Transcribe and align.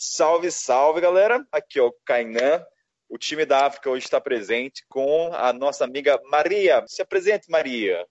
Salve, 0.00 0.52
salve, 0.52 1.00
galera! 1.00 1.44
Aqui 1.50 1.80
é 1.80 1.82
o 1.82 1.92
Kainan. 2.04 2.64
O 3.08 3.18
time 3.18 3.44
da 3.44 3.66
África 3.66 3.90
hoje 3.90 4.04
está 4.04 4.20
presente 4.20 4.84
com 4.88 5.34
a 5.34 5.52
nossa 5.52 5.84
amiga 5.84 6.20
Maria. 6.30 6.84
Se 6.86 7.02
apresente, 7.02 7.50
Maria. 7.50 8.06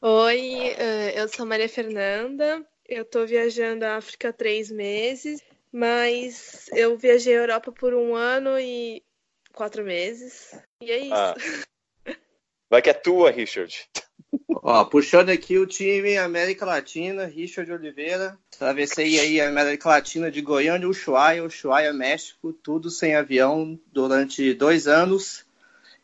Oi, 0.00 0.68
eh, 0.78 1.20
eu 1.20 1.28
sou 1.28 1.44
Maria 1.44 1.68
Fernanda. 1.68 2.64
Eu 2.88 3.02
estou 3.02 3.26
viajando 3.26 3.84
a 3.84 3.96
África 3.96 4.28
há 4.28 4.32
três 4.32 4.70
meses, 4.70 5.42
mas 5.72 6.68
eu 6.74 6.96
viajei 6.96 7.36
a 7.36 7.40
Europa 7.40 7.72
por 7.72 7.92
um 7.92 8.14
ano 8.14 8.56
e 8.60 9.02
quatro 9.52 9.82
meses. 9.82 10.56
E 10.80 10.92
é 10.92 10.98
isso. 10.98 11.12
Ah. 11.12 11.34
Vai 12.70 12.80
que 12.80 12.90
é 12.90 12.94
tua, 12.94 13.32
Richard. 13.32 13.74
Ó, 14.64 14.84
puxando 14.84 15.30
aqui 15.30 15.58
o 15.58 15.66
time 15.66 16.16
América 16.16 16.64
Latina, 16.64 17.26
Richard 17.26 17.70
Oliveira. 17.72 18.38
Atravessei 18.54 19.18
aí 19.18 19.40
a 19.40 19.48
América 19.48 19.88
Latina 19.88 20.30
de 20.30 20.40
Goiânia, 20.40 20.88
Ushuaia, 20.88 21.44
Ushuaia, 21.44 21.92
México, 21.92 22.52
tudo 22.52 22.88
sem 22.88 23.14
avião 23.14 23.78
durante 23.92 24.54
dois 24.54 24.86
anos. 24.86 25.44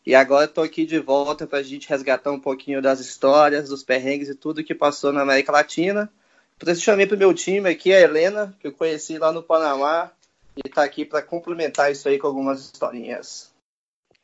E 0.04 0.14
agora 0.14 0.46
estou 0.46 0.64
aqui 0.64 0.84
de 0.84 0.98
volta 0.98 1.46
para 1.46 1.58
a 1.58 1.62
gente 1.62 1.88
resgatar 1.88 2.32
um 2.32 2.40
pouquinho 2.40 2.82
das 2.82 2.98
histórias, 2.98 3.68
dos 3.68 3.84
perrengues 3.84 4.28
e 4.28 4.34
tudo 4.34 4.64
que 4.64 4.74
passou 4.74 5.12
na 5.12 5.22
América 5.22 5.52
Latina. 5.52 6.10
Por 6.58 6.68
isso 6.68 6.82
chamei 6.82 7.06
para 7.06 7.14
o 7.14 7.18
meu 7.18 7.32
time 7.32 7.70
aqui 7.70 7.92
a 7.92 8.00
Helena, 8.00 8.56
que 8.58 8.66
eu 8.66 8.72
conheci 8.72 9.18
lá 9.18 9.30
no 9.30 9.42
Panamá, 9.42 10.10
e 10.56 10.66
está 10.66 10.82
aqui 10.82 11.04
para 11.04 11.22
complementar 11.22 11.92
isso 11.92 12.08
aí 12.08 12.18
com 12.18 12.26
algumas 12.26 12.60
historinhas. 12.60 13.52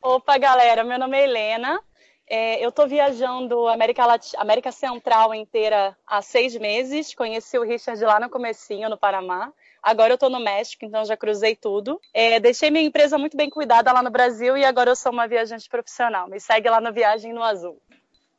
Opa, 0.02 0.36
galera, 0.38 0.82
meu 0.82 0.98
nome 0.98 1.16
é 1.16 1.24
Helena. 1.24 1.80
É, 2.28 2.64
eu 2.64 2.70
estou 2.70 2.88
viajando 2.88 3.69
América, 3.69 4.06
Lat... 4.06 4.33
América 4.37 4.73
Central 4.73 5.34
inteira 5.34 5.96
há 6.06 6.23
seis 6.23 6.56
meses. 6.56 7.14
Conheci 7.14 7.59
o 7.59 7.62
Richard 7.62 8.02
lá 8.02 8.19
no 8.19 8.30
comecinho, 8.30 8.88
no 8.88 8.97
Panamá. 8.97 9.52
Agora 9.83 10.12
eu 10.12 10.14
estou 10.14 10.30
no 10.30 10.41
México, 10.41 10.84
então 10.84 11.05
já 11.05 11.16
cruzei 11.16 11.55
tudo. 11.55 12.00
É, 12.14 12.41
deixei 12.41 12.70
minha 12.70 12.84
empresa 12.84 13.19
muito 13.19 13.37
bem 13.37 13.50
cuidada 13.50 13.92
lá 13.92 14.02
no 14.02 14.10
Brasil 14.10 14.56
e 14.56 14.64
agora 14.64 14.91
eu 14.91 14.97
sou 14.97 15.12
uma 15.12 15.28
viajante 15.28 15.69
profissional. 15.69 16.27
Me 16.28 16.41
segue 16.41 16.70
lá 16.70 16.81
no 16.81 16.92
Viagem 16.92 17.34
no 17.34 17.42
Azul. 17.42 17.78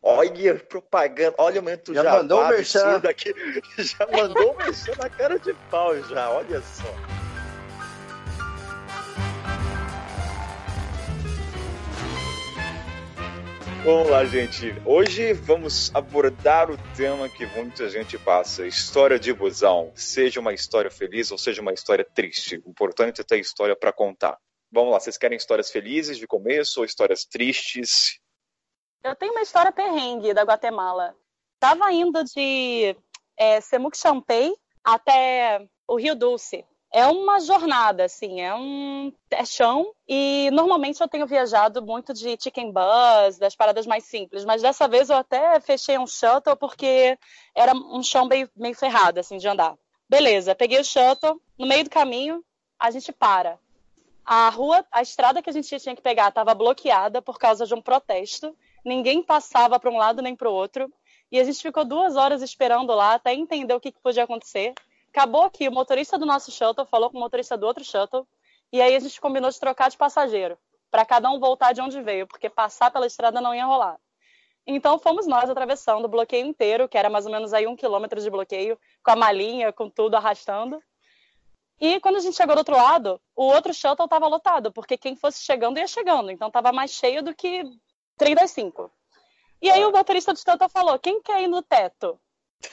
Olha, 0.02 0.56
propaganda. 0.56 1.36
Olha 1.38 1.60
o 1.60 1.64
momento 1.64 1.94
já. 1.94 2.04
Já 2.04 2.12
mandou 2.12 2.42
o 2.42 2.48
merchan. 2.48 3.02
Aqui. 3.10 3.34
Já 3.78 4.08
mandou 4.12 4.54
o 4.54 4.58
merchan 4.58 4.94
na 5.00 5.10
cara 5.10 5.40
de 5.40 5.54
pau 5.72 5.96
já. 6.04 6.30
Olha 6.30 6.62
só. 6.62 7.25
Vamos 13.86 14.10
lá, 14.10 14.26
gente. 14.26 14.74
Hoje 14.84 15.32
vamos 15.32 15.94
abordar 15.94 16.72
o 16.72 16.78
tema 16.98 17.30
que 17.30 17.46
muita 17.46 17.88
gente 17.88 18.18
passa: 18.18 18.66
história 18.66 19.20
de 19.20 19.32
busão. 19.32 19.92
Seja 19.94 20.40
uma 20.40 20.52
história 20.54 20.90
feliz 20.90 21.30
ou 21.30 21.38
seja 21.38 21.62
uma 21.62 21.72
história 21.72 22.04
triste. 22.04 22.60
O 22.66 22.72
importante 22.72 23.22
é 23.22 23.24
ter 23.24 23.38
história 23.38 23.76
para 23.76 23.94
contar. 23.94 24.40
Vamos 24.72 24.92
lá, 24.92 25.00
vocês 25.00 25.20
querem 25.20 25.38
histórias 25.38 25.70
felizes 25.70 26.18
de 26.18 26.26
começo 26.26 26.80
ou 26.80 26.86
histórias 26.86 27.26
tristes? 27.26 28.20
Eu 29.04 29.16
tenho 29.16 29.34
uma 29.34 29.44
história 29.44 29.72
perrengue 29.72 30.34
da 30.34 30.42
Guatemala. 30.42 31.16
Tava 31.60 31.92
indo 31.92 32.24
de 32.24 32.98
é, 33.38 33.62
Semuc 33.62 33.96
Champei 33.96 34.52
até 34.84 35.64
o 35.88 35.96
Rio 35.96 36.16
Dulce 36.16 36.66
é 36.96 37.06
uma 37.08 37.42
jornada, 37.42 38.06
assim, 38.06 38.40
é 38.40 38.56
um 38.56 39.12
é 39.30 39.44
chão. 39.44 39.94
E 40.08 40.50
normalmente 40.54 41.02
eu 41.02 41.10
tenho 41.10 41.28
viajado 41.28 41.86
muito 41.86 42.14
de 42.14 42.38
chicken 42.42 42.72
bus, 42.72 43.38
das 43.38 43.54
paradas 43.54 43.86
mais 43.86 44.06
simples, 44.06 44.46
mas 44.46 44.62
dessa 44.62 44.88
vez 44.88 45.10
eu 45.10 45.18
até 45.18 45.60
fechei 45.60 45.98
um 45.98 46.08
shuttle 46.08 46.56
porque 46.56 47.20
era 47.54 47.76
um 47.76 48.02
chão 48.02 48.26
meio, 48.26 48.50
meio 48.56 48.74
ferrado, 48.74 49.20
assim, 49.20 49.38
de 49.38 49.46
andar. 49.46 49.76
Beleza, 50.08 50.56
peguei 50.56 50.80
o 50.80 50.86
shuttle, 50.86 51.42
no 51.60 51.68
meio 51.68 51.84
do 51.84 51.90
caminho, 51.90 52.42
a 52.80 52.90
gente 52.90 53.12
para. 53.12 53.60
A 54.24 54.48
rua, 54.48 54.86
a 54.90 55.02
estrada 55.02 55.42
que 55.42 55.50
a 55.50 55.54
gente 55.54 55.78
tinha 55.78 55.98
que 55.98 56.02
pegar 56.02 56.30
estava 56.30 56.56
bloqueada 56.56 57.22
por 57.22 57.38
causa 57.38 57.66
de 57.66 57.74
um 57.74 57.82
protesto. 57.82 58.56
Ninguém 58.86 59.22
passava 59.22 59.78
para 59.78 59.92
um 59.92 59.98
lado 59.98 60.22
nem 60.22 60.34
para 60.34 60.50
o 60.50 60.54
outro. 60.54 60.90
E 61.30 61.42
a 61.42 61.44
gente 61.44 61.62
ficou 61.62 61.84
duas 61.84 62.16
horas 62.16 62.42
esperando 62.42 62.94
lá 62.96 63.16
até 63.16 63.34
entender 63.34 63.74
o 63.74 63.82
que, 63.82 63.92
que 63.92 64.00
podia 64.02 64.24
acontecer. 64.24 64.74
Acabou 65.16 65.50
que 65.50 65.66
o 65.70 65.72
motorista 65.72 66.18
do 66.18 66.26
nosso 66.26 66.52
shuttle 66.52 66.86
falou 66.86 67.10
com 67.10 67.16
o 67.16 67.22
motorista 67.22 67.58
do 67.58 67.66
outro 67.66 67.86
shuttle, 67.86 68.28
e 68.70 68.82
aí 68.82 68.94
a 68.94 69.00
gente 69.00 69.22
combinou 69.22 69.50
de 69.50 69.58
trocar 69.58 69.90
de 69.90 69.96
passageiro, 69.96 70.58
para 70.92 71.06
cada 71.06 71.32
um 71.32 71.40
voltar 71.40 71.72
de 71.72 71.80
onde 71.80 72.02
veio, 72.02 72.28
porque 72.28 72.50
passar 72.50 72.92
pela 72.92 73.08
estrada 73.08 73.40
não 73.40 73.56
ia 73.56 73.66
rolar. 73.66 73.98
Então 74.68 75.00
fomos 75.00 75.26
nós 75.26 75.50
atravessando 75.50 76.04
o 76.04 76.10
bloqueio 76.10 76.46
inteiro, 76.46 76.90
que 76.90 76.98
era 76.98 77.10
mais 77.10 77.26
ou 77.26 77.32
menos 77.32 77.54
aí 77.54 77.66
um 77.66 77.78
quilômetro 77.78 78.20
de 78.20 78.30
bloqueio, 78.30 78.78
com 79.02 79.12
a 79.12 79.16
malinha, 79.16 79.72
com 79.72 79.90
tudo 79.90 80.16
arrastando. 80.16 80.84
E 81.80 81.98
quando 82.02 82.18
a 82.18 82.20
gente 82.20 82.36
chegou 82.36 82.54
do 82.54 82.60
outro 82.60 82.76
lado, 82.76 83.22
o 83.34 83.46
outro 83.46 83.74
shuttle 83.74 84.08
estava 84.08 84.28
lotado, 84.28 84.70
porque 84.74 84.98
quem 84.98 85.16
fosse 85.16 85.42
chegando 85.46 85.80
ia 85.80 85.88
chegando, 85.88 86.30
então 86.30 86.50
estava 86.50 86.74
mais 86.74 86.92
cheio 86.92 87.24
do 87.24 87.34
que 87.34 87.64
35. 88.18 88.92
E 89.62 89.72
aí 89.72 89.86
o 89.86 89.94
motorista 89.94 90.34
do 90.34 90.40
shuttle 90.40 90.68
falou: 90.68 91.00
quem 91.00 91.22
quer 91.22 91.42
ir 91.42 91.48
no 91.48 91.62
teto? 91.62 92.20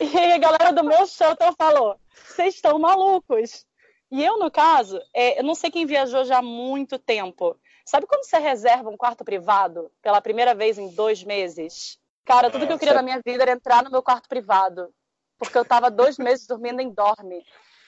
E 0.00 0.32
a 0.32 0.38
galera 0.38 0.72
do 0.72 0.84
meu 0.84 1.06
shuttle 1.06 1.54
falou: 1.56 1.96
vocês 2.12 2.54
estão 2.54 2.78
malucos. 2.78 3.64
E 4.10 4.22
eu, 4.22 4.38
no 4.38 4.50
caso, 4.50 5.00
é, 5.14 5.38
eu 5.38 5.44
não 5.44 5.54
sei 5.54 5.70
quem 5.70 5.86
viajou 5.86 6.24
já 6.24 6.38
há 6.38 6.42
muito 6.42 6.98
tempo. 6.98 7.56
Sabe 7.84 8.06
quando 8.06 8.24
você 8.24 8.38
reserva 8.38 8.90
um 8.90 8.96
quarto 8.96 9.24
privado 9.24 9.90
pela 10.02 10.20
primeira 10.20 10.54
vez 10.54 10.78
em 10.78 10.88
dois 10.94 11.24
meses? 11.24 11.98
Cara, 12.24 12.50
tudo 12.50 12.66
que 12.66 12.72
eu 12.72 12.78
queria 12.78 12.94
na 12.94 13.02
minha 13.02 13.20
vida 13.24 13.42
era 13.42 13.52
entrar 13.52 13.82
no 13.82 13.90
meu 13.90 14.02
quarto 14.02 14.28
privado. 14.28 14.92
Porque 15.38 15.56
eu 15.56 15.64
tava 15.64 15.90
dois 15.90 16.18
meses 16.18 16.46
dormindo 16.46 16.80
em 16.80 16.90
dorme. 16.90 17.42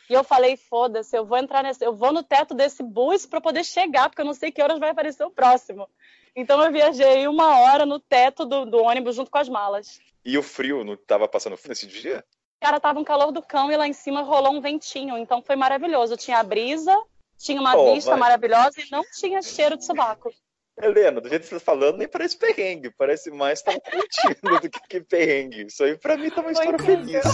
E 0.09 0.15
eu 0.15 0.25
falei, 0.25 0.57
foda-se, 0.57 1.17
eu 1.17 1.25
vou 1.25 1.39
entrar 1.39 1.63
nesse. 1.63 1.85
Eu 1.85 1.95
vou 1.95 2.13
no 2.13 2.23
teto 2.23 2.55
desse 2.55 2.83
bus 2.83 3.27
para 3.27 3.41
poder 3.41 3.65
chegar, 3.65 4.09
porque 4.09 4.23
eu 4.23 4.27
não 4.27 4.35
sei 4.35 4.51
que 4.51 4.63
horas 4.63 4.79
vai 4.79 4.91
aparecer 4.91 5.25
o 5.25 5.31
próximo. 5.31 5.89
Então 6.37 6.63
eu 6.63 6.73
viajei 6.73 7.29
uma 7.29 7.61
hora 7.61 7.87
no 7.87 8.01
teto 8.01 8.45
do, 8.45 8.67
do 8.67 8.79
ônibus 8.79 9.15
junto 9.15 9.31
com 9.31 9.39
as 9.39 9.49
malas. 9.49 10.01
E 10.25 10.37
o 10.37 10.43
frio, 10.43 10.83
não 10.83 10.97
tava 10.97 11.29
passando 11.29 11.57
frio 11.57 11.71
nesse 11.71 11.87
dia? 11.87 12.25
Cara, 12.61 12.81
tava 12.81 12.99
um 12.99 13.05
calor 13.05 13.31
do 13.31 13.43
cão 13.43 13.71
e 13.71 13.77
lá 13.77 13.87
em 13.87 13.93
cima 13.93 14.23
rolou 14.23 14.53
um 14.53 14.61
ventinho, 14.61 15.19
então 15.19 15.43
foi 15.43 15.55
maravilhoso. 15.55 16.17
Tinha 16.17 16.39
a 16.39 16.43
brisa, 16.43 16.97
tinha 17.39 17.61
uma 17.61 17.77
oh, 17.77 17.95
vista 17.95 18.17
maravilhosa 18.17 18.81
e 18.81 18.91
não 18.91 19.05
tinha 19.13 19.43
cheiro 19.43 19.77
de 19.77 19.85
sobaco. 19.85 20.33
Helena, 20.81 21.21
do 21.21 21.29
jeito 21.29 21.43
que 21.43 21.49
você 21.49 21.55
tá 21.55 21.61
falando, 21.61 21.99
nem 21.99 22.09
parece 22.09 22.37
perrengue. 22.37 22.91
Parece 22.91 23.31
mais 23.31 23.63
tá 23.63 23.73
curtindo 23.79 24.61
do 24.61 24.71
que, 24.71 24.81
que 24.89 25.01
perrengue. 25.03 25.67
Isso 25.67 25.85
aí 25.85 25.97
pra 25.97 26.17
mim 26.17 26.31
tá 26.31 26.41
uma 26.41 26.51
história 26.51 26.79
feliz. 26.79 27.25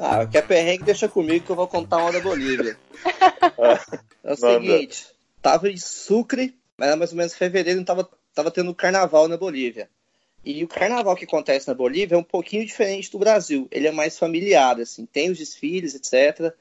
Ah, 0.00 0.22
o 0.22 0.28
que 0.28 0.38
é 0.38 0.42
perrengue 0.42 0.84
deixa 0.84 1.08
comigo 1.08 1.44
que 1.44 1.52
eu 1.52 1.56
vou 1.56 1.68
contar 1.68 1.98
uma 1.98 2.10
da 2.10 2.20
Bolívia. 2.20 2.76
é 4.24 4.32
o 4.32 4.36
seguinte, 4.36 5.15
tava 5.46 5.70
em 5.70 5.76
Sucre, 5.76 6.58
era 6.76 6.96
mais 6.96 7.12
ou 7.12 7.16
menos 7.16 7.32
fevereiro, 7.32 7.78
não 7.78 7.84
tava, 7.84 8.10
tava 8.34 8.50
tendo 8.50 8.74
carnaval 8.74 9.28
na 9.28 9.36
Bolívia. 9.36 9.88
E 10.44 10.64
o 10.64 10.66
carnaval 10.66 11.14
que 11.14 11.24
acontece 11.24 11.68
na 11.68 11.74
Bolívia 11.74 12.16
é 12.16 12.18
um 12.18 12.24
pouquinho 12.24 12.66
diferente 12.66 13.12
do 13.12 13.18
Brasil. 13.20 13.68
Ele 13.70 13.86
é 13.86 13.92
mais 13.92 14.18
familiar, 14.18 14.80
assim, 14.80 15.06
tem 15.06 15.30
os 15.30 15.38
desfiles, 15.38 15.94
etc. 15.94 16.52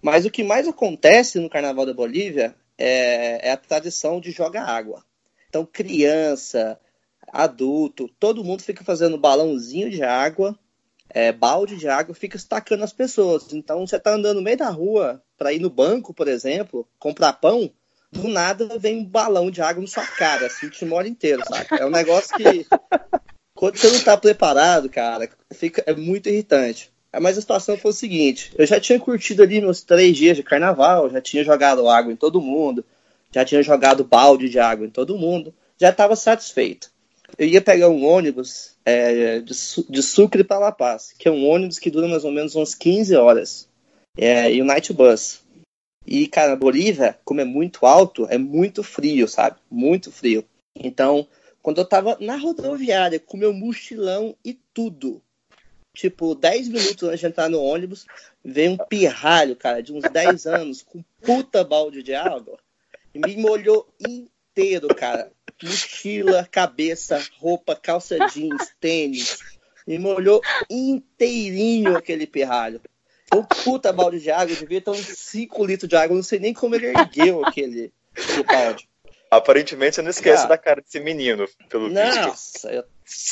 Mas 0.00 0.24
o 0.24 0.30
que 0.30 0.42
mais 0.42 0.66
acontece 0.66 1.38
no 1.38 1.50
carnaval 1.50 1.84
da 1.84 1.92
Bolívia 1.92 2.56
é, 2.78 3.48
é 3.48 3.52
a 3.52 3.58
tradição 3.58 4.18
de 4.18 4.30
jogar 4.30 4.64
água. 4.64 5.04
Então, 5.50 5.68
criança, 5.70 6.80
adulto, 7.30 8.08
todo 8.18 8.42
mundo 8.42 8.62
fica 8.62 8.82
fazendo 8.82 9.18
balãozinho 9.18 9.90
de 9.90 10.02
água, 10.02 10.58
é, 11.10 11.30
balde 11.30 11.76
de 11.76 11.88
água, 11.88 12.14
fica 12.14 12.38
estacando 12.38 12.84
as 12.84 12.92
pessoas. 12.94 13.52
Então, 13.52 13.86
você 13.86 13.96
está 13.96 14.14
andando 14.14 14.36
no 14.36 14.42
meio 14.42 14.56
da 14.56 14.70
rua 14.70 15.22
para 15.36 15.52
ir 15.52 15.58
no 15.58 15.68
banco, 15.68 16.14
por 16.14 16.26
exemplo, 16.26 16.88
comprar 16.98 17.34
pão, 17.34 17.70
do 18.12 18.28
nada 18.28 18.78
vem 18.78 18.98
um 18.98 19.04
balão 19.04 19.50
de 19.50 19.62
água 19.62 19.80
na 19.80 19.88
sua 19.88 20.04
cara, 20.04 20.46
assim, 20.46 20.68
te 20.68 20.84
mora 20.84 21.08
inteiro, 21.08 21.42
sabe? 21.46 21.66
É 21.80 21.86
um 21.86 21.90
negócio 21.90 22.36
que 22.36 22.66
quando 23.54 23.76
você 23.76 23.90
não 23.90 24.00
tá 24.00 24.16
preparado, 24.16 24.88
cara, 24.88 25.28
fica, 25.52 25.82
é 25.86 25.94
muito 25.94 26.28
irritante. 26.28 26.90
Mas 27.20 27.36
a 27.36 27.40
situação 27.40 27.76
foi 27.76 27.90
o 27.90 27.94
seguinte: 27.94 28.52
eu 28.56 28.66
já 28.66 28.78
tinha 28.80 29.00
curtido 29.00 29.42
ali 29.42 29.60
meus 29.60 29.82
três 29.82 30.16
dias 30.16 30.36
de 30.36 30.42
carnaval, 30.42 31.10
já 31.10 31.20
tinha 31.20 31.44
jogado 31.44 31.88
água 31.88 32.12
em 32.12 32.16
todo 32.16 32.40
mundo, 32.40 32.84
já 33.32 33.44
tinha 33.44 33.62
jogado 33.62 34.04
balde 34.04 34.48
de 34.48 34.58
água 34.58 34.86
em 34.86 34.90
todo 34.90 35.18
mundo, 35.18 35.52
já 35.78 35.90
estava 35.90 36.14
satisfeito. 36.14 36.90
Eu 37.38 37.46
ia 37.46 37.60
pegar 37.60 37.88
um 37.88 38.04
ônibus 38.04 38.72
é, 38.84 39.40
de, 39.40 39.54
de 39.88 40.02
Sucre 40.02 40.42
para 40.44 40.58
La 40.58 40.72
Paz, 40.72 41.12
que 41.16 41.28
é 41.28 41.30
um 41.30 41.48
ônibus 41.48 41.78
que 41.78 41.90
dura 41.90 42.08
mais 42.08 42.24
ou 42.24 42.32
menos 42.32 42.54
umas 42.54 42.74
15 42.74 43.14
horas, 43.16 43.68
é, 44.16 44.52
e 44.52 44.60
o 44.60 44.64
night 44.64 44.92
bus. 44.92 45.42
E, 46.06 46.26
cara, 46.26 46.56
Bolívia, 46.56 47.18
como 47.24 47.40
é 47.40 47.44
muito 47.44 47.86
alto, 47.86 48.26
é 48.30 48.38
muito 48.38 48.82
frio, 48.82 49.28
sabe? 49.28 49.58
Muito 49.70 50.10
frio. 50.10 50.44
Então, 50.74 51.28
quando 51.62 51.78
eu 51.78 51.84
tava 51.84 52.16
na 52.20 52.36
rodoviária 52.36 53.20
com 53.20 53.36
meu 53.36 53.52
mochilão 53.52 54.34
e 54.44 54.54
tudo. 54.72 55.22
Tipo, 55.92 56.34
10 56.34 56.68
minutos 56.68 57.02
antes 57.02 57.20
de 57.20 57.26
entrar 57.26 57.48
no 57.48 57.60
ônibus, 57.60 58.06
veio 58.44 58.72
um 58.72 58.76
pirralho, 58.76 59.56
cara, 59.56 59.82
de 59.82 59.92
uns 59.92 60.02
10 60.02 60.46
anos, 60.46 60.82
com 60.82 61.02
puta 61.20 61.64
balde 61.64 62.02
de 62.02 62.14
água, 62.14 62.58
e 63.14 63.18
me 63.18 63.36
molhou 63.36 63.88
inteiro, 63.98 64.88
cara. 64.94 65.30
Mochila, 65.62 66.48
cabeça, 66.50 67.22
roupa, 67.38 67.76
calça 67.76 68.16
jeans, 68.28 68.72
tênis. 68.80 69.38
Me 69.86 69.98
molhou 69.98 70.40
inteirinho 70.70 71.96
aquele 71.96 72.26
pirralho. 72.26 72.80
Um 73.32 73.42
puta 73.44 73.92
balde 73.92 74.20
de 74.20 74.30
água, 74.30 74.56
devia 74.56 74.80
ter 74.80 74.90
uns 74.90 75.06
5 75.06 75.64
litros 75.64 75.88
de 75.88 75.96
água. 75.96 76.16
Não 76.16 76.22
sei 76.22 76.38
nem 76.38 76.52
como 76.52 76.74
ele 76.74 76.86
ergueu 76.86 77.44
aquele, 77.44 77.92
aquele 78.16 78.42
balde. 78.42 78.88
Aparentemente 79.30 79.94
você 79.94 80.02
não 80.02 80.10
esquece 80.10 80.48
da 80.48 80.58
cara 80.58 80.80
desse 80.80 80.98
menino, 80.98 81.48
pelo 81.68 81.88
Nossa, 81.88 82.68
eu, 82.72 82.84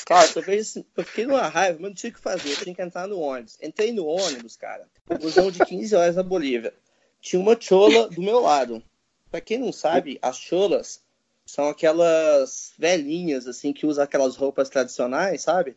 claro, 0.06 0.30
eu, 0.36 0.84
eu 0.96 1.04
fiquei 1.04 1.26
numa 1.26 1.48
raiva, 1.48 1.78
mas 1.80 1.90
não 1.90 1.94
tinha 1.94 2.10
o 2.10 2.14
que 2.14 2.20
fazer, 2.20 2.50
eu 2.52 2.56
tinha 2.56 2.74
que 2.74 2.82
entrar 2.82 3.08
no 3.08 3.18
ônibus. 3.18 3.58
Entrei 3.60 3.90
no 3.90 4.06
ônibus, 4.06 4.54
cara, 4.54 4.86
busão 5.20 5.50
de 5.50 5.58
15 5.58 5.96
horas 5.96 6.14
na 6.14 6.22
Bolívia. 6.22 6.72
Tinha 7.20 7.40
uma 7.40 7.60
chola 7.60 8.08
do 8.08 8.22
meu 8.22 8.40
lado. 8.40 8.80
Pra 9.28 9.40
quem 9.40 9.58
não 9.58 9.72
sabe, 9.72 10.20
as 10.22 10.38
cholas 10.38 11.02
são 11.44 11.68
aquelas 11.68 12.72
velhinhas, 12.78 13.48
assim, 13.48 13.72
que 13.72 13.84
usam 13.84 14.04
aquelas 14.04 14.36
roupas 14.36 14.68
tradicionais, 14.68 15.42
sabe? 15.42 15.76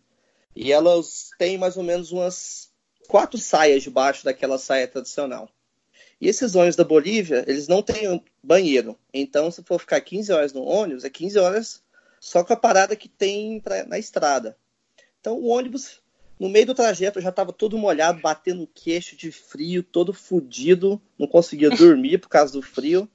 E 0.56 0.72
elas 0.72 1.32
têm 1.40 1.58
mais 1.58 1.78
ou 1.78 1.84
menos 1.84 2.12
umas 2.12 2.71
quatro 3.12 3.38
saias 3.38 3.84
debaixo 3.84 4.24
daquela 4.24 4.58
saia 4.58 4.88
tradicional. 4.88 5.50
E 6.22 6.30
esses 6.30 6.56
ônibus 6.56 6.78
da 6.78 6.86
Bolívia, 6.86 7.44
eles 7.46 7.68
não 7.68 7.82
têm 7.82 8.24
banheiro. 8.42 8.98
Então, 9.14 9.52
se 9.52 9.62
for 9.64 9.78
ficar 9.82 10.00
15 10.00 10.32
horas 10.32 10.54
no 10.54 10.64
ônibus, 10.64 11.04
é 11.04 11.10
15 11.10 11.38
horas 11.38 11.84
só 12.22 12.42
com 12.42 12.54
a 12.54 12.56
parada 12.56 12.96
que 12.96 13.10
tem 13.10 13.60
pra, 13.60 13.84
na 13.86 14.00
estrada. 14.00 14.56
Então, 15.20 15.38
o 15.38 15.48
ônibus, 15.48 16.00
no 16.40 16.48
meio 16.48 16.68
do 16.68 16.74
trajeto, 16.74 17.20
já 17.20 17.32
estava 17.32 17.52
todo 17.52 17.78
molhado, 17.78 18.22
batendo 18.22 18.66
queixo 18.74 19.18
de 19.18 19.30
frio, 19.30 19.84
todo 19.84 20.14
fudido, 20.14 21.02
não 21.20 21.28
conseguia 21.28 21.68
dormir 21.76 22.18
por 22.18 22.30
causa 22.30 22.54
do 22.54 22.62
frio. 22.62 23.10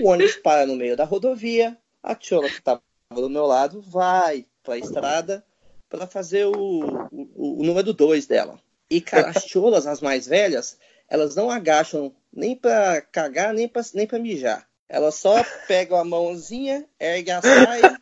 O 0.00 0.08
ônibus 0.08 0.36
para 0.36 0.64
no 0.64 0.76
meio 0.76 0.96
da 0.96 1.04
rodovia, 1.04 1.76
a 2.02 2.14
tiola 2.14 2.48
que 2.48 2.54
estava 2.54 2.80
do 3.10 3.28
meu 3.28 3.44
lado 3.44 3.82
vai 3.82 4.46
para 4.62 4.74
a 4.74 4.78
estrada 4.78 5.44
para 5.90 6.06
fazer 6.06 6.46
o, 6.46 7.08
o, 7.12 7.60
o 7.60 7.62
número 7.62 7.92
2 7.92 8.26
dela. 8.26 8.58
E, 8.92 9.00
cara, 9.00 9.30
as 9.30 9.44
cholas, 9.44 9.86
as 9.86 10.02
mais 10.02 10.26
velhas, 10.26 10.76
elas 11.08 11.34
não 11.34 11.50
agacham 11.50 12.14
nem 12.30 12.54
para 12.54 13.00
cagar, 13.00 13.54
nem 13.54 13.66
para 13.66 13.80
nem 13.94 14.06
pra 14.06 14.18
mijar. 14.18 14.68
Elas 14.86 15.14
só 15.14 15.42
pegam 15.66 15.96
a 15.96 16.04
mãozinha, 16.04 16.86
ergue 17.00 17.30
a 17.30 17.40
saia, 17.40 17.98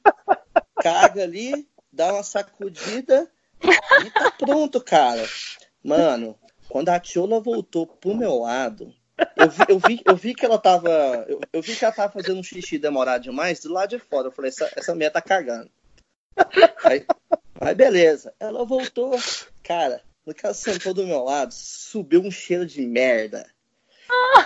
caga 0.82 1.22
ali, 1.22 1.68
dá 1.92 2.12
uma 2.12 2.24
sacudida 2.24 3.30
e 4.04 4.10
tá 4.10 4.32
pronto, 4.32 4.80
cara. 4.80 5.24
Mano, 5.80 6.36
quando 6.68 6.88
a 6.88 6.98
Tiola 6.98 7.38
voltou 7.38 7.86
pro 7.86 8.16
meu 8.16 8.40
lado, 8.40 8.92
eu 9.36 9.48
vi, 9.48 9.64
eu 9.68 9.78
vi, 9.78 10.02
eu 10.04 10.16
vi 10.16 10.34
que 10.34 10.44
ela 10.44 10.58
tava. 10.58 10.90
Eu, 11.28 11.40
eu, 11.52 11.62
vi 11.62 11.76
que 11.76 11.84
ela 11.84 11.94
tava 11.94 12.12
fazendo 12.12 12.40
um 12.40 12.42
xixi 12.42 12.78
demorado 12.78 13.22
demais 13.22 13.60
do 13.60 13.72
lado 13.72 13.90
de 13.90 14.00
fora. 14.00 14.26
Eu 14.26 14.32
falei, 14.32 14.48
essa, 14.48 14.68
essa 14.74 14.92
mulher 14.92 15.12
tá 15.12 15.22
cagando. 15.22 15.70
Aí, 16.82 17.06
aí 17.60 17.74
beleza. 17.76 18.34
Ela 18.40 18.64
voltou, 18.64 19.16
cara, 19.62 20.02
que 20.34 20.44
ela 20.44 20.54
sentou 20.54 20.94
do 20.94 21.06
meu 21.06 21.24
lado, 21.24 21.52
subiu 21.52 22.20
um 22.20 22.30
cheiro 22.30 22.66
de 22.66 22.80
merda. 22.80 23.46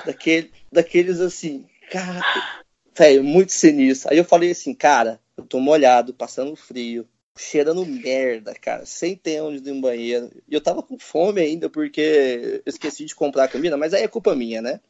Daquele, 0.05 0.53
daqueles 0.71 1.21
assim, 1.21 1.67
cara, 1.91 2.21
velho, 2.97 3.25
muito 3.25 3.53
sinistro. 3.53 4.11
Aí 4.11 4.19
eu 4.19 4.25
falei 4.25 4.51
assim, 4.51 4.75
cara, 4.75 5.21
eu 5.37 5.45
tô 5.45 5.59
molhado, 5.59 6.13
passando 6.13 6.55
frio, 6.55 7.09
cheirando 7.37 7.85
merda, 7.87 8.55
cara, 8.55 8.85
sem 8.85 9.17
ter 9.17 9.41
onde 9.41 9.59
ir 9.59 9.73
no 9.73 9.81
banheiro. 9.81 10.31
E 10.49 10.55
eu 10.55 10.61
tava 10.61 10.83
com 10.83 10.99
fome 10.99 11.41
ainda, 11.41 11.69
porque 11.69 12.63
eu 12.65 12.71
esqueci 12.71 13.05
de 13.05 13.15
comprar 13.15 13.49
comida, 13.49 13.77
mas 13.77 13.95
aí 13.95 14.03
é 14.03 14.09
culpa 14.09 14.35
minha, 14.35 14.61
né? 14.61 14.81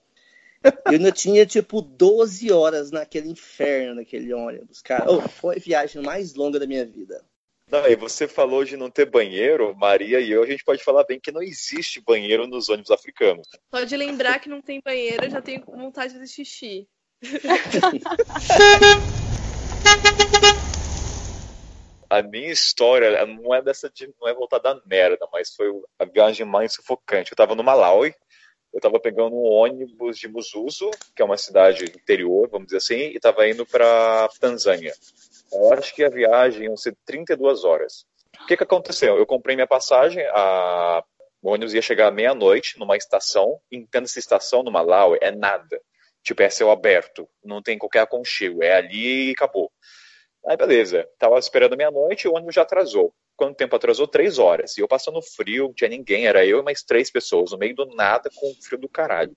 Eu 0.87 0.93
ainda 0.93 1.13
tinha, 1.13 1.45
tipo, 1.45 1.83
12 1.83 2.51
horas 2.51 2.91
naquele 2.91 3.29
inferno, 3.29 3.97
naquele 3.97 4.33
ônibus, 4.33 4.81
cara. 4.81 5.11
Oh, 5.11 5.21
foi 5.21 5.57
a 5.57 5.61
viagem 5.61 6.03
mais 6.03 6.35
longa 6.35 6.59
da 6.59 6.67
minha 6.67 6.87
vida. 6.87 7.23
Não, 7.71 7.87
e 7.87 7.97
você 7.97 8.29
falou 8.29 8.65
de 8.65 8.77
não 8.77 8.91
ter 8.91 9.07
banheiro, 9.07 9.75
Maria 9.75 10.21
e 10.21 10.31
eu, 10.31 10.43
a 10.43 10.47
gente 10.47 10.63
pode 10.63 10.85
falar 10.85 11.05
bem 11.05 11.19
que 11.19 11.33
não 11.33 11.43
existe 11.43 12.01
banheiro 12.01 12.47
nos 12.47 12.69
ônibus 12.69 12.91
africanos. 12.91 13.49
Pode 13.71 13.97
lembrar 13.97 14.39
que 14.39 14.49
não 14.49 14.61
tem 14.61 14.81
banheiro, 14.85 15.25
eu 15.25 15.31
já 15.31 15.41
tenho 15.41 15.65
vontade 15.65 16.13
de 16.13 16.19
fazer 16.19 16.31
xixi. 16.31 16.87
a 22.11 22.23
minha 22.23 22.53
história 22.53 23.25
não 23.27 23.55
é 23.55 23.63
dessa 23.63 23.91
de, 23.91 24.13
não 24.21 24.29
é 24.29 24.35
voltada 24.35 24.71
à 24.71 24.81
merda, 24.87 25.27
mas 25.33 25.55
foi 25.55 25.69
a 25.99 26.05
viagem 26.05 26.47
mais 26.47 26.75
sufocante. 26.75 27.33
Eu 27.33 27.35
estava 27.35 27.55
no 27.55 27.65
Malawi, 27.65 28.15
eu 28.73 28.79
estava 28.79 29.01
pegando 29.01 29.35
um 29.35 29.45
ônibus 29.45 30.19
de 30.19 30.29
Muzuzu, 30.29 30.91
que 31.15 31.23
é 31.23 31.25
uma 31.25 31.37
cidade 31.37 31.85
interior, 31.85 32.49
vamos 32.49 32.67
dizer 32.67 32.79
assim, 32.79 32.95
e 32.95 33.17
estava 33.17 33.49
indo 33.49 33.65
para 33.67 34.29
Tanzânia. 34.41 34.95
Eu 35.53 35.73
acho 35.73 35.95
que 35.95 36.05
a 36.05 36.09
viagem 36.09 36.69
ia 36.69 36.77
ser 36.77 36.97
32 37.05 37.65
horas. 37.65 38.07
O 38.43 38.47
que, 38.47 38.57
que 38.57 38.63
aconteceu? 38.63 39.17
Eu 39.17 39.27
comprei 39.27 39.55
minha 39.55 39.67
passagem, 39.67 40.25
a... 40.33 41.03
o 41.43 41.51
ônibus 41.51 41.75
ia 41.75 41.83
chegar 41.83 42.09
à 42.09 42.11
meia-noite 42.11 42.79
numa 42.79 42.97
estação, 42.97 43.61
entenda 43.71 44.07
essa 44.07 44.19
estação 44.19 44.63
no 44.63 44.73
Malawi 44.73 45.19
é 45.21 45.31
nada. 45.31 45.81
Tipo, 46.23 46.43
é 46.43 46.51
céu 46.51 46.71
aberto, 46.71 47.29
não 47.45 47.63
tem 47.63 47.79
qualquer 47.79 48.01
aconchego, 48.01 48.63
é 48.63 48.77
ali 48.77 49.29
e 49.29 49.33
acabou. 49.33 49.71
Aí 50.47 50.57
beleza, 50.57 51.09
tava 51.19 51.39
esperando 51.39 51.77
meia-noite 51.77 52.27
e 52.27 52.29
o 52.29 52.35
ônibus 52.35 52.55
já 52.55 52.63
atrasou. 52.63 53.15
Quanto 53.37 53.57
tempo 53.57 53.75
atrasou? 53.77 54.07
Três 54.07 54.39
horas. 54.39 54.77
E 54.77 54.81
eu 54.81 54.89
passando 54.89 55.21
frio, 55.21 55.65
não 55.65 55.75
tinha 55.75 55.91
ninguém, 55.91 56.27
era 56.27 56.47
eu 56.47 56.61
e 56.61 56.63
mais 56.63 56.83
três 56.83 57.11
pessoas, 57.11 57.53
no 57.53 57.59
meio 57.59 57.75
do 57.75 57.87
nada, 57.87 58.31
com 58.35 58.55
frio 58.63 58.79
do 58.79 58.89
caralho. 58.89 59.37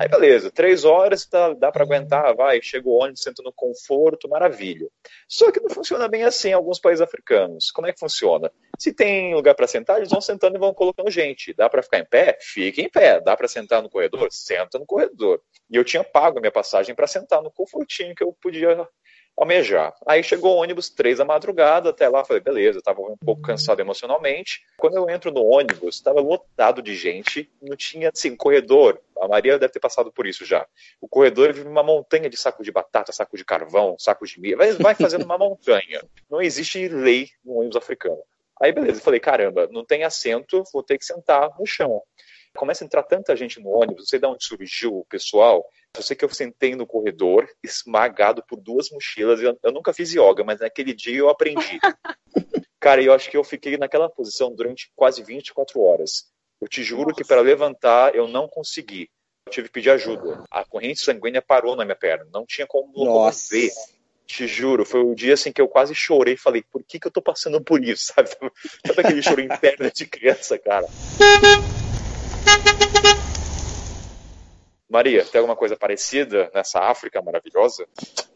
Aí 0.00 0.08
beleza, 0.08 0.50
três 0.50 0.84
horas 0.84 1.26
dá, 1.26 1.52
dá 1.52 1.72
para 1.72 1.84
aguentar, 1.84 2.34
vai, 2.34 2.60
chega 2.62 2.88
o 2.88 2.92
ônibus, 2.92 3.22
senta 3.22 3.42
no 3.42 3.52
conforto, 3.52 4.28
maravilha. 4.28 4.88
Só 5.28 5.50
que 5.50 5.60
não 5.60 5.68
funciona 5.68 6.08
bem 6.08 6.22
assim 6.22 6.50
em 6.50 6.52
alguns 6.52 6.78
países 6.78 7.00
africanos. 7.00 7.70
Como 7.70 7.86
é 7.86 7.92
que 7.92 7.98
funciona? 7.98 8.50
Se 8.78 8.92
tem 8.92 9.34
lugar 9.34 9.54
para 9.54 9.66
sentar, 9.66 9.98
eles 9.98 10.10
vão 10.10 10.20
sentando 10.20 10.56
e 10.56 10.58
vão 10.60 10.72
colocando 10.72 11.10
gente. 11.10 11.52
Dá 11.54 11.68
para 11.68 11.82
ficar 11.82 11.98
em 11.98 12.04
pé? 12.04 12.38
Fica 12.40 12.80
em 12.80 12.88
pé. 12.88 13.20
Dá 13.20 13.36
para 13.36 13.48
sentar 13.48 13.82
no 13.82 13.90
corredor? 13.90 14.28
Senta 14.30 14.78
no 14.78 14.86
corredor. 14.86 15.40
E 15.70 15.76
eu 15.76 15.84
tinha 15.84 16.04
pago 16.04 16.38
a 16.38 16.40
minha 16.40 16.52
passagem 16.52 16.94
para 16.94 17.06
sentar 17.06 17.42
no 17.42 17.50
confortinho 17.50 18.14
que 18.14 18.22
eu 18.22 18.32
podia 18.40 18.88
almejar. 19.36 19.94
Aí 20.06 20.22
chegou 20.22 20.56
o 20.56 20.62
ônibus 20.62 20.88
três 20.88 21.18
da 21.18 21.24
madrugada, 21.24 21.90
até 21.90 22.08
lá 22.08 22.24
falei, 22.24 22.42
beleza, 22.42 22.78
estava 22.78 23.00
um 23.00 23.16
pouco 23.16 23.42
cansado 23.42 23.80
emocionalmente. 23.80 24.62
Quando 24.76 24.96
eu 24.96 25.08
entro 25.10 25.32
no 25.32 25.44
ônibus, 25.44 25.96
estava 25.96 26.20
lotado 26.20 26.80
de 26.80 26.94
gente, 26.94 27.50
não 27.60 27.76
tinha, 27.76 28.10
assim, 28.14 28.36
corredor. 28.36 29.00
A 29.20 29.28
Maria 29.28 29.58
deve 29.58 29.72
ter 29.72 29.80
passado 29.80 30.12
por 30.12 30.26
isso 30.26 30.44
já. 30.44 30.66
O 31.00 31.08
corredor 31.08 31.52
vive 31.52 31.68
uma 31.68 31.82
montanha 31.82 32.30
de 32.30 32.36
saco 32.36 32.62
de 32.62 32.70
batata, 32.70 33.12
saco 33.12 33.36
de 33.36 33.44
carvão, 33.44 33.96
saco 33.98 34.24
de 34.26 34.40
milho, 34.40 34.58
vai, 34.78 34.94
fazendo 34.94 35.24
uma 35.24 35.38
montanha. 35.38 36.02
Não 36.30 36.40
existe 36.40 36.88
lei 36.88 37.28
no 37.44 37.54
ônibus 37.58 37.76
africano. 37.76 38.22
Aí 38.60 38.72
beleza, 38.72 39.00
falei, 39.00 39.18
caramba, 39.18 39.68
não 39.70 39.84
tem 39.84 40.04
assento, 40.04 40.62
vou 40.72 40.82
ter 40.82 40.96
que 40.96 41.04
sentar 41.04 41.50
no 41.58 41.66
chão. 41.66 42.00
Começa 42.56 42.84
a 42.84 42.86
entrar 42.86 43.02
tanta 43.02 43.34
gente 43.34 43.60
no 43.60 43.68
ônibus, 43.68 44.02
não 44.02 44.06
sei 44.06 44.20
de 44.20 44.26
onde 44.26 44.44
surgiu 44.44 44.98
o 44.98 45.04
pessoal, 45.06 45.68
eu 45.96 46.02
sei 46.02 46.16
que 46.16 46.24
eu 46.24 46.28
sentei 46.28 46.74
no 46.74 46.86
corredor, 46.86 47.48
esmagado 47.62 48.42
por 48.48 48.60
duas 48.60 48.90
mochilas. 48.90 49.40
Eu, 49.40 49.58
eu 49.62 49.72
nunca 49.72 49.92
fiz 49.92 50.12
yoga, 50.12 50.42
mas 50.44 50.60
naquele 50.60 50.92
dia 50.92 51.16
eu 51.16 51.28
aprendi. 51.28 51.78
Cara, 52.80 53.02
eu 53.02 53.12
acho 53.12 53.30
que 53.30 53.36
eu 53.36 53.44
fiquei 53.44 53.78
naquela 53.78 54.10
posição 54.10 54.54
durante 54.54 54.90
quase 54.94 55.22
24 55.22 55.80
horas. 55.80 56.26
Eu 56.60 56.68
te 56.68 56.82
juro 56.82 57.08
Nossa. 57.08 57.14
que 57.14 57.24
para 57.24 57.40
levantar 57.40 58.14
eu 58.14 58.28
não 58.28 58.48
consegui. 58.48 59.08
Eu 59.46 59.52
tive 59.52 59.68
que 59.68 59.74
pedir 59.74 59.90
ajuda. 59.90 60.42
A 60.50 60.64
corrente 60.64 61.00
sanguínea 61.00 61.40
parou 61.40 61.76
na 61.76 61.84
minha 61.84 61.96
perna. 61.96 62.26
Não 62.32 62.44
tinha 62.44 62.66
como 62.66 63.30
ver. 63.50 63.70
Te 64.26 64.46
juro, 64.46 64.86
foi 64.86 65.00
o 65.00 65.14
dia 65.14 65.34
assim 65.34 65.52
que 65.52 65.60
eu 65.60 65.68
quase 65.68 65.94
chorei. 65.94 66.36
Falei, 66.36 66.62
por 66.62 66.82
que, 66.82 66.98
que 66.98 67.06
eu 67.06 67.10
tô 67.10 67.22
passando 67.22 67.62
por 67.62 67.82
isso? 67.84 68.12
Sabe, 68.14 68.30
Sabe 68.30 69.00
aquele 69.00 69.22
choro 69.22 69.40
interno 69.40 69.90
de 69.90 70.06
criança, 70.06 70.58
cara? 70.58 70.86
Maria, 74.88 75.24
tem 75.24 75.38
alguma 75.38 75.56
coisa 75.56 75.76
parecida 75.76 76.50
nessa 76.54 76.78
África 76.78 77.22
maravilhosa? 77.22 77.86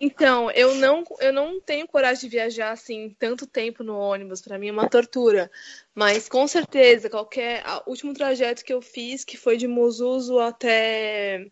Então, 0.00 0.50
eu 0.52 0.74
não, 0.74 1.04
eu 1.20 1.32
não 1.32 1.60
tenho 1.60 1.86
coragem 1.86 2.22
de 2.22 2.36
viajar 2.36 2.70
assim 2.70 3.14
tanto 3.18 3.46
tempo 3.46 3.84
no 3.84 3.96
ônibus, 3.96 4.40
para 4.40 4.58
mim 4.58 4.68
é 4.68 4.72
uma 4.72 4.88
tortura. 4.88 5.50
Mas 5.94 6.28
com 6.28 6.46
certeza, 6.48 7.10
qualquer 7.10 7.62
o 7.86 7.90
último 7.90 8.14
trajeto 8.14 8.64
que 8.64 8.72
eu 8.72 8.80
fiz, 8.80 9.24
que 9.24 9.36
foi 9.36 9.56
de 9.56 9.68
Muzuzu 9.68 10.38
até 10.38 11.46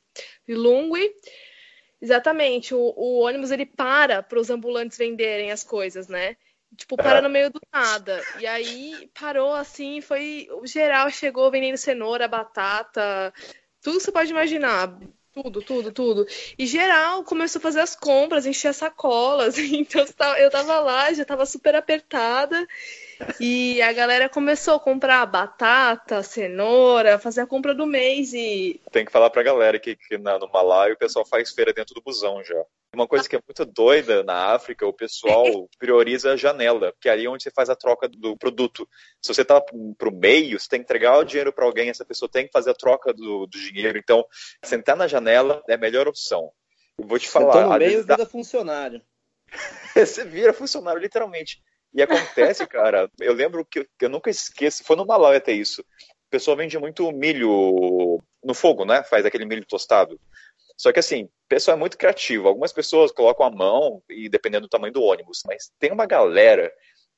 Lilongwe, 0.49 1.15
exatamente, 2.01 2.75
o, 2.75 2.95
o 2.97 3.21
ônibus 3.21 3.51
ele 3.51 3.67
para 3.67 4.23
para 4.23 4.41
os 4.41 4.49
ambulantes 4.49 4.97
venderem 4.97 5.53
as 5.53 5.63
coisas, 5.63 6.09
né? 6.09 6.37
Tipo, 6.75 6.97
para 6.97 7.23
no 7.23 7.29
meio 7.29 7.51
do 7.51 7.61
nada. 7.73 8.23
E 8.39 8.47
aí 8.47 9.11
parou 9.19 9.55
assim, 9.55 10.01
foi. 10.01 10.49
O 10.61 10.67
geral 10.67 11.09
chegou 11.11 11.51
vendendo 11.51 11.77
cenoura, 11.77 12.29
batata, 12.29 13.33
tudo 13.87 13.99
que 13.99 14.05
você 14.05 14.11
pode 14.11 14.33
imaginar. 14.33 14.99
Tudo, 15.33 15.63
tudo, 15.63 15.93
tudo. 15.93 16.27
E 16.59 16.67
geral 16.67 17.23
começou 17.23 17.61
a 17.61 17.63
fazer 17.63 17.79
as 17.79 17.95
compras, 17.95 18.45
encher 18.45 18.69
as 18.69 18.77
sacolas. 18.79 19.57
Então 19.63 20.05
eu 20.39 20.51
tava 20.51 20.81
lá, 20.81 21.13
já 21.13 21.25
tava 21.25 21.47
super 21.47 21.77
apertada. 21.77 22.67
E 23.41 23.81
a 23.83 23.93
galera 23.93 24.29
começou 24.29 24.75
a 24.75 24.81
comprar 24.81 25.25
batata, 25.27 26.23
cenoura, 26.23 27.19
fazer 27.19 27.41
a 27.43 27.47
compra 27.47 27.75
do 27.75 27.87
mês 27.87 28.33
e. 28.33 28.81
Tem 28.91 29.05
que 29.05 29.13
falar 29.13 29.31
pra 29.31 29.43
galera 29.43 29.79
que, 29.79 29.97
que 29.97 30.19
na, 30.19 30.39
no 30.39 30.51
Malaio 30.51 30.95
o 30.95 30.99
pessoal 30.99 31.25
faz 31.25 31.51
feira 31.51 31.73
dentro 31.73 31.95
do 31.95 32.03
busão 32.03 32.43
já. 32.45 32.63
Uma 32.95 33.07
coisa 33.07 33.29
que 33.29 33.37
é 33.37 33.41
muito 33.47 33.71
doida 33.71 34.23
na 34.23 34.55
África, 34.55 34.87
o 34.87 34.93
pessoal 34.93 35.45
prioriza 35.79 36.33
a 36.33 36.37
janela, 36.37 36.95
que 37.01 37.09
é 37.09 37.13
ali 37.13 37.29
onde 37.29 37.43
você 37.43 37.51
faz 37.51 37.69
a 37.69 37.77
troca 37.77 38.09
do 38.09 38.37
produto. 38.37 38.89
Se 39.21 39.33
você 39.33 39.45
tá 39.45 39.61
pro 39.61 40.13
meio, 40.13 40.59
você 40.59 40.69
tem 40.69 40.81
que 40.81 40.85
entregar 40.85 41.19
o 41.19 41.25
dinheiro 41.25 41.53
para 41.53 41.65
alguém, 41.65 41.91
essa 41.91 42.05
pessoa 42.05 42.29
tem 42.29 42.47
que 42.47 42.53
fazer 42.53 42.71
a 42.71 42.75
troca 42.75 43.13
do, 43.13 43.47
do 43.47 43.59
dinheiro. 43.59 43.99
Então, 43.99 44.25
sentar 44.63 44.97
na 44.97 45.07
janela 45.07 45.63
é 45.69 45.75
a 45.75 45.79
melhor 45.79 46.09
opção. 46.09 46.51
Eu 46.99 47.07
vou 47.07 47.19
te 47.19 47.29
falar. 47.29 47.53
Sentou 47.53 47.73
no 47.73 47.79
meio 47.79 48.03
vira 48.03 48.17
dá... 48.17 48.27
funcionário. 48.27 49.03
você 49.95 50.25
vira 50.25 50.53
funcionário, 50.53 51.01
literalmente. 51.01 51.63
E 51.95 52.03
acontece, 52.03 52.67
cara, 52.69 53.11
eu 53.21 53.33
lembro 53.33 53.65
que, 53.65 53.85
que 53.99 54.05
eu 54.05 54.09
nunca 54.09 54.31
esqueço, 54.31 54.85
foi 54.85 54.97
no 54.97 55.07
Malawi 55.07 55.37
até 55.37 55.53
isso. 55.53 55.83
O 55.83 56.31
pessoal 56.31 56.57
vende 56.57 56.79
muito 56.79 57.11
milho 57.13 58.21
no 58.43 58.55
fogo, 58.55 58.85
né? 58.85 59.03
Faz 59.03 59.25
aquele 59.25 59.45
milho 59.45 59.65
tostado. 59.65 60.21
Só 60.77 60.93
que 60.93 60.99
assim, 60.99 61.25
o 61.25 61.49
pessoal 61.49 61.77
é 61.77 61.81
muito 61.81 61.97
criativo. 61.97 62.49
Algumas 62.49 62.73
pessoas 62.73 63.11
colocam 63.11 63.47
a 63.47 63.51
mão 63.51 64.03
e 64.11 64.29
dependendo 64.29 64.67
do 64.67 64.71
tamanho 64.71 64.93
do 64.93 65.03
ônibus, 65.03 65.43
mas 65.47 65.71
tem 65.79 65.91
uma 65.91 66.07
galera 66.07 66.71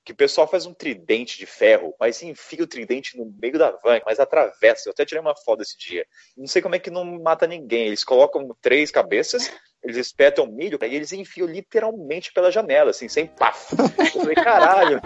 que 0.05 0.13
o 0.13 0.17
pessoal 0.17 0.49
faz 0.49 0.65
um 0.65 0.73
tridente 0.73 1.37
de 1.37 1.45
ferro, 1.45 1.95
mas 2.01 2.23
enfia 2.23 2.65
o 2.65 2.67
tridente 2.67 3.15
no 3.17 3.27
meio 3.43 3.59
da 3.59 3.73
van, 3.73 4.01
mas 4.07 4.19
atravessa. 4.19 4.89
Eu 4.89 4.93
até 4.93 5.05
tirei 5.05 5.21
uma 5.21 5.37
foto 5.37 5.61
esse 5.61 5.77
dia. 5.77 6.07
Não 6.35 6.47
sei 6.47 6.63
como 6.63 6.75
é 6.75 6.79
que 6.79 6.91
não 6.91 7.05
mata 7.21 7.47
ninguém. 7.47 7.89
Eles 7.89 8.05
colocam 8.05 8.57
três 8.63 8.91
cabeças, 8.91 9.53
eles 9.83 9.97
espetam 9.97 10.47
milho, 10.47 10.79
e 10.83 10.95
eles 10.95 11.13
enfiam 11.13 11.47
literalmente 11.47 12.33
pela 12.33 12.51
janela, 12.51 12.91
assim, 12.91 13.09
sem 13.09 13.27
paf. 13.27 13.75
Eu 13.79 14.21
falei, 14.21 14.35
caralho. 14.35 15.01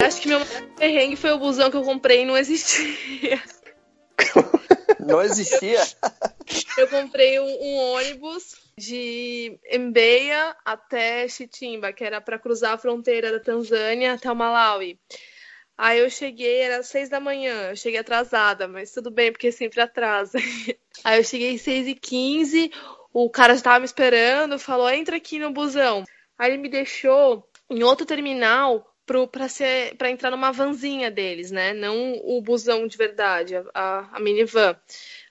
Acho 0.00 0.20
que 0.20 0.28
meu 0.28 0.40
perrengue 0.76 1.16
foi 1.16 1.32
o 1.32 1.38
busão 1.38 1.70
que 1.70 1.76
eu 1.76 1.82
comprei 1.82 2.22
e 2.22 2.24
não 2.24 2.36
existia. 2.36 3.42
Não 4.98 5.22
existia? 5.22 5.80
Eu 6.76 6.88
comprei 6.88 7.38
um, 7.38 7.44
um 7.44 7.76
ônibus 7.94 8.56
de 8.76 9.58
Mbeya 9.72 10.56
até 10.64 11.26
Chitimba, 11.28 11.92
que 11.92 12.04
era 12.04 12.20
para 12.20 12.38
cruzar 12.38 12.74
a 12.74 12.78
fronteira 12.78 13.32
da 13.32 13.40
Tanzânia 13.40 14.14
até 14.14 14.30
o 14.30 14.36
Malawi. 14.36 14.98
Aí 15.78 16.00
eu 16.00 16.10
cheguei, 16.10 16.58
era 16.62 16.82
seis 16.82 17.08
da 17.08 17.20
manhã, 17.20 17.70
eu 17.70 17.76
cheguei 17.76 18.00
atrasada, 18.00 18.66
mas 18.66 18.90
tudo 18.90 19.12
bem, 19.12 19.30
porque 19.30 19.52
sempre 19.52 19.80
atrasa. 19.80 20.36
Aí 21.04 21.20
eu 21.20 21.24
cheguei 21.24 21.56
seis 21.56 21.86
e 21.86 21.94
quinze, 21.94 22.72
o 23.12 23.30
cara 23.30 23.52
já 23.52 23.58
estava 23.58 23.78
me 23.78 23.84
esperando, 23.84 24.58
falou, 24.58 24.90
entra 24.90 25.16
aqui 25.16 25.38
no 25.38 25.52
busão. 25.52 26.02
Aí 26.36 26.50
ele 26.50 26.58
me 26.60 26.68
deixou 26.68 27.48
em 27.70 27.84
outro 27.84 28.04
terminal 28.04 28.92
para 29.06 30.10
entrar 30.10 30.32
numa 30.32 30.50
vanzinha 30.50 31.12
deles, 31.12 31.52
né? 31.52 31.72
Não 31.72 32.12
o 32.24 32.42
busão 32.42 32.86
de 32.86 32.96
verdade, 32.96 33.54
a, 33.72 34.08
a 34.12 34.20
minivan. 34.20 34.76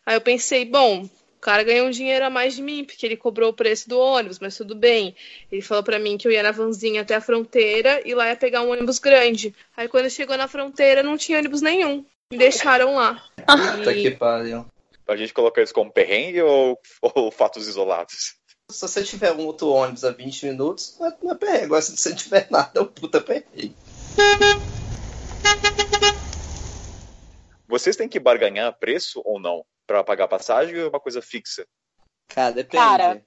Aí 0.06 0.16
eu 0.16 0.22
pensei, 0.22 0.64
bom, 0.64 1.08
cara 1.48 1.64
ganhou 1.64 1.88
um 1.88 1.92
dinheiro 1.92 2.26
a 2.26 2.30
mais 2.30 2.58
de 2.58 2.62
mim, 2.62 2.84
porque 2.84 3.06
ele 3.06 3.16
cobrou 3.16 3.52
o 3.52 3.54
preço 3.54 3.88
do 3.88 3.98
ônibus, 3.98 4.38
mas 4.38 4.58
tudo 4.58 4.76
bem. 4.76 5.16
Ele 5.50 5.62
falou 5.62 5.82
para 5.82 5.98
mim 5.98 6.18
que 6.18 6.28
eu 6.28 6.32
ia 6.34 6.44
na 6.44 6.52
vanzinha 6.52 7.04
até 7.04 7.16
a 7.16 7.22
fronteira 7.22 8.02
e 8.04 8.14
lá 8.14 8.28
ia 8.28 8.36
pegar 8.36 8.64
um 8.64 8.70
ônibus 8.70 9.00
grande. 9.00 9.56
Aí 9.78 9.88
quando 9.88 10.10
chegou 10.10 10.36
na 10.36 10.50
fronteira, 10.50 11.02
não 11.02 11.18
tinha 11.18 11.38
ônibus 11.38 11.62
nenhum. 11.62 12.04
Me 12.30 12.38
deixaram 12.38 12.96
lá. 12.96 13.24
Puta 13.78 13.94
e... 13.94 14.02
que 14.02 14.12
pariu. 14.12 14.66
A 15.08 15.16
gente 15.16 15.34
colocar 15.34 15.64
isso 15.64 15.74
como 15.74 15.90
perrengue 15.90 16.42
ou, 16.42 16.78
ou 17.02 17.32
fatos 17.32 17.66
isolados? 17.66 18.36
Se 18.70 18.82
você 18.82 19.02
tiver 19.02 19.32
um 19.32 19.46
outro 19.46 19.70
ônibus 19.70 20.04
a 20.04 20.12
20 20.12 20.48
minutos, 20.48 20.98
não 21.00 21.08
é, 21.08 21.14
não 21.24 21.32
é 21.32 21.36
perrengue. 21.36 21.64
Agora, 21.64 21.82
se 21.82 21.96
você 21.96 22.10
não 22.10 22.18
tiver 22.18 22.48
nada, 22.52 22.72
é 22.76 22.82
um 22.82 22.88
puta 22.88 23.22
perrengue. 23.22 23.74
Vocês 27.66 27.96
têm 27.96 28.10
que 28.10 28.20
barganhar 28.20 28.78
preço 28.78 29.22
ou 29.24 29.40
não? 29.40 29.64
Para 29.88 30.04
pagar 30.04 30.28
passagem 30.28 30.76
ou 30.76 30.86
é 30.86 30.90
uma 30.90 31.00
coisa 31.00 31.22
fixa? 31.22 31.66
Cara, 32.28 32.52
depende. 32.52 32.84
Cara, 32.84 33.24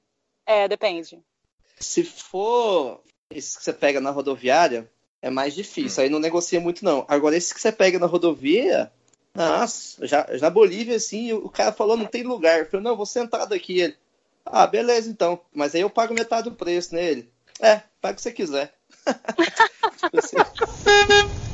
é, 0.47 0.69
depende. 0.69 1.19
Se 1.79 2.05
for 2.05 3.03
esse 3.31 3.57
que 3.57 3.65
você 3.65 3.73
pega 3.73 4.01
na 4.01 4.11
rodoviária, 4.11 4.91
é 5.23 5.31
mais 5.31 5.55
difícil. 5.55 6.01
Hum. 6.01 6.05
Aí 6.05 6.11
não 6.11 6.19
negocia 6.19 6.61
muito, 6.61 6.85
não. 6.85 7.05
Agora, 7.09 7.37
esse 7.37 7.55
que 7.55 7.61
você 7.61 7.73
pega 7.73 7.99
na 7.99 8.07
rodovia, 8.07 8.93
nossa, 9.35 10.07
já, 10.07 10.27
já 10.31 10.43
na 10.43 10.51
Bolívia, 10.51 10.97
assim, 10.97 11.33
o 11.33 11.49
cara 11.49 11.73
falou, 11.73 11.97
não 11.97 12.07
tem 12.07 12.23
lugar. 12.23 12.61
Eu 12.61 12.67
falei, 12.67 12.85
não, 12.85 12.97
vou 12.97 13.07
sentar 13.07 13.47
daqui. 13.47 13.81
Ele, 13.81 13.97
ah, 14.45 14.67
beleza, 14.67 15.09
então. 15.09 15.41
Mas 15.55 15.75
aí 15.75 15.81
eu 15.81 15.91
pago 15.91 16.15
metade 16.15 16.51
do 16.51 16.57
preço 16.57 16.95
nele. 16.95 17.31
É, 17.61 17.83
paga 18.01 18.13
o 18.13 18.17
que 18.17 18.23
você 18.23 18.33
quiser. 18.33 18.75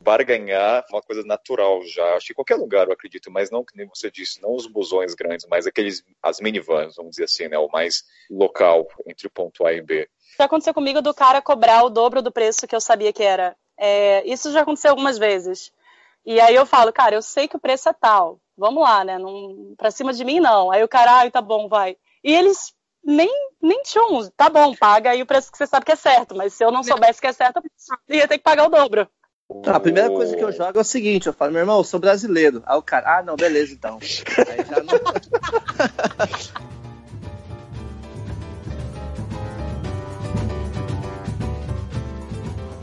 barganhar 0.00 0.84
uma 0.90 1.02
coisa 1.02 1.22
natural 1.22 1.82
já. 1.84 2.14
Acho 2.14 2.26
que 2.26 2.32
em 2.32 2.34
qualquer 2.34 2.56
lugar, 2.56 2.86
eu 2.86 2.92
acredito, 2.92 3.30
mas 3.30 3.50
não 3.50 3.64
que 3.64 3.76
nem 3.76 3.86
você 3.86 4.10
disse, 4.10 4.40
não 4.40 4.54
os 4.54 4.66
busões 4.66 5.14
grandes, 5.14 5.46
mas 5.48 5.66
aqueles, 5.66 6.02
as 6.22 6.40
minivans, 6.40 6.96
vamos 6.96 7.12
dizer 7.12 7.24
assim, 7.24 7.48
né? 7.48 7.58
O 7.58 7.68
mais 7.68 8.04
local 8.30 8.88
entre 9.06 9.26
o 9.26 9.30
ponto 9.30 9.66
A 9.66 9.72
e 9.72 9.82
B. 9.82 10.08
Já 10.38 10.44
aconteceu 10.46 10.72
comigo 10.72 11.02
do 11.02 11.12
cara 11.12 11.42
cobrar 11.42 11.84
o 11.84 11.90
dobro 11.90 12.22
do 12.22 12.32
preço 12.32 12.66
que 12.66 12.74
eu 12.74 12.80
sabia 12.80 13.12
que 13.12 13.22
era. 13.22 13.54
É, 13.78 14.26
isso 14.26 14.50
já 14.52 14.62
aconteceu 14.62 14.90
algumas 14.90 15.18
vezes. 15.18 15.72
E 16.24 16.40
aí 16.40 16.54
eu 16.54 16.66
falo, 16.66 16.92
cara, 16.92 17.14
eu 17.14 17.22
sei 17.22 17.48
que 17.48 17.56
o 17.56 17.60
preço 17.60 17.88
é 17.88 17.92
tal. 17.92 18.40
Vamos 18.56 18.82
lá, 18.82 19.04
né? 19.04 19.18
Não, 19.18 19.74
pra 19.76 19.90
cima 19.90 20.12
de 20.12 20.24
mim, 20.24 20.38
não. 20.38 20.70
Aí 20.70 20.82
o 20.84 20.88
cara, 20.88 21.18
ai, 21.18 21.30
tá 21.30 21.40
bom, 21.40 21.68
vai. 21.68 21.96
E 22.22 22.34
eles 22.34 22.74
nem, 23.02 23.30
nem 23.60 23.82
tchum, 23.82 24.28
tá 24.36 24.50
bom, 24.50 24.74
paga 24.74 25.10
aí 25.10 25.22
o 25.22 25.26
preço 25.26 25.50
que 25.50 25.56
você 25.56 25.66
sabe 25.66 25.86
que 25.86 25.92
é 25.92 25.96
certo. 25.96 26.34
Mas 26.34 26.52
se 26.52 26.64
eu 26.64 26.70
não 26.70 26.82
soubesse 26.82 27.20
que 27.20 27.26
é 27.26 27.32
certo, 27.32 27.62
eu 28.06 28.16
ia 28.16 28.28
ter 28.28 28.38
que 28.38 28.44
pagar 28.44 28.66
o 28.66 28.70
dobro. 28.70 29.08
Tá, 29.62 29.76
a 29.76 29.80
primeira 29.80 30.08
coisa 30.08 30.36
que 30.36 30.42
eu 30.42 30.52
jogo 30.52 30.78
é 30.78 30.80
o 30.80 30.84
seguinte, 30.84 31.26
eu 31.26 31.32
falo, 31.32 31.52
meu 31.52 31.60
irmão, 31.60 31.78
eu 31.78 31.84
sou 31.84 31.98
brasileiro. 32.00 32.62
Aí 32.66 32.78
o 32.78 32.82
cara, 32.82 33.18
ah, 33.18 33.22
não, 33.22 33.36
beleza 33.36 33.72
então. 33.74 33.98
Aí 34.00 34.64
já 34.64 34.82
não... 34.82 34.98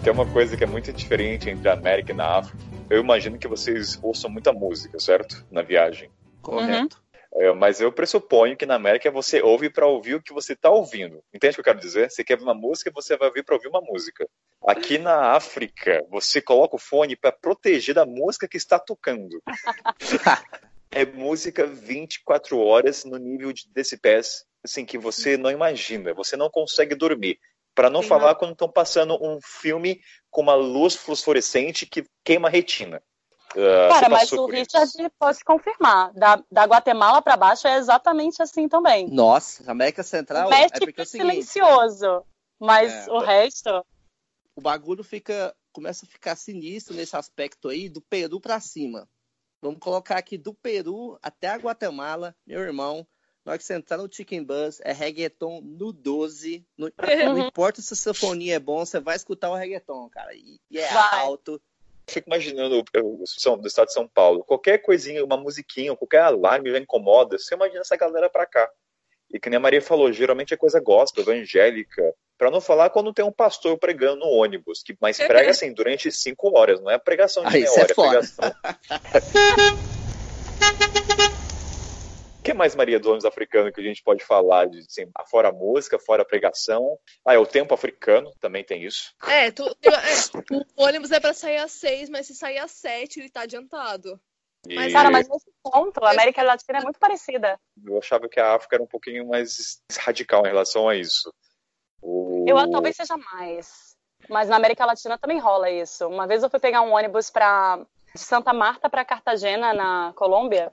Tem 0.04 0.14
uma 0.14 0.26
coisa 0.26 0.56
que 0.56 0.64
é 0.64 0.68
muito 0.68 0.94
diferente 0.94 1.50
entre 1.50 1.68
a 1.68 1.74
América 1.74 2.14
e 2.14 2.22
a 2.22 2.38
África. 2.38 2.58
Eu 2.90 3.02
imagino 3.02 3.38
que 3.38 3.48
vocês 3.48 4.00
ouçam 4.02 4.30
muita 4.30 4.54
música, 4.54 4.98
certo? 5.00 5.46
Na 5.52 5.62
viagem. 5.62 6.10
Correto. 6.42 7.02
É, 7.40 7.54
mas 7.54 7.80
eu 7.80 7.92
pressuponho 7.92 8.58
que 8.58 8.66
na 8.66 8.76
América 8.76 9.12
você 9.12 9.42
ouve 9.42 9.70
para 9.70 9.86
ouvir 9.86 10.16
o 10.16 10.22
que 10.22 10.34
você 10.34 10.54
está 10.54 10.72
ouvindo. 10.72 11.24
Entende 11.32 11.52
o 11.52 11.56
que 11.56 11.60
eu 11.60 11.64
quero 11.64 11.80
dizer? 11.80 12.10
Você 12.10 12.24
quer 12.24 12.40
uma 12.40 12.56
música, 12.56 12.92
você 12.94 13.16
vai 13.16 13.28
ouvir 13.28 13.44
para 13.44 13.56
ouvir 13.56 13.68
uma 13.68 13.82
música. 13.82 14.28
Aqui 14.66 14.98
na 14.98 15.34
África, 15.34 16.04
você 16.10 16.42
coloca 16.42 16.76
o 16.76 16.80
fone 16.80 17.16
para 17.16 17.32
proteger 17.32 17.94
da 17.94 18.06
música 18.06 18.48
que 18.48 18.58
está 18.58 18.80
tocando. 18.80 19.42
é 20.90 21.06
música 21.06 21.68
24 21.68 22.60
horas 22.60 23.06
no 23.06 23.18
nível 23.18 23.54
de 23.54 23.70
decibéis 23.72 24.46
assim 24.64 24.86
que 24.86 24.98
você 24.98 25.38
não 25.38 25.52
imagina, 25.52 26.14
você 26.14 26.36
não 26.36 26.50
consegue 26.50 26.96
dormir. 26.96 27.40
Para 27.74 27.90
não 27.90 28.02
Sim, 28.02 28.08
falar 28.08 28.36
quando 28.36 28.54
estão 28.54 28.70
passando 28.70 29.16
um 29.24 29.40
filme 29.42 30.02
com 30.32 30.42
uma 30.42 30.56
luz 30.56 30.96
fluorescente 30.96 31.86
que 31.86 32.04
queima 32.24 32.48
a 32.48 32.52
retina. 32.52 33.02
Uh, 33.56 33.90
Cara, 33.90 34.10
mas 34.10 34.32
o 34.32 34.46
Richard 34.46 34.90
isso. 34.90 35.10
pode 35.18 35.44
confirmar. 35.44 36.14
Da, 36.14 36.44
da 36.52 36.66
Guatemala 36.66 37.22
para 37.22 37.38
baixo 37.38 37.68
é 37.68 37.78
exatamente 37.78 38.42
assim 38.42 38.68
também. 38.68 39.08
Nossa, 39.10 39.70
América 39.70 40.04
Central 40.04 40.48
o 40.48 40.50
México 40.50 40.78
é, 40.78 40.80
porque 40.80 41.02
é, 41.02 41.04
é 41.04 41.06
silencioso, 41.06 42.24
mas 42.60 43.08
é, 43.08 43.12
o 43.12 43.20
resto. 43.20 43.86
O 44.56 44.62
bagulho 44.62 45.04
fica 45.04 45.56
começa 45.72 46.06
a 46.06 46.10
ficar 46.10 46.36
sinistro 46.36 46.96
nesse 46.96 47.16
aspecto 47.16 47.70
aí 47.70 47.88
do 47.88 48.02
Peru 48.02 48.42
para 48.42 48.60
cima. 48.60 49.08
Vamos 49.62 49.80
colocar 49.80 50.18
aqui 50.18 50.36
do 50.38 50.52
Peru 50.54 51.20
até 51.22 51.50
a 51.50 51.58
Guatemala, 51.58 52.36
meu 52.46 52.62
irmão. 52.62 53.08
Na 53.46 53.52
hora 53.52 53.60
que 53.60 53.64
você 53.64 53.76
entrar 53.76 53.98
no 53.98 54.12
Chicken 54.12 54.44
Buzz, 54.44 54.82
é 54.84 54.92
reggaeton 54.92 55.62
no 55.62 55.94
12. 55.94 56.66
No, 56.78 56.92
não 57.26 57.38
importa 57.48 57.82
se 57.82 57.94
a 57.94 57.96
sinfonia 57.96 58.56
é 58.56 58.60
bom, 58.60 58.86
você 58.86 59.00
vai 59.00 59.16
escutar 59.16 59.50
o 59.50 59.56
reggaeton, 59.56 60.10
cara. 60.10 60.34
E, 60.36 60.60
e 60.70 60.80
é 60.80 60.92
vai. 60.92 61.22
alto 61.22 61.62
fico 62.10 62.30
imaginando 62.30 62.80
o 62.80 63.58
do 63.58 63.68
estado 63.68 63.88
de 63.88 63.94
São 63.94 64.08
Paulo, 64.08 64.44
qualquer 64.44 64.80
coisinha, 64.80 65.24
uma 65.24 65.38
musiquinha, 65.38 65.96
qualquer 65.96 66.22
alarme 66.22 66.72
já 66.72 66.78
incomoda, 66.78 67.38
você 67.38 67.56
imagina 67.56 67.82
essa 67.82 67.98
galera 67.98 68.30
pra 68.30 68.46
cá. 68.46 68.70
E 69.32 69.40
que 69.40 69.50
nem 69.50 69.58
a 69.58 69.60
Maria 69.60 69.82
falou, 69.82 70.12
geralmente 70.12 70.54
é 70.54 70.58
coisa 70.58 70.80
gospel, 70.80 71.24
evangélica. 71.24 72.14
Para 72.38 72.50
não 72.50 72.62
falar 72.62 72.90
quando 72.92 73.14
tem 73.14 73.26
um 73.26 73.32
pastor 73.32 73.78
pregando 73.78 74.22
no 74.22 74.28
ônibus, 74.28 74.82
que 74.84 74.96
mas 75.02 75.18
prega 75.18 75.50
assim 75.50 75.74
durante 75.74 76.10
cinco 76.12 76.58
horas, 76.58 76.80
não 76.80 76.90
é 76.90 76.98
pregação 76.98 77.44
de 77.44 77.50
ah, 77.50 77.52
meia 77.52 77.72
hora, 77.72 77.82
é, 77.82 77.84
é 77.84 77.94
pregação. 77.94 78.52
que 82.48 82.54
mais, 82.54 82.76
Maria, 82.76 82.98
do 82.98 83.10
ônibus 83.10 83.26
africano 83.26 83.72
que 83.74 83.82
a 83.82 83.84
gente 83.84 84.02
pode 84.02 84.24
falar 84.24 84.68
de 84.68 84.80
assim, 84.80 85.06
fora 85.30 85.50
a 85.50 85.52
música, 85.52 86.00
fora 86.00 86.22
a 86.22 86.26
pregação? 86.26 86.98
Ah, 87.26 87.34
é 87.34 87.38
o 87.38 87.46
tempo 87.46 87.74
africano, 87.74 88.32
também 88.40 88.64
tem 88.64 88.86
isso. 88.86 89.14
É, 89.28 89.52
tu, 89.52 89.64
é 89.66 89.92
o 90.78 90.84
ônibus 90.86 91.12
é 91.12 91.20
para 91.20 91.34
sair 91.34 91.58
às 91.58 91.74
seis, 91.74 92.10
mas 92.10 92.26
se 92.26 92.36
sair 92.36 92.60
às 92.60 92.72
sete, 92.72 93.20
ele 93.20 93.30
tá 93.30 93.42
adiantado. 93.42 94.18
Mas, 94.66 94.94
cara, 94.94 95.12
mas 95.12 95.28
nesse 95.28 95.52
ponto, 95.62 96.04
a 96.04 96.12
América 96.12 96.42
Latina 96.42 96.80
é 96.80 96.84
muito 96.84 97.00
parecida. 97.00 97.60
Eu 97.86 97.98
achava 97.98 98.30
que 98.30 98.40
a 98.40 98.56
África 98.56 98.78
era 98.78 98.84
um 98.84 98.88
pouquinho 98.88 99.28
mais 99.28 99.82
radical 100.00 100.46
em 100.46 100.50
relação 100.50 100.88
a 100.88 100.96
isso. 100.96 101.34
O... 102.02 102.46
Eu 102.48 102.72
talvez 102.72 102.96
seja 102.96 103.16
mais. 103.18 103.96
Mas 104.30 104.48
na 104.48 104.56
América 104.56 104.86
Latina 104.86 105.18
também 105.18 105.40
rola 105.40 105.70
isso. 105.70 106.08
Uma 106.08 106.26
vez 106.26 106.44
eu 106.44 106.50
fui 106.50 106.60
pegar 106.60 106.82
um 106.82 106.94
ônibus 106.94 107.30
para 107.30 107.80
de 108.14 108.22
Santa 108.22 108.54
Marta 108.54 108.90
para 108.90 109.06
Cartagena, 109.06 109.74
na 109.74 110.12
Colômbia, 110.16 110.72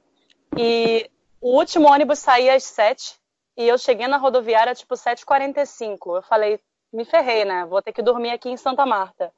e 0.56 1.10
o 1.44 1.58
último 1.58 1.92
ônibus 1.92 2.20
saía 2.20 2.54
às 2.54 2.64
sete 2.64 3.16
e 3.54 3.68
eu 3.68 3.76
cheguei 3.76 4.08
na 4.08 4.16
rodoviária 4.16 4.74
tipo 4.74 4.94
7h45. 4.94 6.16
Eu 6.16 6.22
falei, 6.22 6.58
me 6.90 7.04
ferrei, 7.04 7.44
né? 7.44 7.66
Vou 7.66 7.82
ter 7.82 7.92
que 7.92 8.00
dormir 8.00 8.30
aqui 8.30 8.48
em 8.48 8.56
Santa 8.56 8.86
Marta. 8.86 9.30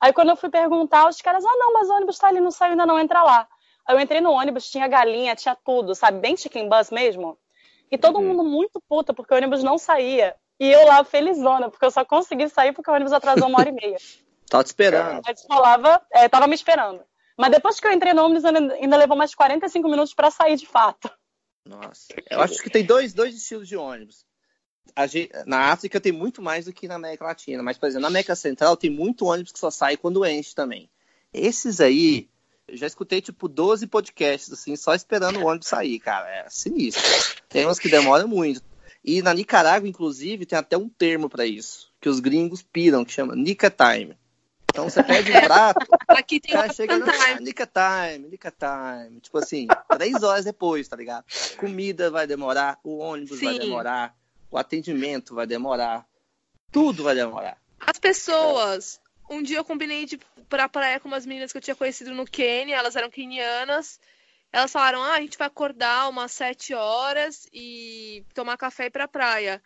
Aí 0.00 0.12
quando 0.12 0.28
eu 0.28 0.36
fui 0.36 0.50
perguntar, 0.50 1.08
os 1.08 1.20
caras, 1.20 1.44
ah, 1.44 1.56
não, 1.56 1.72
mas 1.72 1.90
o 1.90 1.94
ônibus 1.94 2.16
tá 2.16 2.28
ali, 2.28 2.38
não 2.38 2.52
saiu, 2.52 2.70
ainda 2.70 2.86
não 2.86 3.00
entra 3.00 3.24
lá. 3.24 3.48
Aí 3.84 3.96
eu 3.96 4.00
entrei 4.00 4.20
no 4.20 4.30
ônibus, 4.30 4.70
tinha 4.70 4.86
galinha, 4.86 5.34
tinha 5.34 5.56
tudo, 5.64 5.96
sabe? 5.96 6.20
Bem 6.20 6.36
chicken 6.36 6.68
bus 6.68 6.92
mesmo. 6.92 7.36
E 7.90 7.98
todo 7.98 8.20
uhum. 8.20 8.26
mundo 8.26 8.44
muito 8.44 8.80
puta, 8.88 9.12
porque 9.12 9.34
o 9.34 9.36
ônibus 9.36 9.64
não 9.64 9.78
saía. 9.78 10.36
E 10.60 10.70
eu 10.70 10.86
lá 10.86 11.02
felizona, 11.02 11.68
porque 11.68 11.84
eu 11.84 11.90
só 11.90 12.04
consegui 12.04 12.48
sair 12.48 12.72
porque 12.72 12.88
o 12.88 12.94
ônibus 12.94 13.12
atrasou 13.12 13.48
uma 13.48 13.58
hora 13.58 13.68
e 13.68 13.72
meia. 13.72 13.96
Tava 14.48 14.62
te 14.62 14.68
esperando. 14.68 15.22
Mas 15.26 15.44
falava, 15.44 16.00
é, 16.12 16.28
tava 16.28 16.46
me 16.46 16.54
esperando. 16.54 17.02
Mas 17.36 17.50
depois 17.50 17.78
que 17.78 17.86
eu 17.86 17.92
entrei 17.92 18.14
no 18.14 18.24
ônibus, 18.24 18.44
ainda 18.44 18.96
levou 18.96 19.16
mais 19.16 19.34
45 19.34 19.88
minutos 19.88 20.14
para 20.14 20.30
sair 20.30 20.56
de 20.56 20.66
fato. 20.66 21.10
Nossa. 21.68 22.06
Eu 22.30 22.40
acho 22.40 22.62
que 22.62 22.70
tem 22.70 22.84
dois, 22.84 23.12
dois 23.12 23.36
estilos 23.36 23.68
de 23.68 23.76
ônibus. 23.76 24.26
Gente, 25.08 25.30
na 25.46 25.70
África 25.70 26.00
tem 26.00 26.10
muito 26.10 26.40
mais 26.40 26.64
do 26.64 26.72
que 26.72 26.88
na 26.88 26.94
América 26.94 27.24
Latina, 27.24 27.62
mas, 27.62 27.76
por 27.76 27.86
exemplo, 27.86 28.02
na 28.02 28.08
América 28.08 28.34
Central 28.34 28.76
tem 28.76 28.90
muito 28.90 29.26
ônibus 29.26 29.52
que 29.52 29.58
só 29.58 29.70
sai 29.70 29.96
quando 29.96 30.24
enche 30.24 30.54
também. 30.54 30.90
Esses 31.32 31.80
aí, 31.80 32.28
eu 32.66 32.76
já 32.76 32.86
escutei 32.86 33.20
tipo 33.20 33.48
12 33.48 33.86
podcasts, 33.86 34.50
assim, 34.50 34.74
só 34.76 34.94
esperando 34.94 35.40
o 35.40 35.46
ônibus 35.46 35.68
sair, 35.68 36.00
cara. 36.00 36.28
É 36.28 36.46
sinistro. 36.48 37.02
Tem 37.48 37.66
uns 37.66 37.78
que 37.78 37.88
demoram 37.88 38.26
muito. 38.26 38.62
E 39.04 39.22
na 39.22 39.34
Nicarágua, 39.34 39.88
inclusive, 39.88 40.46
tem 40.46 40.58
até 40.58 40.76
um 40.76 40.88
termo 40.88 41.28
para 41.28 41.46
isso, 41.46 41.92
que 42.00 42.08
os 42.08 42.18
gringos 42.18 42.62
piram, 42.62 43.04
que 43.04 43.12
chama 43.12 43.36
Nica 43.36 43.70
Time. 43.70 44.16
Então 44.70 44.88
você 44.88 45.02
pede 45.02 45.30
um 45.30 45.40
prato, 45.42 45.86
Aqui 46.08 46.40
tem 46.40 46.52
cara 46.52 46.72
chega 46.72 46.98
na 46.98 47.10
time. 47.12 47.40
Nica 47.40 47.66
Time, 47.66 48.28
Nica 48.28 48.50
Time. 48.50 49.20
Tipo 49.20 49.38
assim, 49.38 49.68
três 49.90 50.22
horas 50.22 50.44
depois, 50.44 50.88
tá 50.88 50.96
ligado? 50.96 51.24
Comida 51.58 52.10
vai 52.10 52.26
demorar, 52.26 52.78
o 52.82 52.98
ônibus 52.98 53.38
Sim. 53.38 53.44
vai 53.46 53.58
demorar, 53.58 54.16
o 54.50 54.56
atendimento 54.56 55.34
vai 55.34 55.46
demorar, 55.46 56.06
tudo 56.72 57.02
vai 57.02 57.14
demorar. 57.14 57.58
As 57.80 57.98
pessoas. 57.98 59.00
Um 59.30 59.42
dia 59.42 59.58
eu 59.58 59.64
combinei 59.64 60.06
de 60.06 60.14
ir 60.14 60.20
pra 60.48 60.70
praia 60.70 60.98
com 60.98 61.06
umas 61.06 61.26
meninas 61.26 61.52
que 61.52 61.58
eu 61.58 61.62
tinha 61.62 61.76
conhecido 61.76 62.14
no 62.14 62.24
Quênia, 62.24 62.76
elas 62.76 62.96
eram 62.96 63.10
quenianas. 63.10 64.00
Elas 64.50 64.72
falaram: 64.72 65.02
ah, 65.02 65.16
a 65.16 65.20
gente 65.20 65.36
vai 65.36 65.46
acordar 65.46 66.08
umas 66.08 66.32
sete 66.32 66.72
horas 66.72 67.46
e 67.52 68.24
tomar 68.32 68.56
café 68.56 68.84
e 68.84 68.86
ir 68.86 68.90
pra 68.90 69.06
praia. 69.06 69.62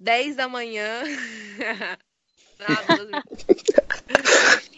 Dez 0.00 0.34
da 0.34 0.48
manhã. 0.48 1.02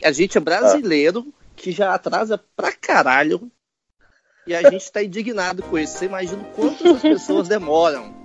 a 0.02 0.12
gente 0.12 0.38
é 0.38 0.40
brasileiro 0.40 1.32
que 1.56 1.72
já 1.72 1.94
atrasa 1.94 2.38
pra 2.56 2.72
caralho. 2.72 3.50
E 4.46 4.54
a 4.54 4.70
gente 4.70 4.92
tá 4.92 5.02
indignado 5.02 5.62
com 5.62 5.78
isso. 5.78 5.96
Você 5.96 6.04
imagina 6.04 6.44
quantas 6.54 6.96
as 6.96 7.02
pessoas 7.02 7.48
demoram 7.48 8.24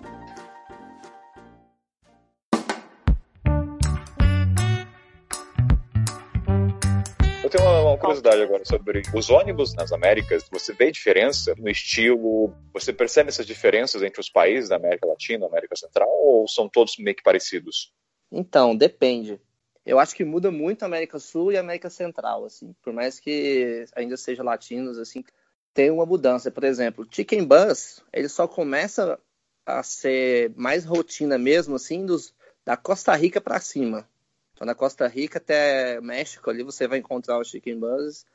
Eu 7.50 7.58
tenho 7.58 7.68
uma, 7.68 7.82
uma, 7.82 7.98
curiosidade 7.98 8.44
agora 8.44 8.64
sobre 8.64 9.02
os 9.12 9.28
ônibus 9.32 9.74
nas 9.74 9.92
Américas. 9.92 10.48
Você 10.52 10.72
vê 10.72 10.92
diferença 10.92 11.56
no 11.58 11.68
estilo? 11.68 12.54
Você 12.72 12.94
percebe 12.94 13.30
essas 13.30 13.48
diferenças 13.48 14.04
entre 14.04 14.22
os 14.22 14.30
países 14.30 14.70
da 14.70 14.76
América 14.76 15.08
Latina, 15.08 15.48
América 15.48 15.76
Central, 15.76 16.08
ou 16.12 16.48
são 16.48 16.70
todos 16.70 17.00
meio 17.00 17.16
que 17.16 17.24
parecidos? 17.24 17.92
Então, 18.32 18.76
depende. 18.76 19.42
Eu 19.86 20.00
acho 20.00 20.16
que 20.16 20.24
muda 20.24 20.52
muito 20.52 20.84
a 20.84 20.86
América 20.86 21.20
Sul 21.20 21.52
e 21.52 21.58
a 21.58 21.62
América 21.62 21.90
Central, 21.90 22.46
assim. 22.46 22.76
Por 22.82 22.94
mais 22.94 23.20
que 23.20 23.86
ainda 23.96 24.18
sejam 24.18 24.46
latinos, 24.46 24.98
assim, 24.98 25.24
tem 25.74 25.90
uma 25.90 26.06
mudança. 26.06 26.52
Por 26.52 26.64
exemplo, 26.64 27.08
Chicken 27.10 27.46
Bus, 27.46 28.02
ele 28.14 28.30
só 28.30 28.48
começa 28.48 29.20
a 29.66 29.84
ser 29.84 30.52
mais 30.56 30.86
rotina 30.86 31.38
mesmo, 31.38 31.76
assim, 31.76 32.06
dos, 32.06 32.34
da 32.66 32.76
Costa 32.76 33.16
Rica 33.16 33.40
para 33.40 33.60
cima. 33.60 34.08
Então, 34.54 34.66
na 34.66 34.76
Costa 34.76 35.08
Rica 35.08 35.38
até 35.38 36.02
México, 36.02 36.50
ali 36.50 36.64
você 36.64 36.86
vai 36.86 36.98
encontrar 36.98 37.40
os 37.40 37.48
chicken 37.48 37.80
buzz. 37.80 38.26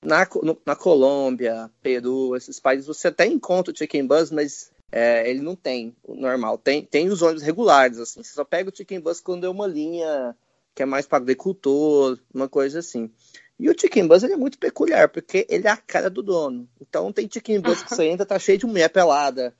Na, 0.00 0.24
no, 0.40 0.56
na 0.64 0.76
Colômbia, 0.76 1.68
Peru, 1.82 2.36
esses 2.36 2.60
países, 2.60 2.86
você 2.86 3.08
até 3.08 3.26
encontra 3.26 3.72
o 3.72 3.76
chicken 3.76 4.06
buzz, 4.06 4.30
mas 4.30 4.70
é, 4.92 5.28
ele 5.28 5.40
não 5.40 5.56
tem 5.56 5.96
o 6.04 6.14
normal. 6.14 6.56
Tem, 6.56 6.84
tem 6.84 7.08
os 7.08 7.20
ônibus 7.20 7.42
regulares, 7.42 7.98
assim. 7.98 8.22
Você 8.22 8.32
só 8.32 8.44
pega 8.44 8.70
o 8.70 8.76
chicken 8.76 9.00
bus 9.00 9.20
quando 9.20 9.44
é 9.44 9.48
uma 9.48 9.66
linha 9.66 10.36
que 10.76 10.82
é 10.82 10.86
mais 10.86 11.06
para 11.06 11.16
agricultor, 11.16 12.18
uma 12.32 12.50
coisa 12.50 12.80
assim. 12.80 13.10
E 13.58 13.70
o 13.70 13.74
chicken 13.74 14.06
bus 14.06 14.22
ele 14.22 14.34
é 14.34 14.36
muito 14.36 14.58
peculiar, 14.58 15.08
porque 15.08 15.46
ele 15.48 15.66
é 15.66 15.70
a 15.70 15.76
cara 15.78 16.10
do 16.10 16.22
dono. 16.22 16.68
Então 16.78 17.10
tem 17.10 17.26
chicken 17.28 17.60
bus 17.60 17.82
que 17.82 17.94
você 17.94 18.04
entra, 18.12 18.26
tá 18.26 18.38
cheio 18.38 18.58
de 18.58 18.66
mulher 18.66 18.90
pelada, 18.90 19.54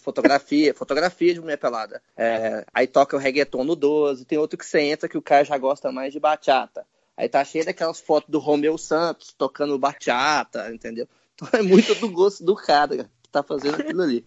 fotografia, 0.00 0.72
fotografia 0.72 1.34
de 1.34 1.40
mulher 1.40 1.56
pelada. 1.56 2.00
É, 2.16 2.64
aí 2.72 2.86
toca 2.86 3.16
o 3.16 3.18
reggaeton 3.18 3.64
no 3.64 3.74
12, 3.74 4.24
tem 4.24 4.38
outro 4.38 4.56
que 4.56 4.64
você 4.64 4.80
entra 4.80 5.08
que 5.08 5.18
o 5.18 5.22
cara 5.22 5.44
já 5.44 5.58
gosta 5.58 5.90
mais 5.90 6.12
de 6.12 6.20
bachata. 6.20 6.86
Aí 7.16 7.28
tá 7.28 7.44
cheio 7.44 7.64
daquelas 7.64 7.98
fotos 7.98 8.30
do 8.30 8.38
Romeu 8.38 8.78
Santos 8.78 9.34
tocando 9.36 9.76
bachata, 9.76 10.72
entendeu? 10.72 11.08
Então 11.34 11.48
é 11.52 11.62
muito 11.62 11.96
do 11.96 12.08
gosto 12.08 12.44
do 12.44 12.54
cara 12.54 13.10
que 13.20 13.28
tá 13.32 13.42
fazendo 13.42 13.80
aquilo 13.80 14.02
ali. 14.02 14.24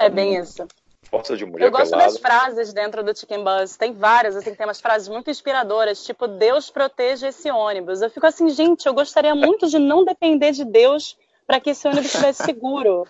É 0.00 0.10
bem 0.10 0.36
isso. 0.36 0.66
Força 1.10 1.36
de 1.36 1.46
mulher 1.46 1.66
Eu 1.66 1.70
gosto 1.70 1.90
pelada. 1.90 2.10
das 2.10 2.18
frases 2.18 2.72
dentro 2.72 3.02
do 3.02 3.16
Chicken 3.16 3.42
Buzz. 3.42 3.76
Tem 3.76 3.92
várias, 3.92 4.36
assim, 4.36 4.54
tem 4.54 4.66
umas 4.66 4.80
frases 4.80 5.08
muito 5.08 5.30
inspiradoras, 5.30 6.04
tipo, 6.04 6.28
Deus 6.28 6.70
proteja 6.70 7.28
esse 7.28 7.50
ônibus. 7.50 8.02
Eu 8.02 8.10
fico 8.10 8.26
assim, 8.26 8.48
gente, 8.50 8.86
eu 8.86 8.92
gostaria 8.92 9.34
muito 9.34 9.66
de 9.68 9.78
não 9.78 10.04
depender 10.04 10.52
de 10.52 10.64
Deus 10.64 11.16
para 11.46 11.58
que 11.60 11.70
esse 11.70 11.88
ônibus 11.88 12.06
estivesse 12.06 12.44
seguro. 12.44 13.06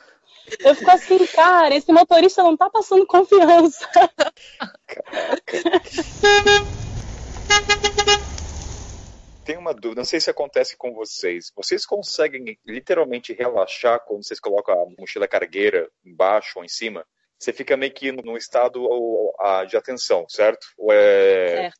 Eu 0.60 0.74
fico 0.74 0.90
assim, 0.90 1.26
cara, 1.26 1.74
esse 1.74 1.92
motorista 1.92 2.42
não 2.42 2.56
tá 2.56 2.70
passando 2.70 3.04
confiança. 3.06 3.86
Tem 9.44 9.56
uma 9.56 9.74
dúvida, 9.74 10.02
não 10.02 10.04
sei 10.04 10.20
se 10.20 10.30
acontece 10.30 10.76
com 10.76 10.92
vocês. 10.92 11.50
Vocês 11.56 11.84
conseguem 11.84 12.58
literalmente 12.64 13.32
relaxar 13.32 14.00
quando 14.06 14.22
vocês 14.24 14.38
colocam 14.38 14.74
a 14.74 14.86
mochila 15.00 15.26
cargueira 15.26 15.90
embaixo 16.04 16.58
ou 16.58 16.64
em 16.64 16.68
cima? 16.68 17.04
Você 17.38 17.52
fica 17.52 17.76
meio 17.76 17.92
que 17.92 18.10
num 18.10 18.36
estado 18.36 18.84
de 19.68 19.76
atenção, 19.76 20.26
certo? 20.28 20.66
Ou 20.76 20.92
é... 20.92 21.62
Certo. 21.62 21.78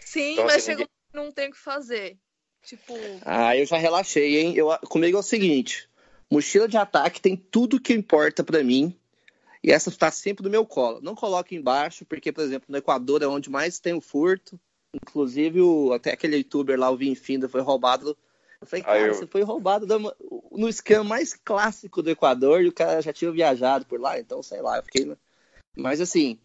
Sim, 0.00 0.32
então, 0.32 0.44
mas 0.44 0.56
assim, 0.56 0.64
chega... 0.66 0.78
ninguém... 0.78 0.90
não 1.12 1.32
tem 1.32 1.48
o 1.48 1.52
que 1.52 1.58
fazer. 1.58 2.18
Tipo. 2.62 2.94
Ah, 3.24 3.56
eu 3.56 3.66
já 3.66 3.76
relaxei, 3.76 4.38
hein? 4.38 4.54
Eu, 4.54 4.68
comigo 4.88 5.16
é 5.16 5.20
o 5.20 5.22
seguinte: 5.22 5.88
Mochila 6.30 6.68
de 6.68 6.76
ataque 6.76 7.20
tem 7.20 7.36
tudo 7.36 7.80
que 7.80 7.92
importa 7.92 8.44
para 8.44 8.62
mim. 8.62 8.96
E 9.64 9.70
essa 9.70 9.90
está 9.90 10.10
sempre 10.10 10.42
no 10.42 10.50
meu 10.50 10.66
colo. 10.66 11.00
Não 11.00 11.14
coloque 11.14 11.54
embaixo, 11.54 12.04
porque, 12.04 12.32
por 12.32 12.42
exemplo, 12.42 12.66
no 12.68 12.78
Equador 12.78 13.22
é 13.22 13.26
onde 13.26 13.48
mais 13.48 13.78
tem 13.78 13.94
o 13.94 14.00
furto. 14.00 14.58
Inclusive, 14.92 15.60
o, 15.60 15.92
até 15.92 16.12
aquele 16.12 16.36
youtuber 16.36 16.78
lá, 16.78 16.90
o 16.90 16.96
Vinfinda, 16.96 17.48
foi 17.48 17.60
roubado. 17.60 18.16
Eu 18.62 18.66
falei, 18.66 18.82
cara, 18.82 18.98
eu... 19.00 19.14
você 19.14 19.26
foi 19.26 19.42
roubado 19.42 19.86
no 20.50 20.72
scam 20.72 21.04
mais 21.04 21.34
clássico 21.34 22.02
do 22.02 22.10
Equador 22.10 22.62
e 22.62 22.68
o 22.68 22.72
cara 22.72 23.02
já 23.02 23.12
tinha 23.12 23.30
viajado 23.30 23.84
por 23.84 24.00
lá, 24.00 24.18
então 24.18 24.42
sei 24.42 24.62
lá, 24.62 24.78
eu 24.78 24.82
fiquei. 24.82 25.14
Mas 25.76 26.00
assim, 26.00 26.38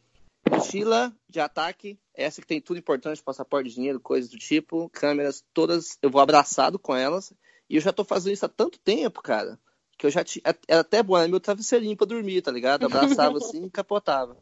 mochila 0.49 1.13
de 1.29 1.39
ataque, 1.39 1.97
essa 2.13 2.41
que 2.41 2.47
tem 2.47 2.59
tudo 2.59 2.79
importante, 2.79 3.23
passaporte, 3.23 3.73
dinheiro, 3.73 3.99
coisas 3.99 4.29
do 4.29 4.37
tipo, 4.37 4.89
câmeras, 4.89 5.45
todas, 5.53 5.97
eu 6.01 6.09
vou 6.09 6.19
abraçado 6.19 6.77
com 6.77 6.95
elas. 6.95 7.31
E 7.69 7.75
eu 7.75 7.81
já 7.81 7.93
tô 7.93 8.03
fazendo 8.03 8.33
isso 8.33 8.45
há 8.45 8.49
tanto 8.49 8.79
tempo, 8.79 9.21
cara 9.21 9.59
que 9.97 10.05
eu 10.05 10.11
já 10.11 10.23
tinha. 10.23 10.43
Era 10.67 10.81
até 10.81 11.01
bom, 11.01 11.17
era 11.17 11.27
meu 11.27 11.39
travesseirinho 11.39 11.97
pra 11.97 12.05
dormir, 12.05 12.41
tá 12.41 12.51
ligado? 12.51 12.85
Abraçava 12.85 13.37
assim 13.37 13.65
e 13.65 13.69
capotava. 13.69 14.37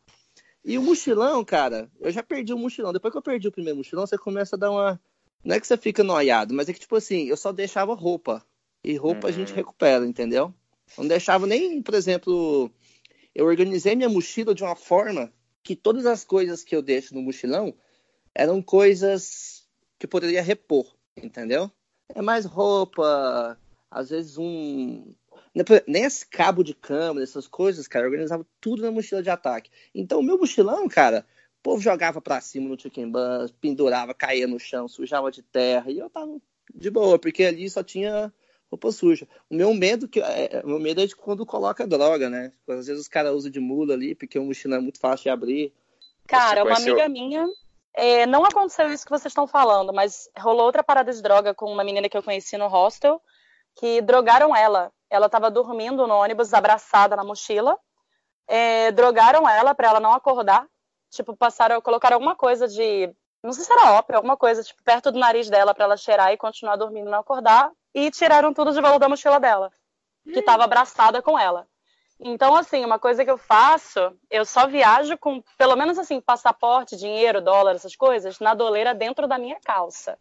E 0.63 0.77
o 0.77 0.81
mochilão, 0.81 1.45
cara, 1.45 1.89
eu 2.01 2.11
já 2.11 2.21
perdi 2.21 2.53
o 2.53 2.57
mochilão. 2.57 2.91
Depois 2.91 3.11
que 3.11 3.17
eu 3.17 3.21
perdi 3.21 3.47
o 3.47 3.51
primeiro 3.51 3.77
mochilão, 3.77 4.05
você 4.05 4.17
começa 4.17 4.55
a 4.55 4.59
dar 4.59 4.71
uma. 4.71 4.99
Não 5.45 5.55
é 5.55 5.59
que 5.59 5.67
você 5.67 5.77
fica 5.77 6.03
noiado, 6.03 6.55
mas 6.55 6.67
é 6.67 6.73
que, 6.73 6.79
tipo 6.79 6.95
assim, 6.95 7.27
eu 7.27 7.37
só 7.37 7.51
deixava 7.51 7.93
roupa. 7.93 8.43
E 8.83 8.95
roupa 8.95 9.27
uhum. 9.27 9.33
a 9.33 9.35
gente 9.35 9.51
uhum. 9.51 9.55
recupera, 9.55 10.05
entendeu? 10.05 10.51
Não 10.97 11.07
deixava 11.07 11.45
nem, 11.45 11.81
por 11.83 11.93
exemplo. 11.93 12.71
Eu 13.33 13.45
organizei 13.45 13.95
minha 13.95 14.09
mochila 14.09 14.55
de 14.55 14.63
uma 14.63 14.75
forma 14.75 15.31
que 15.61 15.75
todas 15.75 16.05
as 16.05 16.23
coisas 16.23 16.63
que 16.63 16.75
eu 16.75 16.81
deixo 16.81 17.13
no 17.13 17.21
mochilão 17.21 17.75
eram 18.33 18.61
coisas 18.61 19.67
que 19.99 20.05
eu 20.05 20.09
poderia 20.09 20.41
repor, 20.41 20.95
entendeu? 21.15 21.69
É 22.09 22.21
mais 22.21 22.45
roupa, 22.45 23.57
às 23.89 24.09
vezes 24.09 24.37
um 24.37 25.13
nem 25.87 26.03
esse 26.03 26.25
cabo 26.27 26.63
de 26.63 26.73
câmera, 26.73 27.23
essas 27.23 27.47
coisas, 27.47 27.87
cara, 27.87 28.05
eu 28.05 28.09
organizava 28.09 28.45
tudo 28.59 28.81
na 28.81 28.91
mochila 28.91 29.23
de 29.23 29.29
ataque. 29.29 29.71
Então, 29.93 30.19
o 30.19 30.23
meu 30.23 30.37
mochilão, 30.37 30.87
cara, 30.89 31.25
o 31.65 31.73
povo 31.73 31.81
jogava 31.81 32.21
pra 32.21 32.39
cima 32.39 32.69
no 32.69 32.79
chicken 32.79 33.09
bus, 33.09 33.51
pendurava, 33.59 34.13
caía 34.13 34.45
no 34.45 34.59
chão, 34.59 34.87
sujava 34.87 35.31
de 35.31 35.41
terra, 35.41 35.89
e 35.89 35.97
eu 35.97 36.07
tava 36.11 36.37
de 36.71 36.91
boa, 36.91 37.17
porque 37.17 37.43
ali 37.43 37.67
só 37.67 37.81
tinha 37.81 38.31
roupa 38.69 38.91
suja. 38.91 39.27
O 39.49 39.55
meu 39.55 39.73
medo, 39.73 40.07
que, 40.07 40.21
é, 40.21 40.61
o 40.63 40.67
meu 40.67 40.79
medo 40.79 41.01
é 41.01 41.07
de 41.07 41.15
quando 41.15 41.43
coloca 41.43 41.87
droga, 41.87 42.29
né? 42.29 42.53
Às 42.69 42.85
vezes 42.85 43.01
os 43.01 43.07
caras 43.07 43.33
usam 43.33 43.49
de 43.49 43.59
mula 43.59 43.95
ali, 43.95 44.13
porque 44.13 44.37
o 44.37 44.43
mochila 44.43 44.75
é 44.75 44.79
muito 44.79 44.99
fácil 44.99 45.23
de 45.23 45.29
abrir. 45.29 45.73
Cara, 46.27 46.63
uma 46.63 46.77
amiga 46.77 47.09
minha. 47.09 47.47
É, 47.95 48.27
não 48.27 48.45
aconteceu 48.45 48.93
isso 48.93 49.03
que 49.03 49.11
vocês 49.11 49.31
estão 49.31 49.47
falando, 49.47 49.91
mas 49.91 50.29
rolou 50.37 50.67
outra 50.67 50.83
parada 50.83 51.11
de 51.11 51.21
droga 51.21 51.55
com 51.55 51.71
uma 51.71 51.83
menina 51.83 52.07
que 52.07 52.15
eu 52.15 52.21
conheci 52.21 52.57
no 52.57 52.67
hostel, 52.67 53.19
que 53.75 54.03
drogaram 54.03 54.55
ela. 54.55 54.91
Ela 55.09 55.25
estava 55.25 55.49
dormindo 55.49 56.05
no 56.05 56.13
ônibus, 56.13 56.53
abraçada 56.53 57.15
na 57.15 57.23
mochila. 57.23 57.75
É, 58.47 58.91
drogaram 58.91 59.49
ela 59.49 59.73
para 59.73 59.87
ela 59.87 59.99
não 59.99 60.13
acordar. 60.13 60.67
Tipo, 61.09 61.35
passaram, 61.35 61.81
colocaram 61.81 62.15
alguma 62.15 62.35
coisa 62.35 62.67
de. 62.67 63.13
Não 63.43 63.53
sei 63.53 63.63
se 63.63 63.71
era 63.71 63.93
ópio, 63.93 64.15
alguma 64.15 64.35
coisa, 64.35 64.63
tipo, 64.63 64.81
perto 64.83 65.11
do 65.11 65.19
nariz 65.19 65.49
dela 65.49 65.73
para 65.73 65.85
ela 65.85 65.97
cheirar 65.97 66.31
e 66.31 66.37
continuar 66.37 66.75
dormindo 66.75 67.07
e 67.07 67.11
não 67.11 67.19
acordar. 67.19 67.71
E 67.93 68.09
tiraram 68.11 68.53
tudo 68.53 68.73
de 68.73 68.81
valor 68.81 68.99
da 68.99 69.07
mochila 69.07 69.39
dela, 69.39 69.71
que 70.23 70.39
estava 70.39 70.63
abraçada 70.63 71.21
com 71.21 71.37
ela. 71.37 71.67
Então, 72.19 72.55
assim, 72.55 72.83
uma 72.83 72.97
coisa 72.97 73.23
que 73.23 73.31
eu 73.31 73.37
faço, 73.37 73.99
eu 74.29 74.45
só 74.45 74.67
viajo 74.67 75.17
com, 75.17 75.43
pelo 75.57 75.75
menos 75.75 75.99
assim, 75.99 76.21
passaporte, 76.21 76.95
dinheiro, 76.95 77.41
dólar, 77.41 77.75
essas 77.75 77.95
coisas, 77.95 78.39
na 78.39 78.53
doleira 78.53 78.93
dentro 78.95 79.27
da 79.27 79.37
minha 79.37 79.59
calça. 79.63 80.17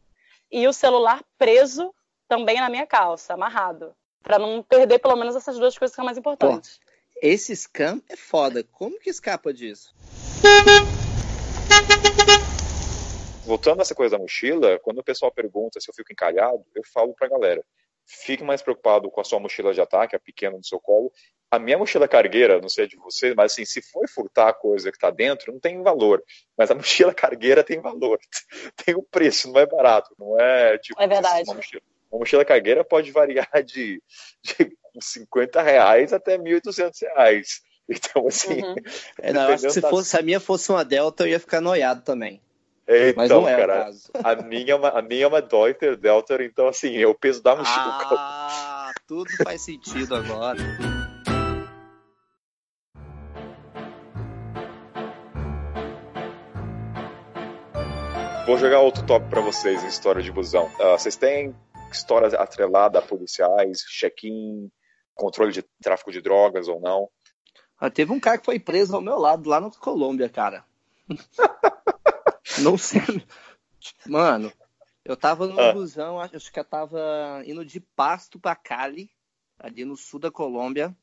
E 0.50 0.66
o 0.66 0.72
celular 0.72 1.20
preso 1.38 1.94
também 2.28 2.60
na 2.60 2.68
minha 2.68 2.86
calça, 2.86 3.34
amarrado. 3.34 3.94
para 4.22 4.38
não 4.38 4.62
perder 4.62 4.98
pelo 4.98 5.16
menos 5.16 5.36
essas 5.36 5.58
duas 5.58 5.76
coisas 5.76 5.92
que 5.92 5.96
são 5.96 6.04
mais 6.04 6.16
importantes. 6.18 6.80
Esse 7.26 7.56
scam 7.56 8.02
é 8.06 8.16
foda. 8.16 8.62
Como 8.62 9.00
que 9.00 9.08
escapa 9.08 9.50
disso? 9.50 9.94
Voltando 13.46 13.78
a 13.78 13.82
essa 13.82 13.94
coisa 13.94 14.18
da 14.18 14.22
mochila, 14.22 14.78
quando 14.80 14.98
o 14.98 15.02
pessoal 15.02 15.32
pergunta 15.32 15.80
se 15.80 15.88
eu 15.88 15.94
fico 15.94 16.12
encalhado, 16.12 16.62
eu 16.74 16.82
falo 16.92 17.14
pra 17.14 17.26
galera: 17.26 17.64
fique 18.04 18.44
mais 18.44 18.60
preocupado 18.60 19.10
com 19.10 19.22
a 19.22 19.24
sua 19.24 19.40
mochila 19.40 19.72
de 19.72 19.80
ataque, 19.80 20.14
a 20.14 20.20
pequena 20.20 20.58
no 20.58 20.64
seu 20.64 20.78
colo. 20.78 21.10
A 21.50 21.58
minha 21.58 21.78
mochila 21.78 22.06
cargueira, 22.06 22.60
não 22.60 22.68
sei 22.68 22.86
de 22.86 22.96
você, 22.96 23.32
mas 23.34 23.52
assim, 23.52 23.64
se 23.64 23.80
for 23.80 24.06
furtar 24.06 24.50
a 24.50 24.52
coisa 24.52 24.90
que 24.90 24.98
está 24.98 25.10
dentro, 25.10 25.50
não 25.50 25.58
tem 25.58 25.82
valor. 25.82 26.22
Mas 26.58 26.70
a 26.70 26.74
mochila 26.76 27.14
cargueira 27.14 27.64
tem 27.64 27.80
valor. 27.80 28.18
tem 28.84 28.94
o 28.94 28.98
um 28.98 29.06
preço, 29.10 29.50
não 29.50 29.58
é 29.58 29.64
barato. 29.64 30.14
Não 30.18 30.38
é 30.38 30.76
tipo. 30.76 31.00
É 31.00 31.08
verdade. 31.08 31.48
Uma 31.48 31.54
mochila, 31.54 31.82
uma 32.12 32.18
mochila 32.18 32.44
cargueira 32.44 32.84
pode 32.84 33.10
variar 33.10 33.48
de, 33.64 34.02
de 34.42 34.76
50 35.00 35.62
reais 35.62 36.12
até 36.12 36.38
1.800 36.38 36.92
reais. 37.02 37.60
Então, 37.86 38.26
assim. 38.26 38.62
Uhum. 38.62 38.74
É, 39.20 39.30
não, 39.30 39.42
acho 39.42 39.64
que 39.64 39.70
se, 39.70 39.82
fosse, 39.82 40.08
se 40.08 40.16
a 40.16 40.22
minha 40.22 40.40
fosse 40.40 40.70
uma 40.70 40.82
Delta, 40.82 41.24
eu 41.24 41.28
ia 41.28 41.38
ficar 41.38 41.60
noiado 41.60 42.00
também. 42.00 42.40
É, 42.86 43.10
então, 43.10 43.16
Mas 43.16 43.30
não 43.30 43.46
é 43.46 43.56
cara, 43.56 43.90
a 44.22 44.36
minha, 44.36 44.72
é 44.72 44.74
uma, 44.74 44.88
a 44.88 45.02
minha 45.02 45.24
é 45.24 45.26
uma 45.26 45.42
Deuter 45.42 45.94
Delta, 45.94 46.42
então 46.42 46.66
assim, 46.66 46.96
é 46.96 47.06
o 47.06 47.14
peso 47.14 47.42
da 47.42 47.54
mochila. 47.54 47.98
Ah, 48.12 48.90
tudo 49.06 49.30
faz 49.42 49.60
sentido 49.60 50.14
agora. 50.14 50.58
Vou 58.46 58.58
jogar 58.58 58.80
outro 58.80 59.06
tópico 59.06 59.30
para 59.30 59.40
vocês 59.40 59.82
em 59.82 59.86
história 59.86 60.22
de 60.22 60.30
busão. 60.30 60.66
Uh, 60.78 60.98
vocês 60.98 61.16
têm 61.16 61.54
histórias 61.90 62.34
atreladas 62.34 63.02
a 63.02 63.06
policiais, 63.06 63.78
check-in, 63.88 64.70
controle 65.14 65.52
de 65.52 65.62
tráfico 65.82 66.12
de 66.12 66.20
drogas 66.20 66.68
ou 66.68 66.80
não? 66.80 67.08
Ah, 67.78 67.90
teve 67.90 68.12
um 68.12 68.20
cara 68.20 68.38
que 68.38 68.44
foi 68.44 68.58
preso 68.58 68.94
ao 68.94 69.02
meu 69.02 69.18
lado 69.18 69.48
lá 69.48 69.60
na 69.60 69.70
Colômbia, 69.70 70.28
cara. 70.28 70.64
não 72.60 72.78
sei. 72.78 73.00
Mano, 74.06 74.52
eu 75.04 75.16
tava 75.16 75.46
no 75.46 75.60
ah. 75.60 75.72
busão, 75.72 76.20
acho 76.20 76.52
que 76.52 76.58
eu 76.58 76.64
tava 76.64 77.42
indo 77.44 77.64
de 77.64 77.80
Pasto 77.80 78.38
pra 78.38 78.54
Cali, 78.54 79.10
ali 79.58 79.84
no 79.84 79.96
sul 79.96 80.20
da 80.20 80.30
Colômbia. 80.30 80.96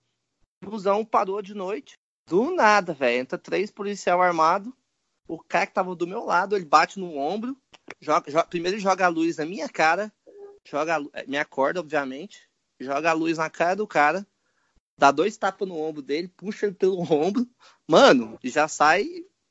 O 0.64 0.70
busão 0.70 1.04
parou 1.04 1.42
de 1.42 1.54
noite. 1.54 2.00
Do 2.26 2.52
nada, 2.56 2.94
velho. 2.94 3.22
Entra 3.22 3.38
três 3.38 3.72
policial 3.72 4.22
armado 4.22 4.74
o 5.32 5.40
cara 5.40 5.66
que 5.66 5.74
tava 5.74 5.96
do 5.96 6.06
meu 6.06 6.26
lado, 6.26 6.58
ele 6.58 6.66
bate 6.66 7.00
no 7.00 7.16
ombro, 7.16 7.56
joga, 8.02 8.30
joga, 8.30 8.48
primeiro 8.48 8.76
ele 8.76 8.84
joga 8.84 9.06
a 9.06 9.10
luz 9.10 9.38
na 9.38 9.46
minha 9.46 9.70
cara, 9.70 10.12
joga 10.66 10.98
a, 10.98 11.02
é, 11.14 11.26
me 11.26 11.38
acorda, 11.38 11.80
obviamente, 11.80 12.50
joga 12.84 13.10
a 13.10 13.14
luz 13.14 13.38
na 13.38 13.50
cara 13.50 13.76
do 13.76 13.88
cara, 13.88 14.26
dá 14.98 15.12
dois 15.12 15.38
tapas 15.38 15.68
no 15.68 15.78
ombro 15.78 16.02
dele, 16.02 16.28
puxa 16.28 16.68
ele 16.68 16.76
pelo 16.76 17.02
ombro, 17.12 17.48
mano, 17.88 18.38
já 18.44 18.68
sai 18.68 19.08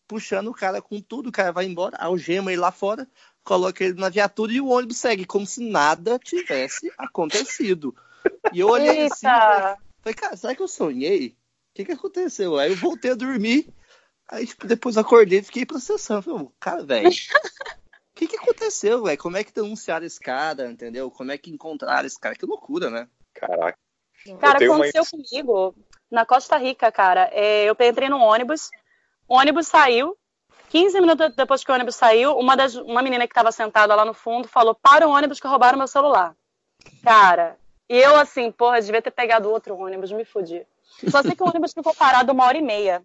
puxando 0.07 0.49
o 0.49 0.55
cara 0.55 0.83
com 0.83 1.01
tudo, 1.01 1.29
o 1.29 1.33
cara 1.33 1.53
vai 1.53 1.67
embora, 1.67 1.97
algema 1.97 2.51
ele 2.51 2.61
lá 2.61 2.73
fora, 2.73 3.09
coloca 3.45 3.85
ele 3.85 3.95
na 3.95 4.09
viatura 4.09 4.53
e 4.53 4.61
o 4.61 4.69
ônibus 4.69 4.97
segue, 4.97 5.25
como 5.25 5.47
se 5.47 5.61
nada 5.63 6.19
tivesse 6.19 6.93
acontecido. 6.99 7.95
E 8.53 8.61
eu 8.61 8.69
olhei 8.69 9.03
Eita. 9.03 9.15
assim, 9.15 9.27
falei, 9.27 9.77
falei, 10.03 10.15
cara, 10.15 10.37
será 10.37 10.55
que 10.55 10.63
eu 10.63 10.69
sonhei? 10.69 11.29
O 11.29 11.75
que, 11.75 11.85
que 11.85 11.93
aconteceu? 11.93 12.59
Aí 12.59 12.71
eu 12.71 12.77
voltei 12.77 13.13
a 13.13 13.15
dormir, 13.15 13.73
Aí, 14.31 14.47
tipo, 14.47 14.67
depois 14.67 14.97
acordei 14.97 15.41
e 15.41 15.43
fiquei 15.43 15.67
processando. 15.67 16.23
Falei, 16.23 16.49
cara, 16.61 16.85
velho, 16.85 17.09
o 17.09 17.13
que, 18.15 18.29
que 18.29 18.37
aconteceu, 18.37 19.03
velho? 19.03 19.19
Como 19.19 19.37
é 19.37 19.43
que 19.43 19.53
denunciaram 19.53 20.07
esse 20.07 20.21
cara, 20.21 20.71
entendeu? 20.71 21.11
Como 21.11 21.33
é 21.33 21.37
que 21.39 21.51
encontraram 21.51 22.07
esse 22.07 22.19
cara? 22.19 22.37
Que 22.37 22.47
loucura, 22.47 22.91
né? 22.91 23.09
Caraca. 23.35 23.79
Cara, 24.39 24.65
aconteceu 24.65 25.03
uma... 25.03 25.11
comigo 25.11 25.75
na 26.11 26.27
Costa 26.27 26.57
Rica, 26.57 26.91
cara. 26.93 27.31
É, 27.33 27.65
eu 27.65 27.77
entrei 27.81 28.09
no 28.09 28.19
ônibus, 28.19 28.71
o 29.29 29.37
ônibus 29.37 29.69
saiu. 29.69 30.17
15 30.69 31.01
minutos 31.01 31.35
depois 31.35 31.65
que 31.65 31.71
o 31.71 31.75
ônibus 31.75 31.97
saiu, 31.97 32.37
uma, 32.39 32.57
das, 32.57 32.77
uma 32.77 33.03
menina 33.03 33.27
que 33.27 33.33
estava 33.33 33.51
sentada 33.51 33.95
lá 33.95 34.05
no 34.05 34.15
fundo 34.15 34.47
falou: 34.47 34.75
Para 34.75 35.07
o 35.07 35.11
ônibus 35.11 35.41
que 35.41 35.49
roubaram 35.49 35.79
meu 35.79 35.89
celular. 35.89 36.37
Cara, 37.03 37.57
e 37.89 37.97
eu 37.97 38.17
assim, 38.17 38.53
porra, 38.53 38.81
devia 38.81 39.03
ter 39.03 39.11
pegado 39.11 39.51
outro 39.51 39.77
ônibus, 39.77 40.13
me 40.13 40.25
fudi. 40.25 40.65
Só 41.09 41.23
sei 41.23 41.35
que 41.35 41.43
o 41.43 41.49
ônibus 41.49 41.73
ficou 41.73 41.95
parado 41.95 42.33
uma 42.33 42.45
hora 42.45 42.57
e 42.57 42.63
meia. 42.63 43.03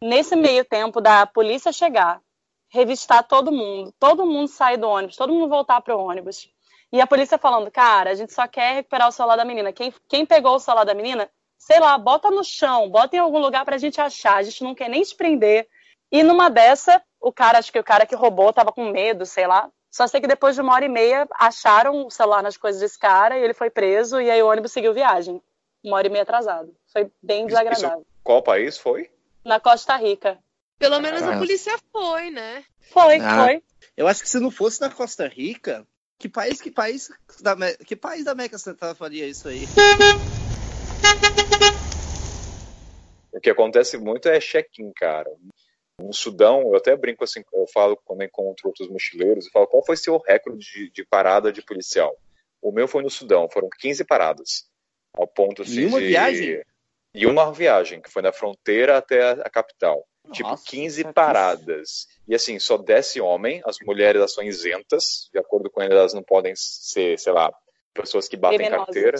Nesse 0.00 0.36
meio 0.36 0.64
tempo 0.64 1.00
da 1.00 1.26
polícia 1.26 1.72
chegar, 1.72 2.20
revistar 2.68 3.26
todo 3.26 3.50
mundo, 3.50 3.92
todo 3.98 4.24
mundo 4.24 4.48
sair 4.48 4.76
do 4.76 4.88
ônibus, 4.88 5.16
todo 5.16 5.32
mundo 5.32 5.48
voltar 5.48 5.80
para 5.80 5.96
o 5.96 6.00
ônibus. 6.00 6.48
E 6.92 7.00
a 7.00 7.06
polícia 7.06 7.38
falando, 7.38 7.70
cara, 7.70 8.10
a 8.10 8.14
gente 8.14 8.32
só 8.32 8.46
quer 8.46 8.74
recuperar 8.74 9.08
o 9.08 9.12
celular 9.12 9.36
da 9.36 9.44
menina. 9.44 9.72
Quem, 9.72 9.92
quem 10.08 10.26
pegou 10.26 10.56
o 10.56 10.60
celular 10.60 10.84
da 10.84 10.94
menina, 10.94 11.30
sei 11.56 11.78
lá, 11.78 11.96
bota 11.96 12.30
no 12.30 12.42
chão, 12.42 12.88
bota 12.90 13.16
em 13.16 13.18
algum 13.20 13.38
lugar 13.38 13.64
pra 13.64 13.78
gente 13.78 14.00
achar. 14.00 14.36
A 14.36 14.42
gente 14.42 14.64
não 14.64 14.74
quer 14.74 14.88
nem 14.88 15.02
te 15.02 15.14
prender. 15.14 15.68
E 16.10 16.22
numa 16.22 16.48
dessa, 16.50 17.00
o 17.20 17.32
cara, 17.32 17.58
acho 17.58 17.70
que 17.70 17.78
o 17.78 17.84
cara 17.84 18.04
que 18.04 18.16
roubou 18.16 18.52
tava 18.52 18.72
com 18.72 18.90
medo, 18.90 19.24
sei 19.24 19.46
lá. 19.46 19.70
Só 19.90 20.06
sei 20.06 20.20
que 20.20 20.26
depois 20.26 20.54
de 20.54 20.60
uma 20.60 20.74
hora 20.74 20.84
e 20.84 20.88
meia 20.88 21.28
acharam 21.34 22.06
o 22.06 22.10
celular 22.10 22.42
nas 22.42 22.56
coisas 22.56 22.80
desse 22.80 22.98
cara 22.98 23.38
e 23.38 23.42
ele 23.42 23.54
foi 23.54 23.70
preso 23.70 24.20
e 24.20 24.30
aí 24.30 24.42
o 24.42 24.48
ônibus 24.48 24.72
seguiu 24.72 24.92
viagem. 24.94 25.42
Uma 25.82 25.96
hora 25.96 26.06
e 26.06 26.10
meia 26.10 26.22
atrasado. 26.22 26.74
Foi 26.92 27.10
bem 27.22 27.46
desagradável. 27.46 28.00
Isso, 28.00 28.06
qual 28.22 28.42
país 28.42 28.76
foi? 28.76 29.10
na 29.44 29.60
Costa 29.60 29.96
Rica. 29.96 30.38
Pelo 30.78 31.00
menos 31.00 31.22
a 31.22 31.36
polícia 31.36 31.76
foi, 31.92 32.30
né? 32.30 32.64
Foi, 32.90 33.16
ah, 33.16 33.44
foi. 33.44 33.62
Eu 33.96 34.08
acho 34.08 34.22
que 34.22 34.28
se 34.30 34.40
não 34.40 34.50
fosse 34.50 34.80
na 34.80 34.88
Costa 34.88 35.28
Rica, 35.28 35.86
que 36.20 36.28
país, 36.28 36.60
que 36.60 36.70
país 36.70 37.10
da, 37.40 37.56
que 37.76 37.96
país 37.96 38.24
da 38.26 38.32
América 38.32 38.58
Central 38.58 38.94
faria 38.94 39.26
isso 39.26 39.48
aí? 39.48 39.64
O 43.32 43.40
que 43.40 43.48
acontece 43.48 43.96
muito 43.96 44.28
é 44.28 44.38
check-in, 44.38 44.92
cara. 44.92 45.30
No 45.98 46.12
Sudão, 46.12 46.60
eu 46.60 46.76
até 46.76 46.94
brinco 46.94 47.24
assim, 47.24 47.42
eu 47.54 47.66
falo 47.72 47.96
quando 48.04 48.22
encontro 48.22 48.68
outros 48.68 48.88
mochileiros, 48.90 49.46
eu 49.46 49.50
falo, 49.50 49.66
qual 49.66 49.84
foi 49.84 49.96
seu 49.96 50.18
recorde 50.18 50.58
de, 50.58 50.90
de 50.90 51.04
parada 51.06 51.50
de 51.50 51.62
policial? 51.62 52.14
O 52.60 52.70
meu 52.70 52.86
foi 52.86 53.02
no 53.02 53.08
Sudão, 53.08 53.48
foram 53.50 53.70
15 53.78 54.04
paradas. 54.04 54.68
Ao 55.14 55.26
ponto 55.26 55.62
assim, 55.62 55.80
em 55.80 55.86
uma 55.86 56.00
de... 56.00 56.08
viagem? 56.08 56.62
E 57.14 57.26
uma 57.26 57.50
viagem, 57.50 58.00
que 58.00 58.10
foi 58.10 58.22
da 58.22 58.32
fronteira 58.32 58.98
até 58.98 59.30
a 59.30 59.48
capital. 59.48 60.06
Tipo, 60.32 60.50
Nossa, 60.50 60.64
tipo, 60.64 60.76
15 60.76 61.12
paradas. 61.12 62.06
E 62.28 62.34
assim, 62.34 62.58
só 62.58 62.76
desce 62.76 63.20
homem, 63.20 63.62
as 63.64 63.78
mulheres 63.84 64.32
são 64.32 64.44
isentas, 64.44 65.28
de 65.32 65.38
acordo 65.38 65.70
com 65.70 65.82
eles, 65.82 65.96
elas 65.96 66.14
não 66.14 66.22
podem 66.22 66.52
ser, 66.54 67.18
sei 67.18 67.32
lá, 67.32 67.52
pessoas 67.94 68.28
que 68.28 68.36
batem 68.36 68.58
criminosas. 68.58 68.86
carteira. 68.86 69.18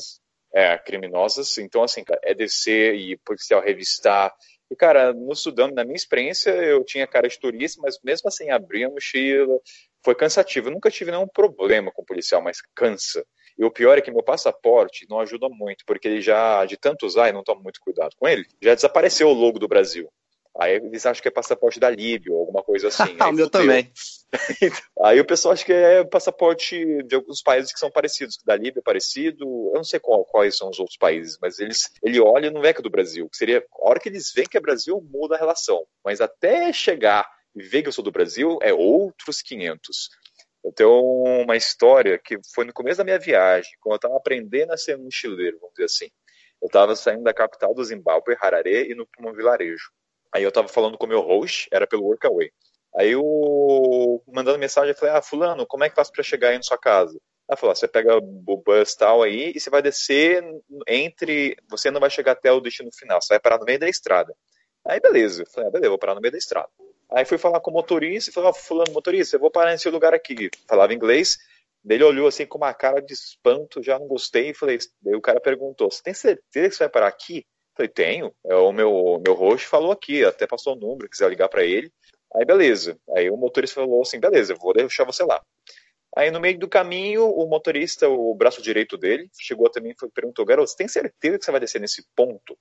É, 0.53 0.79
criminosas. 0.79 1.59
Então, 1.59 1.83
assim, 1.83 2.05
é 2.23 2.35
descer 2.35 2.95
e 2.95 3.17
policial 3.19 3.63
revistar. 3.63 4.33
E, 4.71 4.77
cara, 4.77 5.13
no 5.13 5.35
Sudão, 5.35 5.69
na 5.69 5.85
minha 5.85 5.97
experiência, 5.97 6.51
eu 6.51 6.85
tinha 6.85 7.07
cara 7.07 7.29
de 7.29 7.39
turista, 7.39 7.81
mas 7.83 7.99
mesmo 8.05 8.29
assim, 8.29 8.51
abrir 8.51 8.85
a 8.85 8.91
mochila, 8.91 9.59
foi 10.05 10.15
cansativo. 10.15 10.69
Eu 10.69 10.73
nunca 10.73 10.91
tive 10.91 11.11
nenhum 11.11 11.27
problema 11.27 11.91
com 11.91 12.03
o 12.03 12.07
policial, 12.07 12.41
mas 12.41 12.59
cansa. 12.75 13.25
E 13.59 13.65
o 13.65 13.71
pior 13.71 13.99
é 13.99 14.01
que 14.01 14.11
meu 14.11 14.23
passaporte 14.23 15.07
não 15.09 15.21
ajuda 15.21 15.49
muito, 15.49 15.85
porque 15.85 16.07
ele 16.09 16.21
já, 16.21 16.65
de 16.65 16.77
tanto 16.77 17.05
usar 17.05 17.29
e 17.29 17.33
não 17.33 17.43
tomo 17.43 17.63
muito 17.63 17.81
cuidado 17.81 18.15
com 18.17 18.29
ele, 18.29 18.47
já 18.63 18.75
desapareceu 18.75 19.29
o 19.29 19.35
logo 19.35 19.59
do 19.59 19.69
Brasil. 19.69 20.11
Aí 20.59 20.75
eles 20.75 21.07
acham 21.07 21.23
que 21.23 21.29
é 21.29 21.31
passaporte 21.31 21.79
da 21.79 21.89
Líbia 21.89 22.33
ou 22.33 22.41
alguma 22.41 22.63
coisa 22.63 22.89
assim. 22.89 23.17
o 23.21 23.33
meu 23.33 23.49
também. 23.49 23.91
Aí 25.03 25.21
o 25.21 25.25
pessoal 25.25 25.55
acha 25.55 25.65
que 25.65 25.73
é 25.73 26.05
passaporte 26.05 27.03
de 27.05 27.15
alguns 27.15 27.43
países 27.43 27.73
que 27.73 27.79
são 27.79 27.91
parecidos. 27.91 28.39
Da 28.45 28.57
Líbia 28.57 28.81
é 28.81 28.83
parecido. 28.83 29.45
Eu 29.45 29.77
não 29.77 29.85
sei 29.85 30.01
qual, 30.01 30.25
quais 30.25 30.57
são 30.57 30.69
os 30.69 30.79
outros 30.79 30.99
países, 30.99 31.39
mas 31.41 31.59
eles, 31.59 31.91
ele 32.03 32.21
olha 32.21 32.49
e 32.49 32.51
não 32.51 32.61
vê 32.61 32.73
que 32.73 32.81
é 32.81 32.83
do 32.83 32.91
Brasil. 32.91 33.29
Que 33.29 33.37
seria, 33.37 33.59
a 33.59 33.89
hora 33.89 34.01
que 34.01 34.09
eles 34.09 34.33
veem 34.35 34.49
que 34.49 34.57
é 34.57 34.61
Brasil, 34.61 35.01
muda 35.11 35.37
a 35.37 35.39
relação. 35.39 35.85
Mas 36.05 36.21
até 36.21 36.73
chegar 36.73 37.29
e 37.55 37.63
ver 37.63 37.83
que 37.83 37.89
eu 37.89 37.93
sou 37.93 38.05
do 38.05 38.13
Brasil, 38.13 38.59
é 38.63 38.73
outros 38.73 39.43
500. 39.43 40.11
Eu 40.63 40.73
tenho 40.73 41.43
uma 41.43 41.57
história 41.57 42.19
que 42.19 42.39
foi 42.55 42.65
no 42.65 42.73
começo 42.73 42.99
da 42.99 43.05
minha 43.05 43.19
viagem, 43.19 43.71
quando 43.81 43.95
eu 43.95 43.97
estava 43.97 44.17
aprendendo 44.17 44.73
a 44.73 44.77
ser 44.77 44.97
mochileiro, 44.99 45.59
vamos 45.59 45.75
dizer 45.75 45.87
assim. 45.87 46.11
Eu 46.61 46.67
estava 46.67 46.95
saindo 46.95 47.23
da 47.23 47.33
capital 47.33 47.75
do 47.75 47.83
Zimbábue, 47.83 48.37
Harare, 48.39 48.91
e 48.91 48.95
no 48.95 49.07
para 49.07 49.29
um 49.29 49.33
vilarejo. 49.33 49.91
Aí 50.33 50.43
eu 50.43 50.49
estava 50.49 50.69
falando 50.69 50.97
com 50.97 51.07
o 51.07 51.09
meu 51.09 51.21
host, 51.21 51.69
era 51.73 51.87
pelo 51.87 52.05
Workaway. 52.05 52.51
Aí 52.97 53.13
eu, 53.13 54.23
mandando 54.27 54.59
mensagem, 54.59 54.91
eu 54.91 54.97
falei, 54.97 55.15
ah, 55.15 55.23
fulano, 55.23 55.67
como 55.67 55.85
é 55.85 55.89
que 55.89 55.95
faz 55.95 56.11
para 56.11 56.23
chegar 56.23 56.51
aí 56.51 56.57
na 56.57 56.63
sua 56.63 56.79
casa? 56.79 57.19
Ela 57.49 57.57
falou, 57.57 57.75
você 57.75 57.89
pega 57.89 58.17
o 58.17 58.57
bus 58.57 58.95
tal 58.95 59.23
aí 59.23 59.53
e 59.55 59.61
você 59.61 59.71
vai 59.71 59.83
descer 59.83 60.43
entre, 60.87 61.57
você 61.69 61.91
não 61.91 62.01
vai 62.01 62.11
chegar 62.11 62.33
até 62.33 62.51
o 62.53 62.61
destino 62.61 62.91
final, 62.93 63.21
você 63.21 63.35
vai 63.35 63.41
parar 63.41 63.59
no 63.59 63.65
meio 63.65 63.79
da 63.79 63.89
estrada. 63.89 64.35
Aí 64.87 65.01
beleza, 65.01 65.43
eu 65.43 65.47
falei, 65.47 65.69
ah, 65.69 65.73
beleza, 65.73 65.91
vou 65.91 65.99
parar 65.99 66.15
no 66.15 66.21
meio 66.21 66.33
da 66.33 66.39
estrada. 66.39 66.69
Aí 67.13 67.25
fui 67.25 67.39
falar 67.39 67.61
com 67.61 67.71
o 67.71 67.75
motorista 67.75 68.31
e 68.31 68.33
falei, 68.33 68.51
ah, 68.51 68.53
fulano, 68.53 68.93
motorista, 68.93 69.37
eu 69.37 69.41
vou 69.41 69.51
parar 69.51 69.73
nesse 69.73 69.89
lugar 69.91 70.15
aqui. 70.15 70.49
Falava 70.69 70.95
inglês, 70.95 71.39
ele 71.89 72.05
olhou 72.05 72.29
assim 72.29 72.47
com 72.47 72.59
uma 72.59 72.75
cara 72.75 73.01
de 73.01 73.13
espanto, 73.13 73.83
já 73.83 73.99
não 73.99 74.07
gostei, 74.07 74.51
e 74.51 74.55
falei, 74.55 74.79
daí 75.03 75.15
o 75.15 75.21
cara 75.21 75.41
perguntou, 75.41 75.91
você 75.91 76.03
tem 76.03 76.15
certeza 76.15 76.69
que 76.69 76.75
você 76.75 76.85
vai 76.85 76.91
parar 76.91 77.09
aqui? 77.09 77.45
Falei, 77.81 77.89
tenho, 77.89 78.35
é, 78.45 78.55
o 78.55 78.73
meu, 78.73 79.23
meu 79.25 79.35
host 79.35 79.67
falou 79.67 79.91
aqui, 79.91 80.23
até 80.23 80.47
passou 80.47 80.75
o 80.75 80.79
número, 80.79 81.09
quiser 81.09 81.31
ligar 81.31 81.49
para 81.49 81.65
ele. 81.65 81.91
Aí 82.35 82.45
beleza, 82.45 82.99
aí 83.17 83.31
o 83.31 83.39
motorista 83.39 83.81
falou 83.81 84.03
assim, 84.03 84.21
beleza, 84.21 84.55
vou 84.55 84.75
deixar 84.75 85.05
você 85.05 85.25
lá. 85.25 85.43
Aí 86.15 86.31
no 86.31 86.39
meio 86.39 86.59
do 86.59 86.69
caminho, 86.69 87.25
o 87.25 87.47
motorista, 87.49 88.07
o 88.07 88.35
braço 88.35 88.61
direito 88.61 88.99
dele, 88.99 89.31
chegou 89.41 89.71
também 89.71 89.93
e 89.93 90.11
perguntou, 90.11 90.45
garoto, 90.45 90.69
você 90.69 90.77
tem 90.77 90.89
certeza 90.89 91.39
que 91.39 91.45
você 91.45 91.51
vai 91.51 91.61
descer 91.61 91.81
nesse 91.81 92.05
ponto? 92.15 92.59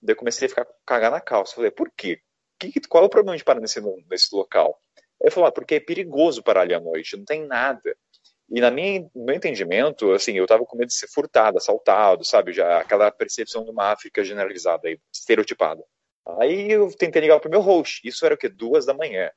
Daí 0.00 0.14
eu 0.14 0.16
comecei 0.16 0.46
a 0.46 0.48
ficar 0.48 0.66
cagar 0.86 1.10
na 1.10 1.20
calça. 1.20 1.56
Falei, 1.56 1.70
por 1.70 1.90
quê? 1.94 2.20
Que, 2.58 2.72
qual 2.88 3.04
é 3.04 3.06
o 3.06 3.10
problema 3.10 3.36
de 3.36 3.44
parar 3.44 3.60
nesse, 3.60 3.82
nesse 4.08 4.34
local? 4.34 4.80
Ele 5.20 5.30
falou, 5.30 5.48
ah, 5.48 5.52
porque 5.52 5.74
é 5.74 5.80
perigoso 5.80 6.42
parar 6.42 6.62
ali 6.62 6.72
à 6.72 6.80
noite, 6.80 7.18
não 7.18 7.24
tem 7.26 7.46
nada. 7.46 7.94
E 8.50 8.60
na 8.60 8.70
minha, 8.70 9.00
no 9.14 9.24
meu 9.24 9.34
entendimento, 9.34 10.12
assim, 10.12 10.34
eu 10.34 10.46
tava 10.46 10.64
com 10.64 10.76
medo 10.76 10.88
de 10.88 10.94
ser 10.94 11.08
furtado, 11.08 11.58
assaltado, 11.58 12.24
sabe? 12.24 12.52
Já 12.52 12.78
aquela 12.78 13.10
percepção 13.10 13.64
de 13.64 13.70
uma 13.70 13.92
África 13.92 14.22
generalizada, 14.22 14.88
aí, 14.88 14.98
estereotipada. 15.12 15.82
Aí 16.38 16.70
eu 16.70 16.90
tentei 16.96 17.22
ligar 17.22 17.40
pro 17.40 17.50
meu 17.50 17.60
host, 17.60 18.00
isso 18.06 18.24
era 18.24 18.34
o 18.34 18.38
quê? 18.38 18.48
Duas 18.48 18.86
da 18.86 18.94
manhã. 18.94 19.30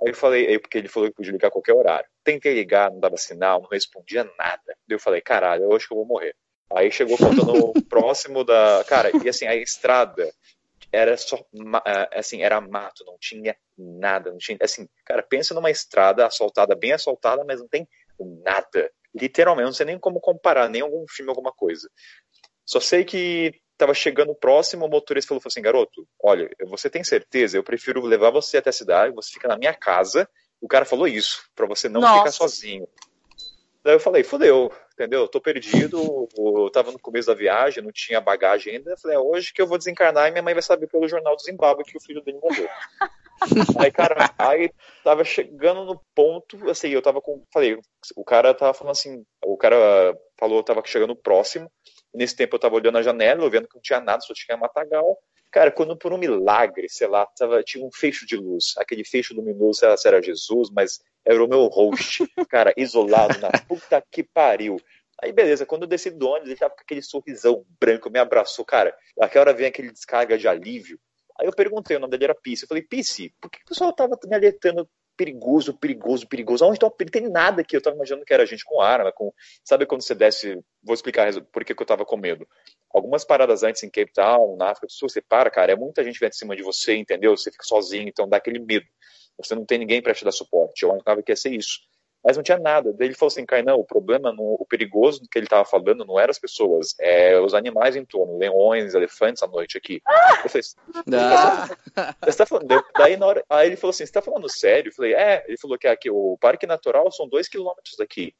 Aí 0.00 0.08
eu 0.08 0.14
falei, 0.14 0.48
aí, 0.48 0.58
porque 0.58 0.78
ele 0.78 0.88
falou 0.88 1.08
que 1.08 1.14
podia 1.14 1.32
ligar 1.32 1.48
a 1.48 1.52
qualquer 1.52 1.74
horário. 1.74 2.08
Tentei 2.24 2.54
ligar, 2.54 2.90
não 2.90 2.98
dava 2.98 3.16
sinal, 3.16 3.60
não 3.60 3.68
respondia 3.68 4.24
nada. 4.38 4.76
Eu 4.88 4.98
falei, 4.98 5.20
caralho, 5.20 5.64
eu 5.64 5.76
acho 5.76 5.86
que 5.86 5.92
eu 5.92 5.98
vou 5.98 6.06
morrer. 6.06 6.34
Aí 6.74 6.90
chegou 6.90 7.16
faltando 7.16 7.72
próximo 7.88 8.42
da. 8.42 8.84
Cara, 8.88 9.10
e 9.22 9.28
assim, 9.28 9.46
a 9.46 9.54
estrada 9.54 10.28
era 10.90 11.16
só. 11.16 11.36
É, 11.86 12.18
assim, 12.18 12.42
era 12.42 12.60
mato, 12.60 13.04
não 13.04 13.16
tinha 13.20 13.56
nada. 13.78 14.30
Não 14.30 14.38
tinha, 14.38 14.58
assim, 14.60 14.88
cara, 15.04 15.22
pensa 15.22 15.54
numa 15.54 15.70
estrada 15.70 16.26
assaltada, 16.26 16.74
bem 16.74 16.92
assaltada, 16.92 17.44
mas 17.44 17.60
não 17.60 17.68
tem 17.68 17.86
nada. 18.20 18.90
Literalmente, 19.14 19.66
não 19.66 19.72
sei 19.72 19.86
nem 19.86 19.98
como 19.98 20.20
comparar, 20.20 20.68
nem 20.68 20.82
algum 20.82 21.04
filme, 21.08 21.30
alguma 21.30 21.52
coisa. 21.52 21.88
Só 22.66 22.80
sei 22.80 23.04
que 23.04 23.60
estava 23.72 23.94
chegando 23.94 24.34
próximo, 24.34 24.86
o 24.86 24.88
motorista 24.88 25.28
falou 25.28 25.42
assim, 25.44 25.62
garoto, 25.62 26.06
olha, 26.22 26.48
você 26.66 26.88
tem 26.88 27.04
certeza? 27.04 27.56
Eu 27.56 27.64
prefiro 27.64 28.00
levar 28.02 28.30
você 28.30 28.58
até 28.58 28.70
a 28.70 28.72
cidade, 28.72 29.14
você 29.14 29.32
fica 29.32 29.48
na 29.48 29.58
minha 29.58 29.74
casa. 29.74 30.28
O 30.60 30.68
cara 30.68 30.84
falou 30.84 31.06
isso, 31.06 31.44
para 31.54 31.66
você 31.66 31.88
não 31.88 32.00
Nossa. 32.00 32.18
ficar 32.18 32.32
sozinho. 32.32 32.88
Daí 33.82 33.94
eu 33.94 34.00
falei, 34.00 34.24
fodeu, 34.24 34.72
entendeu? 34.94 35.22
Eu 35.22 35.28
tô 35.28 35.40
perdido, 35.40 36.28
eu 36.36 36.70
tava 36.70 36.92
no 36.92 36.98
começo 36.98 37.26
da 37.26 37.34
viagem, 37.34 37.82
não 37.82 37.92
tinha 37.92 38.20
bagagem 38.20 38.76
ainda. 38.76 38.92
Eu 38.92 38.98
falei, 38.98 39.16
é 39.16 39.20
hoje 39.20 39.52
que 39.52 39.60
eu 39.60 39.66
vou 39.66 39.76
desencarnar 39.76 40.28
e 40.28 40.30
minha 40.30 40.42
mãe 40.42 40.54
vai 40.54 40.62
saber 40.62 40.86
pelo 40.86 41.08
jornal 41.08 41.36
do 41.36 41.42
Zimbábue 41.42 41.84
que 41.84 41.96
o 41.96 42.00
filho 42.00 42.22
dele 42.22 42.38
morreu. 42.42 42.68
aí, 43.78 43.90
cara, 43.90 44.32
aí 44.38 44.70
tava 45.02 45.24
chegando 45.24 45.84
no 45.84 46.00
ponto, 46.14 46.70
assim, 46.70 46.88
eu 46.88 47.02
tava 47.02 47.20
com. 47.20 47.42
Falei, 47.52 47.76
o 48.16 48.24
cara 48.24 48.54
tava 48.54 48.72
falando 48.72 48.92
assim, 48.92 49.24
o 49.44 49.56
cara 49.56 50.16
falou, 50.38 50.62
tava 50.62 50.82
chegando 50.84 51.16
próximo. 51.16 51.70
Nesse 52.14 52.36
tempo 52.36 52.54
eu 52.54 52.60
tava 52.60 52.76
olhando 52.76 52.98
a 52.98 53.02
janela, 53.02 53.50
vendo 53.50 53.68
que 53.68 53.74
não 53.74 53.82
tinha 53.82 54.00
nada, 54.00 54.20
só 54.20 54.32
tinha 54.32 54.56
matagal. 54.56 55.18
Cara, 55.50 55.70
quando 55.70 55.96
por 55.96 56.12
um 56.12 56.18
milagre, 56.18 56.88
sei 56.88 57.06
lá, 57.06 57.26
tava, 57.26 57.62
tinha 57.62 57.84
um 57.84 57.90
fecho 57.92 58.26
de 58.26 58.36
luz, 58.36 58.74
aquele 58.76 59.04
fecho 59.04 59.34
luminoso, 59.34 59.80
sei 59.80 59.88
lá 59.88 59.96
se 59.96 60.08
era 60.08 60.22
Jesus, 60.22 60.68
mas 60.70 61.00
era 61.24 61.42
o 61.42 61.48
meu 61.48 61.66
host, 61.66 62.24
cara, 62.48 62.72
isolado 62.76 63.38
na 63.40 63.50
puta 63.50 64.02
que 64.10 64.22
pariu. 64.22 64.76
Aí 65.22 65.32
beleza, 65.32 65.64
quando 65.64 65.82
eu 65.82 65.88
desci 65.88 66.10
do 66.10 66.28
ônibus, 66.28 66.50
ele 66.50 66.58
tava 66.58 66.74
com 66.74 66.82
aquele 66.82 67.02
sorrisão 67.02 67.64
branco, 67.80 68.10
me 68.10 68.18
abraçou, 68.18 68.64
cara, 68.64 68.94
aquela 69.20 69.44
hora 69.44 69.54
vem 69.54 69.66
aquele 69.66 69.92
descarga 69.92 70.36
de 70.36 70.48
alívio. 70.48 70.98
Aí 71.38 71.46
eu 71.46 71.52
perguntei, 71.52 71.96
o 71.96 72.00
nome 72.00 72.10
dele 72.10 72.24
era 72.24 72.34
Pisse, 72.34 72.64
eu 72.64 72.68
falei, 72.68 72.82
Pisse, 72.82 73.34
por 73.40 73.50
que 73.50 73.58
o 73.62 73.68
pessoal 73.68 73.92
tava 73.92 74.18
me 74.24 74.34
alertando 74.34 74.88
perigoso, 75.16 75.74
perigoso, 75.74 76.28
perigoso. 76.28 76.64
Onde 76.64 76.78
não 76.80 76.90
tem 76.90 77.28
nada 77.28 77.62
aqui. 77.62 77.76
Eu 77.76 77.82
tava 77.82 77.96
imaginando 77.96 78.24
que 78.24 78.34
era 78.34 78.46
gente 78.46 78.64
com 78.64 78.80
arma, 78.80 79.12
com. 79.12 79.32
Sabe 79.64 79.86
quando 79.86 80.02
você 80.02 80.14
desce. 80.14 80.60
Vou 80.82 80.94
explicar 80.94 81.32
por 81.52 81.64
que, 81.64 81.74
que 81.74 81.82
eu 81.82 81.86
tava 81.86 82.04
com 82.04 82.16
medo. 82.16 82.46
Algumas 82.92 83.24
paradas 83.24 83.62
antes 83.62 83.82
em 83.82 83.90
Cape 83.90 84.12
Town, 84.12 84.56
na 84.56 84.70
África 84.70 84.86
do 84.86 84.92
Sul, 84.92 85.08
você 85.08 85.20
para, 85.20 85.50
cara, 85.50 85.72
é 85.72 85.76
muita 85.76 86.04
gente 86.04 86.18
vem 86.18 86.28
de 86.28 86.36
cima 86.36 86.54
de 86.54 86.62
você, 86.62 86.94
entendeu? 86.96 87.36
Você 87.36 87.50
fica 87.50 87.64
sozinho, 87.64 88.08
então 88.08 88.28
dá 88.28 88.36
aquele 88.36 88.58
medo. 88.58 88.86
Você 89.38 89.54
não 89.54 89.64
tem 89.64 89.78
ninguém 89.78 90.02
para 90.02 90.14
te 90.14 90.24
dar 90.24 90.32
suporte. 90.32 90.82
Eu 90.82 90.92
achava 90.92 91.22
que 91.22 91.32
ia 91.32 91.36
ser 91.36 91.50
isso 91.50 91.80
mas 92.24 92.38
não 92.38 92.42
tinha 92.42 92.58
nada. 92.58 92.90
Daí 92.94 93.08
ele 93.08 93.14
falou 93.14 93.28
assim, 93.28 93.44
Kainan, 93.44 93.74
o 93.74 93.84
problema, 93.84 94.32
no, 94.32 94.56
o 94.58 94.64
perigoso 94.64 95.20
que 95.30 95.38
ele 95.38 95.44
estava 95.44 95.64
falando 95.64 96.06
não 96.06 96.18
eram 96.18 96.30
as 96.30 96.38
pessoas, 96.38 96.94
é 96.98 97.38
os 97.38 97.52
animais 97.52 97.94
em 97.94 98.04
torno, 98.04 98.38
leões, 98.38 98.94
elefantes 98.94 99.42
à 99.42 99.46
noite 99.46 99.76
aqui. 99.76 100.00
Ah! 100.06 100.40
Eu 100.42 100.48
falei, 100.48 100.66
ah! 101.12 102.16
você 102.24 102.38
tá 102.38 102.46
falando? 102.46 102.82
Daí 102.96 103.18
na 103.18 103.26
hora, 103.26 103.44
aí 103.50 103.66
ele 103.66 103.76
falou 103.76 103.90
assim, 103.90 104.06
você 104.06 104.12
tá 104.12 104.22
falando 104.22 104.48
sério? 104.48 104.88
Eu 104.88 104.94
falei, 104.94 105.12
é. 105.12 105.44
Ele 105.46 105.58
falou 105.58 105.76
que 105.76 105.86
aqui, 105.86 106.10
o 106.10 106.38
parque 106.40 106.66
natural 106.66 107.12
são 107.12 107.28
dois 107.28 107.46
quilômetros 107.46 107.96
daqui. 107.98 108.34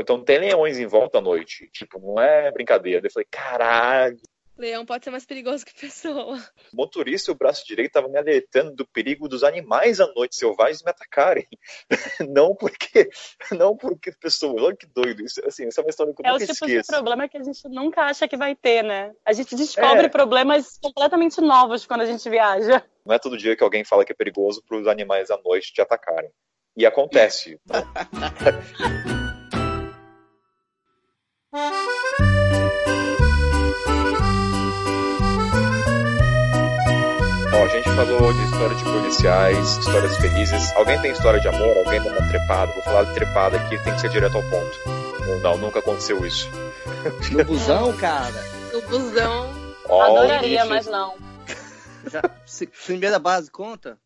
Então 0.00 0.22
tem 0.24 0.38
leões 0.38 0.78
em 0.78 0.86
volta 0.86 1.18
à 1.18 1.20
noite. 1.20 1.68
Tipo, 1.72 1.98
não 1.98 2.22
é 2.22 2.50
brincadeira. 2.52 3.04
Eu 3.04 3.10
falei, 3.10 3.26
caralho. 3.28 4.16
Leão 4.56 4.86
pode 4.86 5.04
ser 5.04 5.10
mais 5.10 5.26
perigoso 5.26 5.64
que 5.64 5.74
pessoa. 5.78 6.36
O 6.72 6.76
motorista 6.76 7.30
e 7.30 7.32
o 7.32 7.36
braço 7.36 7.66
direito 7.66 7.88
estavam 7.88 8.10
me 8.10 8.18
alertando 8.18 8.74
do 8.74 8.86
perigo 8.86 9.28
dos 9.28 9.42
animais 9.42 10.00
à 10.00 10.06
noite 10.14 10.36
selvagens 10.36 10.82
me 10.82 10.90
atacarem. 10.90 11.46
não 12.28 12.54
porque 12.54 13.10
não 13.52 13.76
porque 13.76 14.12
pessoas. 14.12 14.62
Olha 14.62 14.76
que 14.76 14.86
doido. 14.86 15.24
Isso, 15.24 15.40
assim, 15.46 15.66
essa 15.66 15.80
é 15.80 15.84
uma 15.84 15.90
história 15.90 16.14
que 16.14 16.22
eu 16.22 16.26
é 16.26 16.32
nunca 16.32 16.44
esqueço. 16.44 16.64
É 16.64 16.66
o 16.66 16.70
tipo 16.70 16.82
de 16.82 16.88
problema 16.88 17.28
que 17.28 17.36
a 17.36 17.42
gente 17.42 17.68
nunca 17.68 18.02
acha 18.02 18.28
que 18.28 18.36
vai 18.36 18.54
ter, 18.54 18.82
né? 18.82 19.12
A 19.24 19.32
gente 19.32 19.54
descobre 19.54 20.06
é. 20.06 20.08
problemas 20.08 20.78
completamente 20.80 21.40
novos 21.40 21.84
quando 21.86 22.02
a 22.02 22.06
gente 22.06 22.28
viaja. 22.28 22.84
Não 23.04 23.14
é 23.14 23.18
todo 23.18 23.36
dia 23.36 23.56
que 23.56 23.62
alguém 23.62 23.84
fala 23.84 24.04
que 24.04 24.12
é 24.12 24.14
perigoso 24.14 24.62
para 24.66 24.78
os 24.78 24.86
animais 24.86 25.30
à 25.30 25.38
noite 25.44 25.72
te 25.72 25.80
atacarem. 25.80 26.30
E 26.76 26.86
acontece. 26.86 27.60
Né? 27.66 27.84
a 37.64 37.68
gente 37.68 37.88
falou 37.88 38.32
de 38.32 38.42
história 38.44 38.76
de 38.76 38.84
policiais, 38.84 39.78
histórias 39.78 40.16
felizes. 40.18 40.72
Alguém 40.76 41.00
tem 41.00 41.12
história 41.12 41.40
de 41.40 41.48
amor? 41.48 41.78
Alguém 41.78 42.02
dá 42.02 42.10
uma 42.10 42.28
trepada? 42.28 42.72
Vou 42.72 42.82
falar 42.82 43.04
de 43.04 43.14
trepada 43.14 43.56
aqui, 43.56 43.82
tem 43.82 43.94
que 43.94 44.00
ser 44.02 44.10
direto 44.10 44.36
ao 44.36 44.42
ponto. 44.42 44.78
Não, 45.42 45.56
nunca 45.56 45.78
aconteceu 45.78 46.24
isso. 46.26 46.46
No 47.32 47.44
busão, 47.44 47.96
cara? 47.96 48.42
No 48.70 48.82
busão. 48.82 49.50
Oh, 49.88 50.02
Adoraria, 50.02 50.64
mas 50.66 50.86
não. 50.86 51.16
Já, 52.06 52.20
primeira 52.84 53.18
base, 53.18 53.50
conta? 53.50 53.98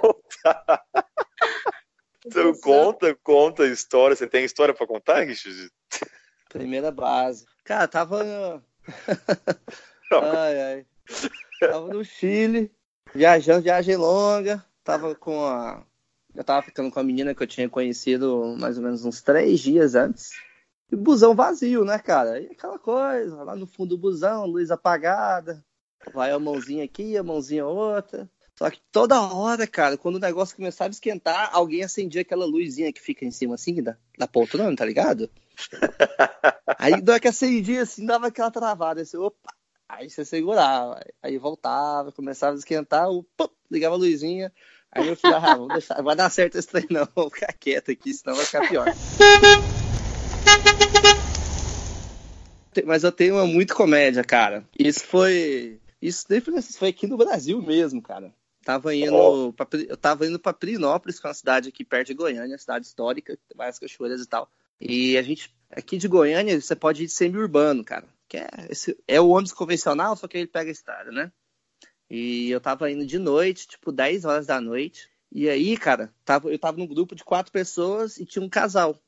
conta. 0.00 0.82
então, 2.24 2.52
conta, 2.60 3.18
conta 3.24 3.62
a 3.64 3.68
história. 3.68 4.14
Você 4.14 4.28
tem 4.28 4.44
história 4.44 4.72
pra 4.72 4.86
contar, 4.86 5.24
Richard? 5.24 5.68
Primeira 6.48 6.92
base. 6.92 7.44
Cara, 7.64 7.88
tava. 7.88 8.62
ai, 10.12 10.62
ai. 10.62 10.86
Tava 11.60 11.88
no 11.88 12.02
Chile, 12.02 12.72
viajando, 13.14 13.62
viagem 13.62 13.96
longa. 13.96 14.64
Tava 14.82 15.14
com 15.14 15.44
a. 15.44 15.84
Eu 16.34 16.42
tava 16.42 16.62
ficando 16.62 16.90
com 16.90 16.98
a 16.98 17.04
menina 17.04 17.34
que 17.34 17.42
eu 17.42 17.46
tinha 17.46 17.68
conhecido 17.68 18.56
mais 18.58 18.78
ou 18.78 18.84
menos 18.84 19.04
uns 19.04 19.20
três 19.20 19.60
dias 19.60 19.94
antes. 19.94 20.30
E 20.90 20.96
busão 20.96 21.34
vazio, 21.34 21.84
né, 21.84 21.98
cara? 21.98 22.40
E 22.40 22.46
aquela 22.46 22.78
coisa, 22.78 23.42
lá 23.42 23.54
no 23.54 23.66
fundo 23.66 23.90
do 23.90 23.98
busão, 23.98 24.46
luz 24.46 24.70
apagada. 24.70 25.64
Vai 26.14 26.30
a 26.30 26.38
mãozinha 26.38 26.84
aqui, 26.84 27.16
a 27.16 27.22
mãozinha 27.22 27.66
outra. 27.66 28.28
Só 28.56 28.68
que 28.70 28.80
toda 28.90 29.20
hora, 29.20 29.66
cara, 29.66 29.96
quando 29.96 30.16
o 30.16 30.20
negócio 30.20 30.56
começava 30.56 30.90
a 30.90 30.92
esquentar, 30.92 31.50
alguém 31.52 31.82
acendia 31.82 32.22
aquela 32.22 32.44
luzinha 32.44 32.92
que 32.92 33.00
fica 33.00 33.24
em 33.24 33.30
cima 33.30 33.54
assim, 33.54 33.82
da, 33.82 33.96
da 34.18 34.26
poltrona, 34.26 34.74
tá 34.76 34.84
ligado? 34.84 35.30
Aí, 36.78 37.00
na 37.02 37.20
que 37.20 37.28
acendia 37.28 37.82
assim, 37.82 38.04
dava 38.04 38.28
aquela 38.28 38.50
travada. 38.50 39.02
Assim, 39.02 39.16
opa, 39.16 39.52
Aí 39.92 40.08
você 40.08 40.24
segurava, 40.24 41.04
aí 41.20 41.36
voltava, 41.36 42.12
começava 42.12 42.54
a 42.54 42.58
esquentar, 42.58 43.10
o, 43.10 43.24
pum, 43.36 43.48
ligava 43.70 43.96
a 43.96 43.98
luzinha. 43.98 44.52
Aí 44.92 45.08
eu 45.08 45.16
falei, 45.16 45.36
ah, 45.36 45.56
vamos 45.56 45.72
deixar, 45.72 46.00
vai 46.02 46.14
dar 46.14 46.30
certo 46.30 46.56
esse 46.56 46.68
trem 46.68 46.86
não, 46.90 47.06
vou 47.14 47.28
ficar 47.28 47.52
quieto 47.52 47.90
aqui, 47.90 48.14
senão 48.14 48.36
vai 48.36 48.44
ficar 48.44 48.68
pior. 48.68 48.86
Mas 52.86 53.02
eu 53.02 53.10
tenho 53.10 53.34
uma 53.34 53.46
muito 53.46 53.74
comédia, 53.74 54.22
cara. 54.22 54.64
Isso 54.78 55.04
foi. 55.04 55.80
Isso 56.00 56.26
foi 56.78 56.88
aqui 56.88 57.06
no 57.06 57.16
Brasil 57.16 57.60
mesmo, 57.60 58.00
cara. 58.00 58.32
Tava 58.64 58.94
indo 58.94 59.14
oh. 59.14 59.52
pra, 59.52 59.66
eu 59.88 59.96
tava 59.96 60.26
indo 60.26 60.38
para 60.38 60.52
Pirinópolis, 60.52 61.18
que 61.18 61.26
é 61.26 61.28
uma 61.28 61.34
cidade 61.34 61.68
aqui 61.68 61.84
perto 61.84 62.08
de 62.08 62.14
Goiânia, 62.14 62.56
cidade 62.58 62.86
histórica, 62.86 63.36
tem 63.36 63.56
várias 63.56 63.78
cachoeiras 63.78 64.22
e 64.22 64.26
tal. 64.26 64.48
E 64.80 65.18
a 65.18 65.22
gente, 65.22 65.54
aqui 65.70 65.98
de 65.98 66.08
Goiânia, 66.08 66.60
você 66.60 66.74
pode 66.74 67.02
ir 67.02 67.06
de 67.06 67.12
semi-urbano, 67.12 67.84
cara. 67.84 68.08
Que 68.28 68.38
é, 68.38 68.48
esse, 68.70 68.96
é 69.06 69.20
o 69.20 69.28
ônibus 69.28 69.52
convencional, 69.52 70.16
só 70.16 70.26
que 70.26 70.38
ele 70.38 70.46
pega 70.46 70.70
a 70.70 70.72
estrada, 70.72 71.10
né? 71.12 71.30
E 72.08 72.50
eu 72.50 72.60
tava 72.60 72.90
indo 72.90 73.06
de 73.06 73.18
noite, 73.18 73.68
tipo 73.68 73.92
10 73.92 74.24
horas 74.24 74.46
da 74.46 74.60
noite. 74.60 75.08
E 75.30 75.48
aí, 75.48 75.76
cara, 75.76 76.12
tava, 76.24 76.50
eu 76.50 76.58
tava 76.58 76.76
num 76.78 76.86
grupo 76.86 77.14
de 77.14 77.22
quatro 77.22 77.52
pessoas 77.52 78.18
e 78.18 78.24
tinha 78.24 78.42
um 78.42 78.48
casal. 78.48 78.98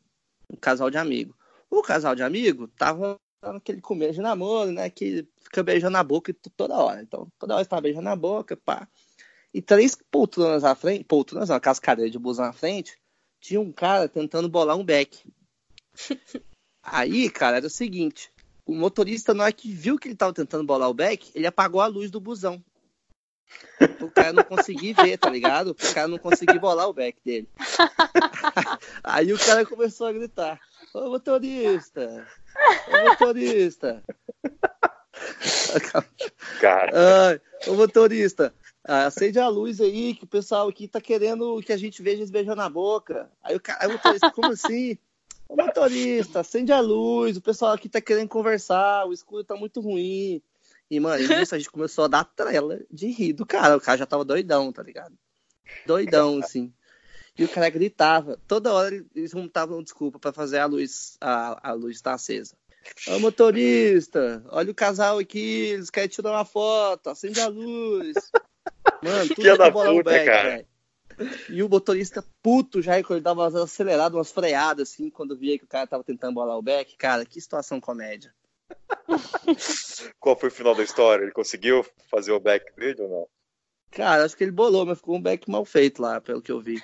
Um 0.50 0.56
casal 0.56 0.90
de 0.90 0.98
amigo. 0.98 1.36
O 1.70 1.82
casal 1.82 2.14
de 2.14 2.22
amigo 2.22 2.68
tava 2.68 3.18
naquele 3.42 3.80
começo 3.80 4.14
de 4.14 4.20
namoro, 4.20 4.70
né? 4.70 4.88
Que 4.90 5.26
fica 5.40 5.62
beijando 5.62 5.92
na 5.92 6.04
boca 6.04 6.34
toda 6.56 6.76
hora. 6.76 7.02
Então, 7.02 7.26
toda 7.38 7.54
hora 7.54 7.62
estava 7.62 7.82
beijando 7.82 8.04
na 8.04 8.14
boca, 8.14 8.56
pá. 8.56 8.86
E 9.52 9.60
três 9.60 9.96
poltronas 10.10 10.64
à 10.64 10.74
frente, 10.74 11.04
poltronas, 11.04 11.50
uma 11.50 11.60
cascadeira 11.60 12.10
de 12.10 12.18
busão 12.18 12.46
na 12.46 12.52
frente, 12.52 12.96
tinha 13.40 13.60
um 13.60 13.72
cara 13.72 14.08
tentando 14.08 14.48
bolar 14.48 14.76
um 14.76 14.84
beck. 14.84 15.24
Aí, 16.82 17.30
cara, 17.30 17.58
era 17.58 17.66
o 17.66 17.70
seguinte: 17.70 18.32
o 18.66 18.74
motorista, 18.74 19.34
na 19.34 19.44
hora 19.44 19.52
que 19.52 19.72
viu 19.72 19.98
que 19.98 20.08
ele 20.08 20.14
estava 20.14 20.32
tentando 20.32 20.64
bolar 20.64 20.88
o 20.88 20.94
beck, 20.94 21.30
ele 21.34 21.46
apagou 21.46 21.80
a 21.80 21.86
luz 21.86 22.10
do 22.10 22.20
busão. 22.20 22.62
O 24.00 24.10
cara 24.10 24.32
não 24.32 24.42
conseguia 24.42 24.94
ver, 24.94 25.18
tá 25.18 25.28
ligado? 25.28 25.70
O 25.72 25.94
cara 25.94 26.08
não 26.08 26.18
conseguia 26.18 26.58
bolar 26.58 26.88
o 26.88 26.92
beck 26.92 27.18
dele. 27.24 27.48
Aí 29.04 29.32
o 29.32 29.38
cara 29.38 29.66
começou 29.66 30.06
a 30.06 30.12
gritar: 30.12 30.60
Ô 30.94 31.10
motorista! 31.10 32.26
Ô 32.88 33.10
motorista! 33.10 34.02
Cara. 36.60 36.92
Ai, 36.94 37.40
ô 37.66 37.74
motorista, 37.74 38.54
acende 38.84 39.38
a 39.38 39.48
luz 39.48 39.80
aí, 39.80 40.14
que 40.14 40.24
o 40.24 40.28
pessoal 40.28 40.68
aqui 40.68 40.88
tá 40.88 41.00
querendo 41.00 41.60
que 41.62 41.72
a 41.72 41.76
gente 41.76 42.02
veja 42.02 42.18
eles 42.18 42.30
beijando 42.30 42.56
na 42.56 42.68
boca. 42.68 43.30
Aí 43.42 43.56
o 43.56 43.60
cara, 43.60 43.78
aí 43.82 43.88
o 43.88 43.92
motorista, 43.92 44.30
como 44.30 44.52
assim? 44.52 44.98
Ô 45.52 45.56
motorista, 45.56 46.40
acende 46.40 46.72
a 46.72 46.80
luz, 46.80 47.36
o 47.36 47.42
pessoal 47.42 47.72
aqui 47.72 47.86
tá 47.86 48.00
querendo 48.00 48.26
conversar, 48.26 49.04
o 49.04 49.12
escuro 49.12 49.44
tá 49.44 49.54
muito 49.54 49.82
ruim. 49.82 50.40
E, 50.90 50.98
mano, 50.98 51.22
isso 51.22 51.54
a 51.54 51.58
gente 51.58 51.70
começou 51.70 52.04
a 52.06 52.08
dar 52.08 52.24
trela 52.24 52.80
de 52.90 53.08
rir 53.08 53.34
do 53.34 53.44
cara. 53.44 53.76
O 53.76 53.80
cara 53.80 53.98
já 53.98 54.06
tava 54.06 54.24
doidão, 54.24 54.72
tá 54.72 54.82
ligado? 54.82 55.14
Doidão, 55.86 56.38
assim. 56.38 56.72
E 57.38 57.44
o 57.44 57.48
cara 57.50 57.68
gritava. 57.68 58.40
Toda 58.48 58.72
hora 58.72 59.04
eles 59.14 59.34
montavam 59.34 59.82
desculpa 59.82 60.18
para 60.18 60.32
fazer 60.32 60.58
a 60.58 60.64
luz, 60.64 61.18
a, 61.20 61.70
a 61.70 61.72
luz 61.74 61.96
estar 61.96 62.12
tá 62.12 62.14
acesa. 62.14 62.56
Ô 63.08 63.18
motorista, 63.18 64.42
olha 64.48 64.70
o 64.70 64.74
casal 64.74 65.18
aqui, 65.18 65.66
eles 65.66 65.90
querem 65.90 66.08
tirar 66.08 66.30
uma 66.30 66.46
foto, 66.46 67.10
acende 67.10 67.40
a 67.40 67.48
luz. 67.48 68.14
Mano, 69.02 69.28
tudo 69.28 69.42
que 69.42 69.56
da 69.58 69.70
puta, 69.70 70.02
back, 70.02 70.24
cara. 70.24 70.48
Véio. 70.48 70.71
E 71.48 71.62
o 71.62 71.68
motorista 71.68 72.24
puto 72.42 72.80
já, 72.82 73.00
quando 73.02 73.18
ele 73.18 73.20
dava 73.20 73.46
acelerado, 73.62 74.16
umas 74.16 74.32
freadas, 74.32 74.90
assim, 74.90 75.10
quando 75.10 75.36
via 75.36 75.58
que 75.58 75.64
o 75.64 75.68
cara 75.68 75.86
tava 75.86 76.04
tentando 76.04 76.34
bolar 76.34 76.56
o 76.56 76.62
back. 76.62 76.96
Cara, 76.96 77.24
que 77.24 77.40
situação 77.40 77.80
comédia. 77.80 78.34
Qual 80.18 80.38
foi 80.38 80.48
o 80.48 80.52
final 80.52 80.74
da 80.74 80.82
história? 80.82 81.22
Ele 81.24 81.32
conseguiu 81.32 81.84
fazer 82.10 82.32
o 82.32 82.40
back 82.40 82.74
dele 82.76 83.02
ou 83.02 83.08
não? 83.08 83.28
Cara, 83.90 84.24
acho 84.24 84.36
que 84.36 84.42
ele 84.42 84.50
bolou, 84.50 84.86
mas 84.86 84.98
ficou 84.98 85.16
um 85.16 85.22
back 85.22 85.50
mal 85.50 85.64
feito 85.66 86.00
lá, 86.00 86.20
pelo 86.20 86.40
que 86.40 86.50
eu 86.50 86.60
vi. 86.60 86.82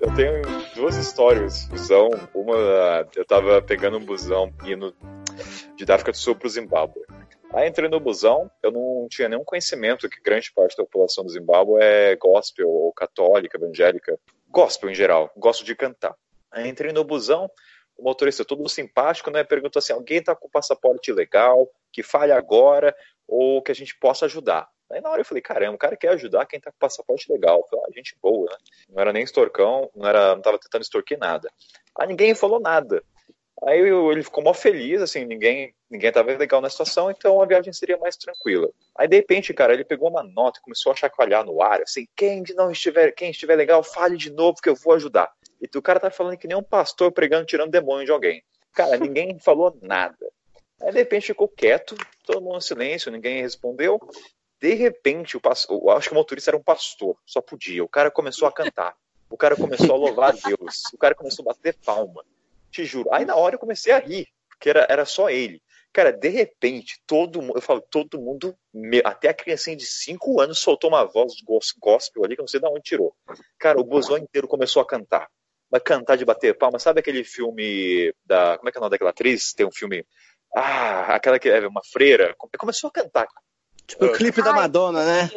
eu 0.00 0.14
tenho 0.14 0.63
duas 0.74 0.96
histórias. 0.96 1.66
Busão, 1.66 2.10
uma, 2.34 3.08
eu 3.14 3.24
tava 3.24 3.62
pegando 3.62 3.96
um 3.96 4.04
busão 4.04 4.52
indo 4.64 4.94
de 5.76 5.90
África 5.90 6.12
do 6.12 6.18
Sul 6.18 6.34
pro 6.34 6.48
Zimbábue. 6.48 7.02
Aí 7.52 7.68
entrei 7.68 7.88
no 7.88 8.00
busão, 8.00 8.50
eu 8.62 8.72
não 8.72 9.06
tinha 9.08 9.28
nenhum 9.28 9.44
conhecimento 9.44 10.08
que 10.08 10.20
grande 10.20 10.52
parte 10.52 10.76
da 10.76 10.82
população 10.82 11.24
do 11.24 11.30
Zimbábue 11.30 11.80
é 11.80 12.16
gospel 12.16 12.68
ou 12.68 12.92
católica, 12.92 13.56
evangélica, 13.56 14.18
gospel 14.48 14.90
em 14.90 14.94
geral, 14.94 15.30
gosto 15.36 15.64
de 15.64 15.74
cantar. 15.76 16.14
Aí 16.50 16.68
entrei 16.68 16.92
no 16.92 17.04
busão, 17.04 17.48
o 17.96 18.02
motorista 18.02 18.44
todo 18.44 18.68
simpático, 18.68 19.30
né, 19.30 19.44
perguntou 19.44 19.78
assim, 19.78 19.92
alguém 19.92 20.20
tá 20.20 20.34
com 20.34 20.48
passaporte 20.48 21.12
legal, 21.12 21.68
que 21.92 22.02
fale 22.02 22.32
agora, 22.32 22.94
ou 23.28 23.62
que 23.62 23.70
a 23.70 23.74
gente 23.74 23.96
possa 23.96 24.26
ajudar. 24.26 24.68
Aí 24.94 25.00
na 25.00 25.10
hora 25.10 25.22
eu 25.22 25.24
falei, 25.24 25.42
caramba, 25.42 25.74
o 25.74 25.78
cara 25.78 25.96
quer 25.96 26.10
ajudar 26.10 26.46
quem 26.46 26.60
tá 26.60 26.70
com 26.70 26.78
passaporte 26.78 27.30
legal. 27.30 27.66
Falei, 27.68 27.84
ah, 27.88 27.92
gente 27.92 28.16
boa, 28.22 28.48
né? 28.48 28.56
Não 28.88 29.00
era 29.00 29.12
nem 29.12 29.24
extorcão, 29.24 29.90
não, 29.92 30.08
era, 30.08 30.36
não 30.36 30.40
tava 30.40 30.56
tentando 30.56 30.82
extorquir 30.82 31.18
nada. 31.18 31.50
Aí 31.98 32.06
ninguém 32.06 32.32
falou 32.32 32.60
nada. 32.60 33.02
Aí 33.64 33.80
eu, 33.80 34.12
ele 34.12 34.22
ficou 34.22 34.44
mó 34.44 34.54
feliz, 34.54 35.02
assim, 35.02 35.24
ninguém 35.24 35.74
ninguém 35.90 36.08
estava 36.08 36.36
legal 36.36 36.60
na 36.60 36.70
situação, 36.70 37.10
então 37.10 37.42
a 37.42 37.46
viagem 37.46 37.72
seria 37.72 37.96
mais 37.96 38.16
tranquila. 38.16 38.68
Aí 38.96 39.08
de 39.08 39.16
repente, 39.16 39.52
cara, 39.52 39.72
ele 39.72 39.84
pegou 39.84 40.08
uma 40.08 40.22
nota 40.22 40.60
e 40.60 40.62
começou 40.62 40.92
a 40.92 40.96
chacoalhar 40.96 41.44
no 41.44 41.60
ar, 41.60 41.82
assim, 41.82 42.06
quem 42.14 42.44
não 42.54 42.70
estiver, 42.70 43.10
quem 43.12 43.30
estiver 43.30 43.56
legal, 43.56 43.82
fale 43.82 44.16
de 44.16 44.30
novo 44.30 44.60
que 44.62 44.68
eu 44.68 44.76
vou 44.76 44.94
ajudar. 44.94 45.32
E 45.60 45.78
o 45.78 45.82
cara 45.82 45.98
tá 45.98 46.10
falando 46.10 46.36
que 46.36 46.46
nem 46.46 46.56
um 46.56 46.62
pastor 46.62 47.10
pregando 47.10 47.46
tirando 47.46 47.70
demônio 47.70 48.04
de 48.04 48.12
alguém. 48.12 48.44
Cara, 48.72 48.96
ninguém 48.96 49.38
falou 49.40 49.76
nada. 49.82 50.30
Aí 50.80 50.92
de 50.92 50.98
repente 50.98 51.28
ficou 51.28 51.48
quieto, 51.48 51.96
todo 52.24 52.42
mundo 52.42 52.58
em 52.58 52.60
silêncio, 52.60 53.10
ninguém 53.10 53.40
respondeu. 53.40 53.98
De 54.60 54.74
repente, 54.74 55.36
o 55.36 55.40
pastor, 55.40 55.90
acho 55.96 56.08
que 56.08 56.14
o 56.14 56.18
motorista 56.18 56.50
era 56.50 56.56
um 56.56 56.62
pastor, 56.62 57.16
só 57.26 57.40
podia. 57.40 57.84
O 57.84 57.88
cara 57.88 58.10
começou 58.10 58.48
a 58.48 58.52
cantar. 58.52 58.96
O 59.28 59.36
cara 59.36 59.56
começou 59.56 59.92
a 59.92 59.98
louvar 59.98 60.30
a 60.30 60.48
Deus. 60.48 60.82
O 60.92 60.98
cara 60.98 61.14
começou 61.14 61.42
a 61.42 61.52
bater 61.52 61.76
palma. 61.84 62.24
Te 62.70 62.84
juro. 62.84 63.12
Aí 63.12 63.24
na 63.24 63.36
hora 63.36 63.56
eu 63.56 63.58
comecei 63.58 63.92
a 63.92 63.98
rir, 63.98 64.26
porque 64.48 64.70
era, 64.70 64.86
era 64.88 65.04
só 65.04 65.28
ele. 65.28 65.60
Cara, 65.92 66.12
de 66.12 66.28
repente, 66.28 67.00
todo 67.06 67.40
mundo, 67.40 67.56
eu 67.56 67.62
falo, 67.62 67.80
todo 67.80 68.20
mundo, 68.20 68.56
até 69.04 69.28
a 69.28 69.34
criancinha 69.34 69.76
de 69.76 69.86
5 69.86 70.40
anos 70.40 70.58
soltou 70.58 70.90
uma 70.90 71.04
voz 71.04 71.34
gospel 71.78 72.24
ali, 72.24 72.34
que 72.34 72.40
eu 72.40 72.42
não 72.42 72.48
sei 72.48 72.58
de 72.58 72.66
onde 72.66 72.80
tirou. 72.80 73.14
Cara, 73.58 73.78
o 73.78 73.84
busão 73.84 74.18
inteiro 74.18 74.48
começou 74.48 74.82
a 74.82 74.86
cantar. 74.86 75.28
Mas 75.70 75.82
cantar 75.82 76.16
de 76.16 76.24
bater 76.24 76.58
palma, 76.58 76.80
sabe 76.80 76.98
aquele 76.98 77.22
filme 77.22 78.12
da. 78.24 78.58
Como 78.58 78.68
é 78.68 78.72
que 78.72 78.78
é 78.78 78.80
o 78.80 78.82
nome 78.82 78.90
daquela 78.90 79.10
atriz? 79.10 79.52
Tem 79.52 79.64
um 79.64 79.72
filme. 79.72 80.04
Ah, 80.54 81.14
aquela 81.14 81.38
que 81.38 81.48
é 81.48 81.66
uma 81.66 81.82
freira. 81.84 82.34
Começou 82.58 82.88
a 82.88 82.92
cantar. 82.92 83.28
Tipo 83.86 84.06
o 84.06 84.12
clipe 84.12 84.42
da 84.42 84.52
Madonna, 84.52 85.04
né? 85.04 85.30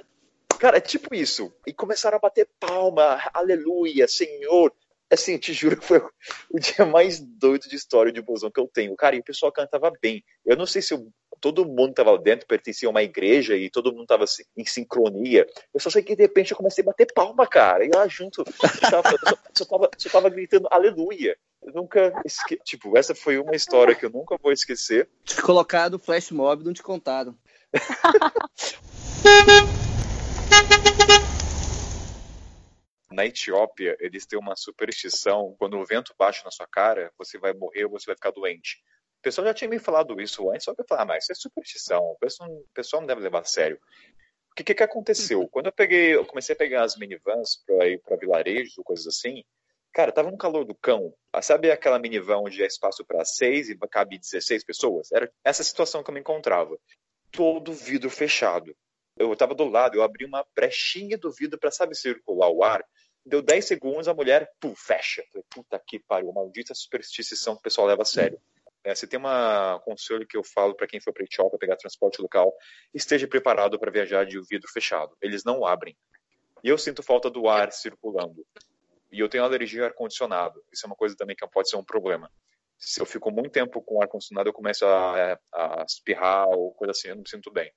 Cara, 0.60 0.78
é 0.78 0.82
tipo 0.82 1.14
isso. 1.14 1.54
E 1.66 1.74
começaram 1.74 2.18
a 2.18 2.20
bater 2.20 2.48
palma, 2.60 3.22
aleluia, 3.34 4.08
Senhor. 4.08 4.74
Assim, 5.10 5.38
te 5.38 5.54
juro 5.54 5.78
que 5.78 5.86
foi 5.86 6.02
o 6.50 6.60
dia 6.60 6.86
mais 6.86 7.20
doido 7.20 7.70
de 7.70 7.76
história 7.76 8.12
de 8.12 8.22
busão 8.22 8.52
que 8.52 8.60
eu 8.60 8.68
tenho. 8.68 8.96
Cara, 8.96 9.16
e 9.16 9.20
o 9.20 9.24
pessoal 9.24 9.52
cantava 9.52 9.92
bem. 10.02 10.24
Eu 10.46 10.58
não 10.58 10.66
sei 10.66 10.82
se 10.82 10.94
eu, 10.94 11.08
todo 11.40 11.66
mundo 11.66 11.92
estava 11.92 12.18
dentro, 12.18 12.46
pertencia 12.46 12.90
a 12.90 12.92
uma 12.92 13.04
igreja 13.04 13.56
e 13.56 13.70
todo 13.70 13.92
mundo 13.92 14.02
estava 14.04 14.26
em 14.58 14.66
sincronia. 14.66 15.48
Eu 15.74 15.80
só 15.80 15.90
sei 15.90 16.04
que 16.04 16.16
de 16.16 16.24
repente 16.24 16.52
eu 16.52 16.58
comecei 16.58 16.82
a 16.82 16.88
bater 16.88 17.08
palma, 17.14 17.48
cara. 17.48 17.86
E 17.86 17.90
lá 17.94 18.06
junto, 18.08 18.42
eu 18.42 18.46
só, 18.52 18.68
só, 19.56 19.66
tava, 19.66 19.90
só 19.98 20.10
tava 20.10 20.30
gritando 20.30 20.68
aleluia. 20.70 21.38
Eu 21.64 21.72
nunca 21.74 22.14
esque... 22.26 22.58
Tipo, 22.66 22.98
essa 22.98 23.16
foi 23.16 23.38
uma 23.38 23.56
história 23.56 23.96
que 23.96 24.06
eu 24.06 24.10
nunca 24.10 24.38
vou 24.42 24.52
esquecer. 24.52 25.08
Te 25.24 25.42
colocado 25.42 25.98
flash 25.98 26.32
mob, 26.32 26.66
não 26.66 26.74
te 26.74 26.84
contaram. 26.84 27.34
Na 33.12 33.26
Etiópia, 33.26 33.98
eles 34.00 34.26
têm 34.26 34.38
uma 34.38 34.56
superstição: 34.56 35.56
quando 35.58 35.78
o 35.78 35.86
vento 35.86 36.14
bate 36.20 36.44
na 36.46 36.52
sua 36.52 36.68
cara, 36.68 37.12
você 37.18 37.40
vai 37.40 37.54
morrer 37.54 37.86
ou 37.86 37.92
você 37.92 38.06
vai 38.06 38.16
ficar 38.16 38.32
doente. 38.32 38.78
O 39.20 39.24
pessoal 39.24 39.48
já 39.48 39.54
tinha 39.54 39.70
me 39.70 39.80
falado 39.80 40.22
isso 40.22 40.50
antes, 40.52 40.66
só 40.66 40.76
que 40.76 40.82
eu 40.82 40.86
falei, 40.88 41.04
ah, 41.04 41.06
mas 41.06 41.24
isso 41.24 41.32
é 41.32 41.36
superstição, 41.36 42.04
o 42.04 42.18
pessoal, 42.20 42.50
o 42.50 42.68
pessoal 42.74 43.02
não 43.02 43.08
deve 43.08 43.22
levar 43.22 43.40
a 43.40 43.46
sério. 43.46 43.80
O 44.52 44.56
que, 44.56 44.64
que, 44.64 44.76
que 44.76 44.84
aconteceu? 44.84 45.42
Uhum. 45.42 45.50
Quando 45.50 45.66
eu 45.66 45.72
peguei, 45.72 46.16
eu 46.16 46.26
comecei 46.26 46.54
a 46.54 46.58
pegar 46.58 46.84
as 46.84 46.96
minivans 46.96 47.64
para 47.66 47.88
ir 47.88 48.00
para 48.02 48.18
vilarejos 48.18 48.78
ou 48.78 48.84
coisas 48.84 49.08
assim, 49.08 49.44
cara, 49.92 50.12
tava 50.12 50.30
no 50.30 50.38
calor 50.38 50.64
do 50.64 50.76
cão. 50.76 51.12
Ah, 51.34 51.42
sabe 51.42 51.72
aquela 51.72 51.98
minivan 51.98 52.38
onde 52.38 52.62
é 52.62 52.68
espaço 52.68 53.04
para 53.04 53.26
seis 53.26 53.70
e 53.70 53.78
cabe 53.90 54.20
16 54.20 54.64
pessoas? 54.64 55.12
Era 55.12 55.32
essa 55.44 55.64
situação 55.64 56.04
que 56.04 56.12
eu 56.12 56.14
me 56.14 56.20
encontrava. 56.20 56.78
Todo 57.32 57.74
vidro 57.74 58.10
fechado 58.10 58.76
eu 59.18 59.34
estava 59.34 59.56
do 59.56 59.66
lado, 59.66 59.96
eu 59.96 60.04
abri 60.04 60.26
uma 60.26 60.46
brechinha 60.56 61.18
do 61.18 61.32
vidro 61.32 61.60
para, 61.60 61.72
sabe, 61.72 61.96
circular 61.96 62.50
o 62.50 62.64
ar. 62.64 62.84
Deu 63.26 63.42
10 63.42 63.66
segundos, 63.66 64.08
a 64.08 64.14
mulher, 64.14 64.50
pum, 64.60 64.74
fecha. 64.76 65.24
Falei, 65.32 65.46
puta 65.50 65.82
que 65.86 66.00
pariu, 66.00 66.32
maldita 66.32 66.74
superstição 66.74 67.56
que 67.56 67.60
o 67.60 67.64
pessoal 67.64 67.88
leva 67.88 68.04
a 68.04 68.06
sério. 68.06 68.40
É, 68.84 68.96
se 68.96 69.06
tem 69.06 69.20
um 69.20 69.80
conselho 69.84 70.26
que 70.26 70.38
eu 70.38 70.44
falo 70.44 70.74
para 70.74 70.88
quem 70.88 71.02
for 71.02 71.12
para 71.12 71.24
Etiópia 71.24 71.60
pegar 71.60 71.76
transporte 71.76 72.22
local, 72.22 72.54
esteja 72.94 73.28
preparado 73.28 73.78
para 73.78 73.92
viajar 73.92 74.26
de 74.26 74.40
vidro 74.48 74.70
fechado. 74.72 75.18
Eles 75.22 75.44
não 75.44 75.66
abrem. 75.66 75.98
E 76.64 76.70
eu 76.70 76.78
sinto 76.78 77.04
falta 77.04 77.30
do 77.30 77.50
ar 77.50 77.72
circulando. 77.74 78.46
E 79.12 79.20
eu 79.20 79.28
tenho 79.28 79.44
alergia 79.44 79.82
ao 79.82 79.88
ar-condicionado. 79.88 80.64
Isso 80.72 80.86
é 80.86 80.88
uma 80.88 80.96
coisa 80.96 81.16
também 81.18 81.36
que 81.36 81.46
pode 81.48 81.70
ser 81.70 81.76
um 81.76 81.84
problema. 81.84 82.32
Se 82.78 83.02
eu 83.02 83.06
fico 83.06 83.32
muito 83.32 83.52
tempo 83.52 83.82
com 83.82 84.02
ar-condicionado, 84.02 84.50
eu 84.50 84.54
começo 84.54 84.86
a, 84.86 85.34
a 85.54 85.86
espirrar 85.88 86.48
ou 86.50 86.74
coisa 86.74 86.92
assim, 86.92 87.10
eu 87.10 87.16
não 87.16 87.24
me 87.24 87.30
sinto 87.30 87.52
bem. 87.52 87.72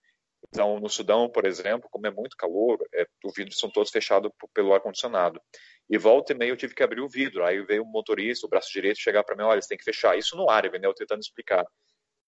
Então, 0.48 0.80
no 0.80 0.88
Sudão, 0.88 1.28
por 1.28 1.46
exemplo, 1.46 1.88
como 1.90 2.06
é 2.06 2.10
muito 2.10 2.36
calor, 2.36 2.78
é, 2.94 3.06
os 3.24 3.34
vidros 3.34 3.58
são 3.58 3.70
todos 3.70 3.90
fechados 3.90 4.30
pelo 4.54 4.72
ar-condicionado. 4.72 5.40
E 5.88 5.98
volta 5.98 6.32
e 6.32 6.36
meia 6.36 6.50
eu 6.50 6.56
tive 6.56 6.74
que 6.74 6.82
abrir 6.82 7.00
o 7.00 7.08
vidro. 7.08 7.44
Aí 7.44 7.62
veio 7.64 7.82
o 7.82 7.86
motorista, 7.86 8.46
o 8.46 8.48
braço 8.48 8.72
direito, 8.72 8.98
chegar 8.98 9.24
para 9.24 9.36
mim: 9.36 9.42
olha, 9.42 9.60
você 9.60 9.68
tem 9.68 9.78
que 9.78 9.84
fechar. 9.84 10.16
Isso 10.16 10.36
no 10.36 10.48
árabe, 10.48 10.78
né? 10.78 10.86
Eu 10.86 10.94
tentando 10.94 11.20
explicar. 11.20 11.66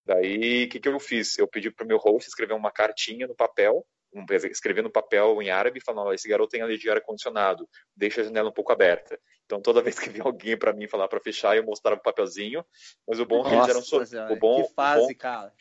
Daí, 0.05 0.65
o 0.65 0.69
que, 0.69 0.81
que 0.81 0.89
eu 0.89 0.99
fiz? 0.99 1.39
Eu 1.39 1.47
pedi 1.47 1.71
para 1.71 1.85
o 1.85 1.87
meu 1.87 1.97
host 1.97 2.29
escrever 2.29 2.55
uma 2.55 2.73
cartinha 2.73 3.27
no 3.27 3.37
papel, 3.37 3.87
um, 4.13 4.25
escrever 4.51 4.83
no 4.83 4.91
papel 4.91 5.41
em 5.43 5.51
árabe, 5.51 5.81
falando: 5.81 6.13
esse 6.13 6.29
garoto 6.29 6.51
tem 6.51 6.63
alergia 6.63 6.93
de 6.93 6.99
ar-condicionado, 6.99 7.69
deixa 7.97 8.21
a 8.21 8.25
janela 8.25 8.51
um 8.51 8.53
pouco 8.53 8.73
aberta. 8.73 9.19
Então, 9.45 9.61
toda 9.61 9.83
vez 9.83 9.99
que 9.99 10.09
vinha 10.09 10.25
alguém 10.25 10.57
para 10.57 10.73
mim 10.73 10.89
falar 10.89 11.09
para 11.09 11.21
fechar, 11.21 11.57
eu 11.57 11.65
mostrava 11.65 11.99
o 11.99 12.03
papelzinho. 12.03 12.65
Mas 13.07 13.21
o 13.21 13.27
bom 13.27 13.45
é 13.47 13.49
que 13.49 13.55
eles 13.55 13.69
eram. 13.69 13.83
So... 13.83 13.99
o 14.31 14.37
bom, 14.37 14.63
que 14.63 14.75
fase, 14.75 15.13
bom... 15.13 15.19
cara. 15.19 15.53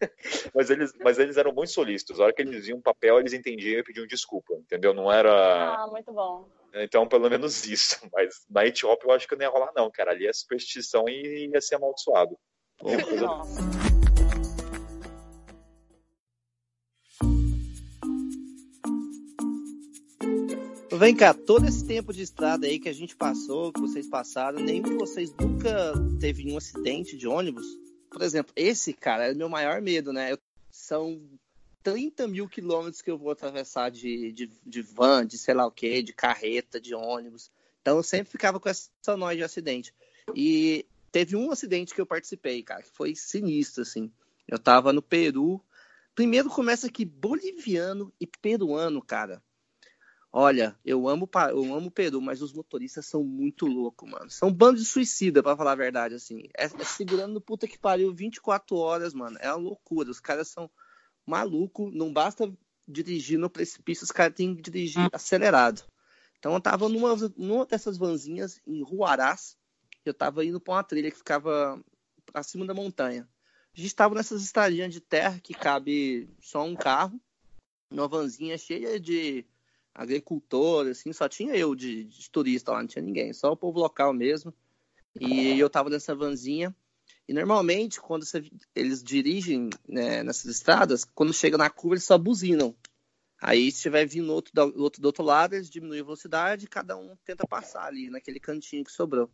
mas, 0.54 0.70
eles, 0.70 0.92
mas 1.02 1.18
eles 1.18 1.36
eram 1.36 1.52
muito 1.52 1.72
solícitos. 1.72 2.20
A 2.20 2.24
hora 2.24 2.32
que 2.32 2.42
eles 2.42 2.66
viam 2.66 2.78
um 2.78 2.82
papel, 2.82 3.18
eles 3.18 3.32
entendiam 3.32 3.80
e 3.80 3.84
pediam 3.84 4.06
desculpa, 4.06 4.54
entendeu? 4.54 4.94
Não 4.94 5.10
era. 5.10 5.74
Ah, 5.74 5.86
muito 5.88 6.12
bom. 6.12 6.48
Então, 6.74 7.06
pelo 7.08 7.28
menos 7.28 7.64
isso. 7.66 7.98
Mas 8.12 8.44
na 8.48 8.66
Etiópia 8.66 9.08
eu 9.08 9.12
acho 9.12 9.28
que 9.28 9.36
não 9.36 9.42
ia 9.42 9.50
rolar, 9.50 9.72
não, 9.74 9.90
cara. 9.90 10.12
Ali 10.12 10.26
é 10.26 10.32
superstição 10.32 11.08
e 11.08 11.50
ia 11.52 11.60
ser 11.60 11.76
amaldiçoado. 11.76 12.38
Vem 20.98 21.14
cá, 21.14 21.32
todo 21.32 21.64
esse 21.64 21.86
tempo 21.86 22.12
de 22.12 22.22
estrada 22.22 22.66
aí 22.66 22.80
que 22.80 22.88
a 22.88 22.92
gente 22.92 23.14
passou, 23.14 23.72
que 23.72 23.80
vocês 23.80 24.08
passaram, 24.08 24.58
nenhum 24.58 24.82
de 24.82 24.94
vocês 24.94 25.32
nunca 25.32 25.92
teve 26.18 26.50
um 26.50 26.56
acidente 26.56 27.16
de 27.16 27.28
ônibus? 27.28 27.64
Por 28.10 28.20
exemplo, 28.20 28.52
esse, 28.56 28.92
cara, 28.92 29.28
é 29.28 29.32
o 29.32 29.36
meu 29.36 29.48
maior 29.48 29.80
medo, 29.80 30.12
né? 30.12 30.32
Eu, 30.32 30.38
são 30.72 31.22
30 31.84 32.26
mil 32.26 32.48
quilômetros 32.48 33.00
que 33.00 33.08
eu 33.08 33.16
vou 33.16 33.30
atravessar 33.30 33.92
de, 33.92 34.32
de, 34.32 34.50
de 34.66 34.82
van, 34.82 35.24
de 35.24 35.38
sei 35.38 35.54
lá 35.54 35.64
o 35.68 35.70
que, 35.70 36.02
de 36.02 36.12
carreta, 36.12 36.80
de 36.80 36.92
ônibus. 36.96 37.48
Então 37.80 37.98
eu 37.98 38.02
sempre 38.02 38.32
ficava 38.32 38.58
com 38.58 38.68
essa 38.68 39.16
noia 39.16 39.36
de 39.36 39.44
acidente. 39.44 39.94
E 40.34 40.84
teve 41.12 41.36
um 41.36 41.52
acidente 41.52 41.94
que 41.94 42.00
eu 42.00 42.06
participei, 42.06 42.60
cara, 42.64 42.82
que 42.82 42.90
foi 42.90 43.14
sinistro, 43.14 43.82
assim. 43.82 44.10
Eu 44.48 44.58
tava 44.58 44.92
no 44.92 45.00
Peru. 45.00 45.62
Primeiro 46.12 46.50
começa 46.50 46.88
aqui, 46.88 47.04
boliviano 47.04 48.12
e 48.20 48.26
peruano, 48.26 49.00
cara. 49.00 49.40
Olha, 50.30 50.78
eu 50.84 51.08
amo, 51.08 51.28
eu 51.50 51.74
amo 51.74 51.88
o 51.88 51.90
Peru, 51.90 52.20
mas 52.20 52.42
os 52.42 52.52
motoristas 52.52 53.06
são 53.06 53.24
muito 53.24 53.66
loucos, 53.66 54.08
mano. 54.08 54.30
São 54.30 54.52
bandos 54.52 54.82
de 54.82 54.88
suicida, 54.88 55.42
para 55.42 55.56
falar 55.56 55.72
a 55.72 55.76
verdade, 55.76 56.14
assim. 56.14 56.42
É, 56.56 56.64
é 56.64 56.84
segurando 56.84 57.32
no 57.32 57.40
puta 57.40 57.66
que 57.66 57.78
pariu 57.78 58.12
24 58.14 58.76
horas, 58.76 59.14
mano. 59.14 59.38
É 59.40 59.48
uma 59.50 59.56
loucura. 59.56 60.10
Os 60.10 60.20
caras 60.20 60.48
são 60.48 60.70
maluco. 61.26 61.90
Não 61.90 62.12
basta 62.12 62.52
dirigir 62.86 63.38
no 63.38 63.50
precipício, 63.50 64.04
os 64.04 64.12
caras 64.12 64.34
têm 64.34 64.54
que 64.54 64.62
dirigir 64.62 65.02
hum. 65.02 65.08
acelerado. 65.12 65.82
Então 66.38 66.54
eu 66.54 66.60
tava 66.60 66.88
numa, 66.88 67.14
numa 67.36 67.66
dessas 67.66 67.96
vanzinhas 67.96 68.60
em 68.66 68.82
Ruarás. 68.82 69.56
Eu 70.04 70.14
tava 70.14 70.44
indo 70.44 70.60
pra 70.60 70.74
uma 70.74 70.84
trilha 70.84 71.10
que 71.10 71.18
ficava 71.18 71.82
acima 72.32 72.64
da 72.64 72.74
montanha. 72.74 73.28
A 73.76 73.80
gente 73.80 73.94
tava 73.94 74.14
nessas 74.14 74.42
estradinhas 74.42 74.92
de 74.92 75.00
terra 75.00 75.40
que 75.40 75.54
cabe 75.54 76.28
só 76.40 76.64
um 76.64 76.76
carro. 76.76 77.20
Uma 77.90 78.08
vanzinha 78.08 78.56
cheia 78.56 79.00
de 79.00 79.44
agricultor, 79.98 80.86
assim, 80.86 81.12
só 81.12 81.28
tinha 81.28 81.56
eu 81.56 81.74
de, 81.74 82.04
de, 82.04 82.30
turista 82.30 82.70
lá, 82.70 82.80
não 82.80 82.86
tinha 82.86 83.02
ninguém, 83.02 83.32
só 83.32 83.50
o 83.50 83.56
povo 83.56 83.80
local 83.80 84.14
mesmo. 84.14 84.54
E 85.20 85.58
eu 85.58 85.68
tava 85.68 85.90
nessa 85.90 86.14
vanzinha. 86.14 86.74
E 87.26 87.32
normalmente, 87.34 88.00
quando 88.00 88.24
você, 88.24 88.48
eles 88.76 89.02
dirigem 89.02 89.68
né, 89.88 90.22
nessas 90.22 90.44
estradas, 90.44 91.04
quando 91.04 91.32
chega 91.32 91.58
na 91.58 91.68
curva, 91.68 91.96
eles 91.96 92.04
só 92.04 92.16
buzinam. 92.16 92.76
Aí, 93.40 93.72
se 93.72 93.82
tiver 93.82 94.06
vindo 94.06 94.32
outro, 94.32 94.52
do, 94.54 94.80
outro 94.80 95.02
do 95.02 95.06
outro 95.06 95.24
lado, 95.24 95.54
eles 95.54 95.68
diminuem 95.68 96.00
a 96.00 96.04
velocidade 96.04 96.64
e 96.64 96.68
cada 96.68 96.96
um 96.96 97.16
tenta 97.24 97.46
passar 97.46 97.86
ali, 97.86 98.08
naquele 98.08 98.38
cantinho 98.38 98.84
que 98.84 98.92
sobrou. 98.92 99.28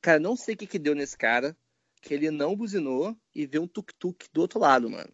Cara, 0.00 0.20
não 0.20 0.36
sei 0.36 0.54
o 0.54 0.56
que, 0.56 0.68
que 0.68 0.78
deu 0.78 0.94
nesse 0.94 1.18
cara, 1.18 1.56
que 2.00 2.14
ele 2.14 2.30
não 2.30 2.54
buzinou 2.54 3.16
e 3.34 3.44
veio 3.44 3.64
um 3.64 3.68
tuk-tuk 3.68 4.28
do 4.32 4.40
outro 4.40 4.60
lado, 4.60 4.88
mano. 4.88 5.12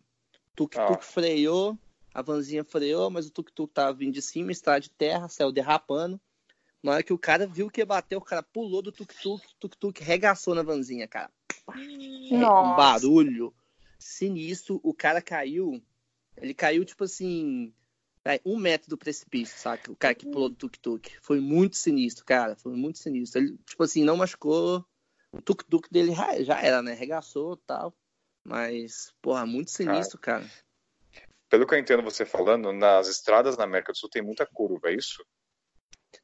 Tuk-tuk 0.55 0.99
ah. 0.99 1.01
freou, 1.01 1.79
a 2.15 2.23
vanzinha 2.23 2.65
freou, 2.65 3.11
mas 3.11 3.27
o 3.27 3.31
tuk-tuk 3.31 3.73
tava 3.73 3.93
vindo 3.93 4.13
de 4.13 4.23
cima, 4.23 4.53
estrada 4.53 4.81
de 4.81 4.91
terra, 4.91 5.29
saiu 5.29 5.53
derrapando. 5.53 6.21
Na 6.83 6.93
hora 6.93 7.03
que 7.03 7.13
o 7.13 7.19
cara 7.19 7.47
viu 7.47 7.71
que 7.71 7.81
ia 7.81 7.87
bater, 7.87 8.17
o 8.17 8.21
cara 8.21 8.43
pulou 8.43 8.83
do 8.83 8.93
tuk-tuk, 8.93 9.43
tuk-tuk 9.59 10.03
regaçou 10.03 10.55
na 10.55 10.63
vanzinha, 10.63 11.07
cara. 11.07 11.31
Nossa. 11.67 12.73
Um 12.73 12.77
barulho 12.77 13.55
sinistro. 13.99 14.81
O 14.83 14.93
cara 14.93 15.23
caiu, 15.23 15.81
ele 16.37 16.53
caiu 16.53 16.85
tipo 16.85 17.05
assim, 17.05 17.73
um 18.45 18.57
metro 18.57 18.91
do 18.91 18.99
precipício, 18.99 19.57
saca? 19.59 19.93
O 19.93 19.97
cara 19.97 20.15
que 20.15 20.27
pulou 20.27 20.49
do 20.49 20.57
tuk-tuk. 20.57 21.09
Foi 21.23 21.41
muito 21.41 21.77
sinistro, 21.77 22.25
cara. 22.25 22.57
Foi 22.57 22.75
muito 22.75 22.99
sinistro. 22.99 23.41
Ele, 23.41 23.57
tipo 23.65 23.83
assim, 23.83 24.03
não 24.03 24.17
machucou. 24.17 24.85
O 25.33 25.41
tuk-tuk 25.41 25.89
dele 25.91 26.13
já 26.41 26.61
era, 26.61 26.83
né? 26.83 26.95
Regaçou 26.95 27.55
e 27.55 27.67
tal. 27.67 27.95
Mas, 28.45 29.15
porra, 29.23 29.47
muito 29.47 29.71
sinistro, 29.71 30.19
cara. 30.19 30.41
cara 30.41 30.63
pelo 31.53 31.67
que 31.67 31.75
eu 31.75 31.79
entendo 31.79 32.03
você 32.03 32.25
falando, 32.25 32.73
nas 32.73 33.09
estradas 33.09 33.59
na 33.59 33.65
América 33.65 33.93
do 33.93 33.99
Sul 33.99 34.09
tem 34.09 34.23
muita 34.23 34.47
curva, 34.47 34.89
é 34.89 34.95
isso? 34.95 35.23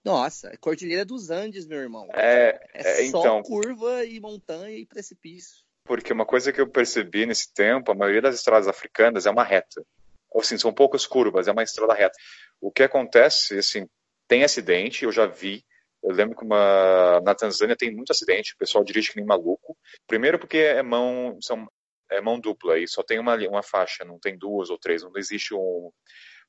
Nossa, 0.02 0.48
é 0.48 0.56
Cordilheira 0.56 1.04
dos 1.04 1.28
Andes, 1.28 1.66
meu 1.66 1.80
irmão. 1.80 2.08
É, 2.14 2.58
é, 2.72 3.02
é 3.02 3.10
só 3.10 3.20
então, 3.20 3.42
curva 3.42 4.06
e 4.06 4.18
montanha 4.20 4.74
e 4.74 4.86
precipício. 4.86 5.66
Porque 5.84 6.14
uma 6.14 6.24
coisa 6.24 6.50
que 6.50 6.58
eu 6.58 6.66
percebi 6.66 7.26
nesse 7.26 7.52
tempo, 7.52 7.92
a 7.92 7.94
maioria 7.94 8.22
das 8.22 8.36
estradas 8.36 8.66
africanas 8.66 9.26
é 9.26 9.30
uma 9.30 9.44
reta. 9.44 9.84
Ou 10.30 10.40
assim, 10.40 10.56
são 10.56 10.72
poucas 10.72 11.06
curvas, 11.06 11.46
é 11.46 11.52
uma 11.52 11.62
estrada 11.62 11.92
reta. 11.92 12.16
O 12.58 12.72
que 12.72 12.82
acontece, 12.82 13.58
assim, 13.58 13.86
tem 14.26 14.44
acidente, 14.44 15.04
eu 15.04 15.12
já 15.12 15.26
vi. 15.26 15.62
Eu 16.02 16.12
lembro 16.14 16.38
que 16.38 16.44
uma, 16.44 17.20
na 17.20 17.34
Tanzânia 17.34 17.76
tem 17.76 17.94
muito 17.94 18.12
acidente, 18.12 18.54
o 18.54 18.58
pessoal 18.58 18.82
dirige 18.82 19.10
que 19.10 19.18
nem 19.18 19.26
maluco. 19.26 19.76
Primeiro 20.06 20.38
porque 20.38 20.56
é 20.56 20.82
mão, 20.82 21.36
são 21.42 21.68
é 22.10 22.20
mão 22.20 22.38
dupla 22.38 22.78
e 22.78 22.86
só 22.88 23.02
tem 23.02 23.18
uma, 23.18 23.36
uma 23.48 23.62
faixa, 23.62 24.04
não 24.04 24.18
tem 24.18 24.36
duas 24.36 24.70
ou 24.70 24.78
três, 24.78 25.02
não 25.02 25.12
existe 25.16 25.54
um, 25.54 25.90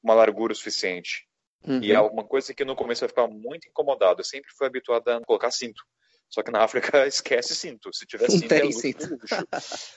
uma 0.04 0.14
largura 0.14 0.54
suficiente. 0.54 1.28
Uhum. 1.68 1.82
E 1.84 1.92
é 1.92 2.00
uma 2.00 2.24
coisa 2.24 2.54
que 2.54 2.64
no 2.64 2.76
começo 2.76 3.02
vai 3.02 3.10
ficar 3.10 3.28
muito 3.28 3.68
incomodado. 3.68 4.22
Eu 4.22 4.26
sempre 4.26 4.50
fui 4.58 4.68
habituado 4.68 5.08
a 5.10 5.22
colocar 5.22 5.52
cinto. 5.52 5.84
Só 6.30 6.42
que 6.42 6.52
na 6.52 6.64
África 6.64 7.06
esquece 7.08 7.56
cinto. 7.56 7.94
Se 7.94 8.06
tiver 8.06 8.30
cinto, 8.30 8.52
é 8.52 8.64
luxo, 8.64 8.80
cinto. 8.80 9.08
luxo. 9.12 9.94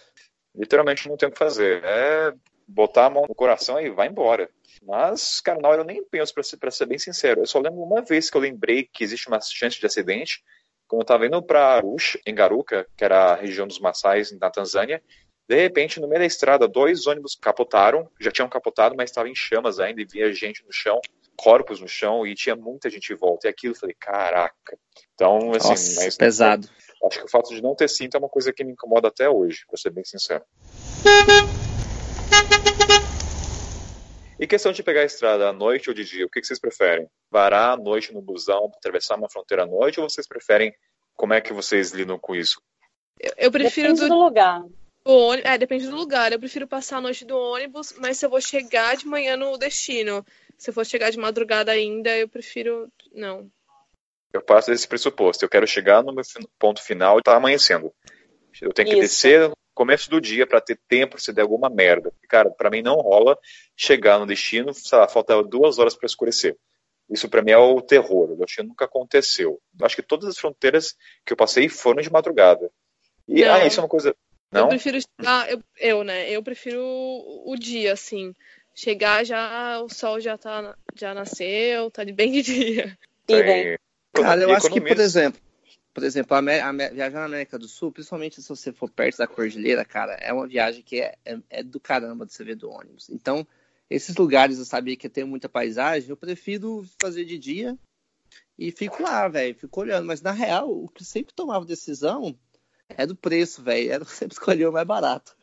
Literalmente 0.55 1.09
não 1.09 1.17
tem 1.17 1.29
o 1.29 1.33
que 1.33 1.39
fazer. 1.39 1.83
É 1.85 2.35
botar 2.67 3.07
a 3.07 3.11
mão 3.11 3.27
no 3.29 3.35
coração 3.35 3.81
e 3.81 3.91
vai 3.91 4.09
embora. 4.09 4.49
Mas, 4.83 5.41
cara, 5.41 5.61
na 5.61 5.69
hora 5.69 5.83
eu 5.83 5.87
nem 5.87 6.03
penso, 6.05 6.33
pra 6.35 6.43
ser, 6.43 6.57
pra 6.57 6.71
ser 6.71 6.87
bem 6.87 6.99
sincero. 6.99 7.43
Eu 7.43 7.47
só 7.47 7.59
lembro 7.59 7.81
uma 7.81 8.03
vez 8.03 8.31
que 8.31 8.37
eu 8.37 8.41
lembrei 8.41 8.89
que 8.91 9.05
existe 9.05 9.29
uma 9.29 9.41
chance 9.41 9.79
de 9.79 9.87
acidente, 9.87 10.43
quando 10.89 11.03
eu 11.03 11.05
estava 11.05 11.27
indo 11.27 11.43
para 11.43 11.75
Arusha, 11.75 12.19
em 12.27 12.35
Garuka, 12.35 12.87
que 12.97 13.05
era 13.05 13.33
a 13.33 13.35
região 13.35 13.67
dos 13.67 13.79
Maasais, 13.79 14.33
na 14.39 14.51
Tanzânia, 14.51 15.03
de 15.49 15.57
repente, 15.57 16.01
no 16.01 16.09
meio 16.09 16.21
da 16.21 16.27
estrada, 16.27 16.69
dois 16.69 17.07
ônibus 17.07 17.35
capotaram, 17.35 18.09
já 18.21 18.31
tinham 18.31 18.49
capotado, 18.49 18.95
mas 18.97 19.11
estavam 19.11 19.31
em 19.31 19.35
chamas 19.35 19.81
ainda, 19.81 20.01
e 20.01 20.05
via 20.05 20.33
gente 20.33 20.65
no 20.65 20.73
chão, 20.73 21.01
corpos 21.37 21.81
no 21.81 21.89
chão, 21.89 22.27
e 22.27 22.35
tinha 22.35 22.55
muita 22.55 22.89
gente 22.89 23.13
em 23.13 23.17
volta. 23.17 23.47
E 23.47 23.51
aquilo 23.51 23.75
eu 23.75 23.79
falei, 23.79 23.97
caraca. 23.99 24.79
Então, 25.15 25.53
assim, 25.53 25.69
Nossa, 25.69 26.05
mas, 26.05 26.17
pesado. 26.17 26.69
Acho 27.05 27.19
que 27.19 27.25
o 27.25 27.29
fato 27.29 27.55
de 27.55 27.61
não 27.61 27.75
ter 27.75 27.89
cinto 27.89 28.17
é 28.17 28.19
uma 28.19 28.29
coisa 28.29 28.53
que 28.53 28.63
me 28.63 28.73
incomoda 28.73 29.09
até 29.09 29.29
hoje, 29.29 29.65
pra 29.67 29.77
ser 29.77 29.91
bem 29.91 30.05
sincero. 30.05 30.45
E 34.39 34.47
questão 34.47 34.73
de 34.73 34.83
pegar 34.83 35.03
a 35.03 35.05
estrada 35.05 35.49
à 35.49 35.53
noite 35.53 35.89
ou 35.89 35.95
de 35.95 36.05
dia, 36.05 36.25
o 36.25 36.29
que 36.29 36.43
vocês 36.43 36.59
preferem? 36.59 37.09
Varar 37.31 37.75
à 37.75 37.77
noite 37.77 38.13
no 38.13 38.23
busão, 38.23 38.71
atravessar 38.77 39.17
uma 39.17 39.29
fronteira 39.29 39.65
à 39.65 39.67
noite, 39.67 40.01
ou 40.01 40.09
vocês 40.09 40.27
preferem, 40.27 40.73
como 41.15 41.35
é 41.35 41.41
que 41.41 41.53
vocês 41.53 41.93
lidam 41.93 42.19
com 42.19 42.35
isso? 42.35 42.61
Eu, 43.21 43.33
eu 43.37 43.53
prefiro 43.53 43.89
Depende 43.89 44.09
do... 44.09 44.17
do 44.17 44.25
lugar. 44.25 44.65
O 45.05 45.29
ônibus, 45.29 45.51
é, 45.51 45.59
depende 45.59 45.89
do 45.89 45.97
lugar. 45.97 46.33
Eu 46.33 46.39
prefiro 46.39 46.67
passar 46.67 46.99
a 46.99 47.01
noite 47.01 47.25
do 47.25 47.37
ônibus, 47.37 47.95
mas 47.99 48.19
se 48.19 48.27
eu 48.27 48.31
vou 48.31 48.41
chegar 48.41 48.97
de 48.97 49.07
manhã 49.07 49.37
no 49.37 49.59
destino, 49.59 50.25
se 50.57 50.71
eu 50.71 50.75
for 50.75 50.87
chegar 50.87 51.11
de 51.11 51.19
madrugada 51.19 51.73
ainda, 51.73 52.17
eu 52.17 52.29
prefiro 52.29 52.89
não. 53.13 53.51
Eu 54.33 54.41
passo 54.41 54.71
desse 54.71 54.87
pressuposto. 54.87 55.45
Eu 55.45 55.49
quero 55.49 55.67
chegar 55.67 56.03
no 56.03 56.13
meu 56.13 56.25
ponto 56.59 56.83
final 56.83 57.19
e 57.19 57.23
tá 57.23 57.37
amanhecendo. 57.37 57.93
Eu 58.61 58.73
tenho 58.73 58.89
que 58.89 58.95
Isso. 58.95 59.03
descer 59.03 59.49
no 59.49 59.57
começo 59.75 60.09
do 60.09 60.21
dia 60.21 60.47
para 60.47 60.61
ter 60.61 60.79
tempo 60.89 61.21
se 61.21 61.33
der 61.33 61.43
alguma 61.43 61.69
merda. 61.69 62.13
Cara, 62.29 62.51
para 62.51 62.71
mim 62.71 62.81
não 62.81 62.97
rola 62.97 63.37
chegar 63.77 64.19
no 64.19 64.27
destino, 64.27 64.73
sei 64.73 64.99
lá, 64.99 65.09
falta 65.09 65.43
duas 65.43 65.79
horas 65.79 65.95
para 65.95 66.07
escurecer. 66.07 66.57
Isso 67.11 67.29
para 67.29 67.43
mim 67.43 67.51
é 67.51 67.59
o 67.59 67.81
terror. 67.83 68.31
Eu 68.31 68.45
acho 68.45 68.57
que 68.57 68.63
nunca 68.63 68.85
aconteceu. 68.85 69.61
Eu 69.79 69.87
acho 69.87 69.97
que 69.97 70.03
todas 70.03 70.29
as 70.29 70.39
fronteiras 70.39 70.95
que 71.27 71.33
eu 71.33 71.37
passei 71.37 71.69
foram 71.69 72.01
de 72.01 72.11
madrugada. 72.11 72.71
E 73.29 73.45
ah, 73.45 73.67
isso 73.67 73.81
é 73.81 73.83
uma 73.83 73.89
coisa 73.89 74.15
não? 74.53 74.63
Eu 74.63 74.69
prefiro 74.69 74.99
chegar, 75.01 75.51
eu, 75.51 75.63
eu, 75.79 76.05
né? 76.05 76.31
Eu 76.31 76.43
prefiro 76.43 76.83
o, 76.83 77.57
dia, 77.57 77.95
assim. 77.95 78.35
Chegar 78.75 79.25
já, 79.25 79.81
o 79.81 79.89
sol 79.89 80.21
já 80.21 80.37
tá, 80.37 80.77
já 80.95 81.15
nasceu, 81.15 81.91
tá 81.91 82.05
de 82.05 82.13
bem 82.13 82.31
de 82.33 82.43
dia. 82.43 82.99
É, 83.29 83.79
Cara, 84.13 84.43
eu 84.43 84.53
acho 84.53 84.71
que, 84.71 84.81
por 84.81 85.01
exemplo, 85.01 85.41
por 85.95 86.05
exemplo, 86.05 86.37
a, 86.37 86.39
a, 86.39 86.73
viajar 86.73 87.21
na 87.21 87.25
América 87.25 87.59
do 87.59 87.67
Sul, 87.69 87.93
principalmente 87.93 88.41
se 88.43 88.49
você 88.49 88.73
for 88.73 88.91
perto 88.91 89.19
da 89.19 89.27
cordilheira, 89.27 89.85
cara, 89.85 90.15
é 90.15 90.33
uma 90.33 90.47
viagem 90.47 90.83
que 90.83 91.01
é, 91.01 91.15
é, 91.25 91.39
é 91.49 91.63
do 91.63 91.81
caramba 91.81 92.27
de 92.27 92.33
você 92.33 92.45
ver 92.45 92.57
do 92.57 92.71
ônibus. 92.71 93.09
Então, 93.11 93.47
esses 93.89 94.15
lugares 94.17 94.59
eu 94.59 94.65
sabia 94.65 94.97
que 94.97 95.09
tem 95.09 95.25
muita 95.25 95.49
paisagem, 95.49 96.09
eu 96.09 96.17
prefiro 96.17 96.85
fazer 97.01 97.25
de 97.25 97.39
dia 97.39 97.79
e 98.59 98.71
fico 98.71 99.03
lá, 99.03 99.29
velho, 99.29 99.55
fico 99.55 99.81
olhando. 99.81 100.07
Mas 100.07 100.23
na 100.23 100.33
real, 100.33 100.71
o 100.71 100.89
que 100.89 101.05
sempre 101.05 101.35
tomava 101.35 101.65
decisão 101.65 102.37
é 102.97 103.07
do 103.07 103.17
preço, 103.17 103.63
velho. 103.63 103.93
Era 103.93 104.05
sempre 104.05 104.35
escolher 104.35 104.69
o 104.69 104.73
mais 104.73 104.87
barato. 104.87 105.35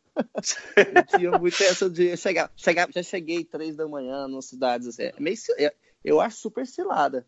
não 0.93 1.04
tinha 1.18 1.32
muito 1.38 1.64
essa 1.64 1.89
de 1.89 2.16
chegar, 2.18 2.52
chegar. 2.56 2.89
Já 2.93 3.04
cheguei 3.04 3.43
três 3.43 3.76
da 3.76 3.88
manhã 3.88 4.28
nas 4.28 4.45
cidades. 4.45 4.88
Assim, 4.88 5.04
é 5.04 5.14
meio, 5.20 5.38
eu 6.04 6.20
acho 6.20 6.38
super 6.38 6.66
cilada. 6.66 7.26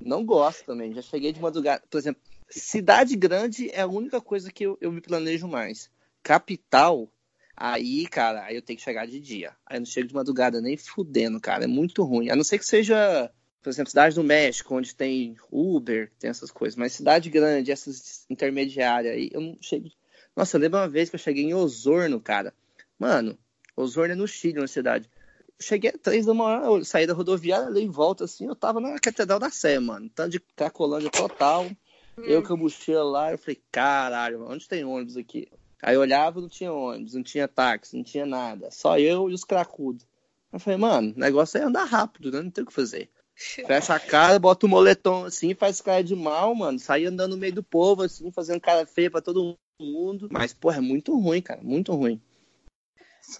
Não 0.00 0.24
gosto 0.24 0.64
também. 0.64 0.94
Já 0.94 1.02
cheguei 1.02 1.32
de 1.32 1.40
madrugada. 1.40 1.82
Por 1.90 1.98
exemplo, 1.98 2.22
cidade 2.48 3.16
grande 3.16 3.70
é 3.70 3.80
a 3.80 3.86
única 3.86 4.20
coisa 4.20 4.50
que 4.52 4.64
eu, 4.64 4.78
eu 4.80 4.92
me 4.92 5.00
planejo 5.00 5.48
mais. 5.48 5.90
Capital, 6.22 7.08
aí, 7.56 8.06
cara, 8.06 8.44
aí 8.44 8.56
eu 8.56 8.62
tenho 8.62 8.76
que 8.76 8.84
chegar 8.84 9.06
de 9.06 9.18
dia. 9.18 9.56
Aí 9.66 9.76
eu 9.76 9.80
não 9.80 9.86
chego 9.86 10.08
de 10.08 10.14
madrugada 10.14 10.60
nem 10.60 10.76
fudendo, 10.76 11.40
cara. 11.40 11.64
É 11.64 11.68
muito 11.68 12.04
ruim. 12.04 12.30
A 12.30 12.36
não 12.36 12.44
ser 12.44 12.58
que 12.58 12.66
seja 12.66 13.30
por 13.62 13.70
exemplo, 13.70 13.90
cidade 13.90 14.14
do 14.14 14.24
México, 14.24 14.74
onde 14.74 14.94
tem 14.94 15.36
Uber, 15.50 16.10
tem 16.18 16.30
essas 16.30 16.50
coisas, 16.50 16.76
mas 16.76 16.92
cidade 16.92 17.28
grande, 17.28 17.72
essas 17.72 18.24
intermediárias 18.30 19.14
aí, 19.14 19.30
eu 19.32 19.40
não 19.40 19.58
chego. 19.60 19.90
Nossa, 20.34 20.56
eu 20.56 20.60
lembro 20.60 20.78
uma 20.78 20.88
vez 20.88 21.10
que 21.10 21.16
eu 21.16 21.20
cheguei 21.20 21.44
em 21.44 21.54
Osorno, 21.54 22.20
cara. 22.20 22.54
Mano, 22.98 23.36
Osorno 23.76 24.12
é 24.12 24.16
no 24.16 24.28
Chile, 24.28 24.60
uma 24.60 24.68
cidade. 24.68 25.10
Eu 25.58 25.64
cheguei 25.64 25.90
às 25.90 26.00
três 26.00 26.26
da 26.26 26.34
manhã, 26.34 26.64
eu 26.64 26.84
saí 26.84 27.06
da 27.06 27.12
rodoviária, 27.12 27.72
dei 27.72 27.82
em 27.82 27.90
volta 27.90 28.24
assim, 28.24 28.46
eu 28.46 28.54
tava 28.54 28.80
na 28.80 28.98
Catedral 28.98 29.40
da 29.40 29.50
Sé, 29.50 29.78
mano. 29.80 30.08
Tanto 30.14 30.30
de 30.30 30.40
Cracolândia 30.40 31.10
total. 31.10 31.64
Hum. 31.64 32.22
Eu 32.24 32.42
com 32.42 32.54
a 32.54 32.56
mochila 32.56 33.02
lá, 33.02 33.32
eu 33.32 33.38
falei, 33.38 33.60
caralho, 33.70 34.48
onde 34.48 34.68
tem 34.68 34.84
ônibus 34.84 35.16
aqui? 35.16 35.48
Aí 35.82 35.94
eu 35.94 36.00
olhava, 36.00 36.40
não 36.40 36.48
tinha 36.48 36.72
ônibus, 36.72 37.14
não 37.14 37.22
tinha 37.22 37.46
táxi, 37.46 37.96
não 37.96 38.04
tinha 38.04 38.26
nada. 38.26 38.70
Só 38.70 38.98
eu 38.98 39.30
e 39.30 39.34
os 39.34 39.44
cracudos. 39.44 40.06
Eu 40.52 40.58
falei, 40.58 40.78
mano, 40.78 41.12
o 41.16 41.18
negócio 41.18 41.58
é 41.58 41.62
andar 41.62 41.84
rápido, 41.84 42.32
né? 42.32 42.40
Não 42.40 42.50
tem 42.50 42.64
o 42.64 42.66
que 42.66 42.72
fazer. 42.72 43.10
Fecha 43.38 43.94
a 43.94 44.00
cara, 44.00 44.36
bota 44.36 44.66
o 44.66 44.68
moletom 44.68 45.24
assim, 45.24 45.54
faz 45.54 45.80
cara 45.80 46.02
de 46.02 46.16
mal, 46.16 46.52
mano. 46.56 46.76
Sai 46.76 47.04
andando 47.04 47.32
no 47.32 47.36
meio 47.36 47.54
do 47.54 47.62
povo, 47.62 48.02
assim, 48.02 48.32
fazendo 48.32 48.60
cara 48.60 48.84
feia 48.84 49.08
pra 49.08 49.20
todo 49.20 49.56
mundo. 49.80 50.28
Mas, 50.32 50.52
porra, 50.52 50.78
é 50.78 50.80
muito 50.80 51.16
ruim, 51.16 51.40
cara. 51.40 51.60
Muito 51.62 51.94
ruim. 51.94 52.20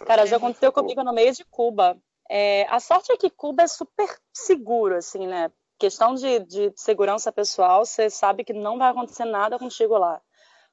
Cara, 0.06 0.24
já 0.24 0.36
aconteceu 0.36 0.70
comigo 0.70 1.02
no 1.02 1.12
meio 1.12 1.32
de 1.32 1.44
Cuba. 1.44 1.98
É, 2.30 2.64
a 2.68 2.78
sorte 2.78 3.10
é 3.10 3.16
que 3.16 3.28
Cuba 3.28 3.64
é 3.64 3.66
super 3.66 4.08
seguro, 4.32 4.94
assim, 4.94 5.26
né? 5.26 5.50
Questão 5.78 6.14
de, 6.14 6.40
de 6.40 6.72
segurança 6.76 7.32
pessoal, 7.32 7.84
você 7.84 8.08
sabe 8.08 8.44
que 8.44 8.52
não 8.52 8.78
vai 8.78 8.90
acontecer 8.90 9.24
nada 9.24 9.58
contigo 9.58 9.98
lá. 9.98 10.20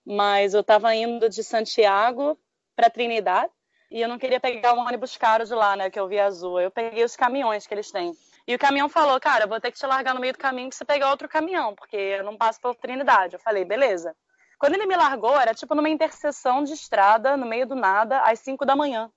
Mas 0.06 0.54
eu 0.54 0.64
tava 0.64 0.94
indo 0.94 1.28
de 1.30 1.44
Santiago 1.44 2.38
para 2.76 2.92
Trinidad 2.92 3.50
e 3.90 4.02
eu 4.02 4.08
não 4.08 4.20
queria 4.20 4.40
pegar 4.40 4.74
um 4.74 4.80
ônibus 4.80 5.18
caro 5.18 5.46
de 5.46 5.54
lá, 5.56 5.76
né? 5.76 5.90
Que 5.90 6.00
eu 6.00 6.08
vi 6.08 6.20
azul. 6.20 6.60
Eu 6.60 6.70
peguei 6.70 7.04
os 7.04 7.16
caminhões 7.16 7.66
que 7.66 7.74
eles 7.74 7.92
têm. 7.92 8.16
E 8.48 8.54
o 8.54 8.60
caminhão 8.60 8.88
falou, 8.88 9.20
cara, 9.20 9.48
vou 9.48 9.60
ter 9.60 9.72
que 9.72 9.78
te 9.78 9.86
largar 9.88 10.14
no 10.14 10.20
meio 10.20 10.34
do 10.34 10.40
caminho 10.40 10.70
pra 10.70 10.78
você 10.78 10.86
pegar 10.86 11.10
outro 11.10 11.28
caminhão, 11.28 11.74
porque 11.74 11.96
eu 11.96 12.24
não 12.24 12.38
passo 12.38 12.62
pela 12.62 12.76
Trinidade. 12.76 13.36
Eu 13.36 13.40
falei, 13.40 13.66
beleza. 13.66 14.16
Quando 14.60 14.76
ele 14.76 14.86
me 14.86 14.96
largou, 14.96 15.40
era 15.40 15.54
tipo 15.54 15.74
numa 15.74 15.90
interseção 15.90 16.64
de 16.64 16.74
estrada, 16.74 17.36
no 17.36 17.46
meio 17.46 17.66
do 17.66 17.76
nada, 17.76 18.22
às 18.22 18.40
5 18.40 18.66
da 18.66 18.76
manhã. 18.76 19.12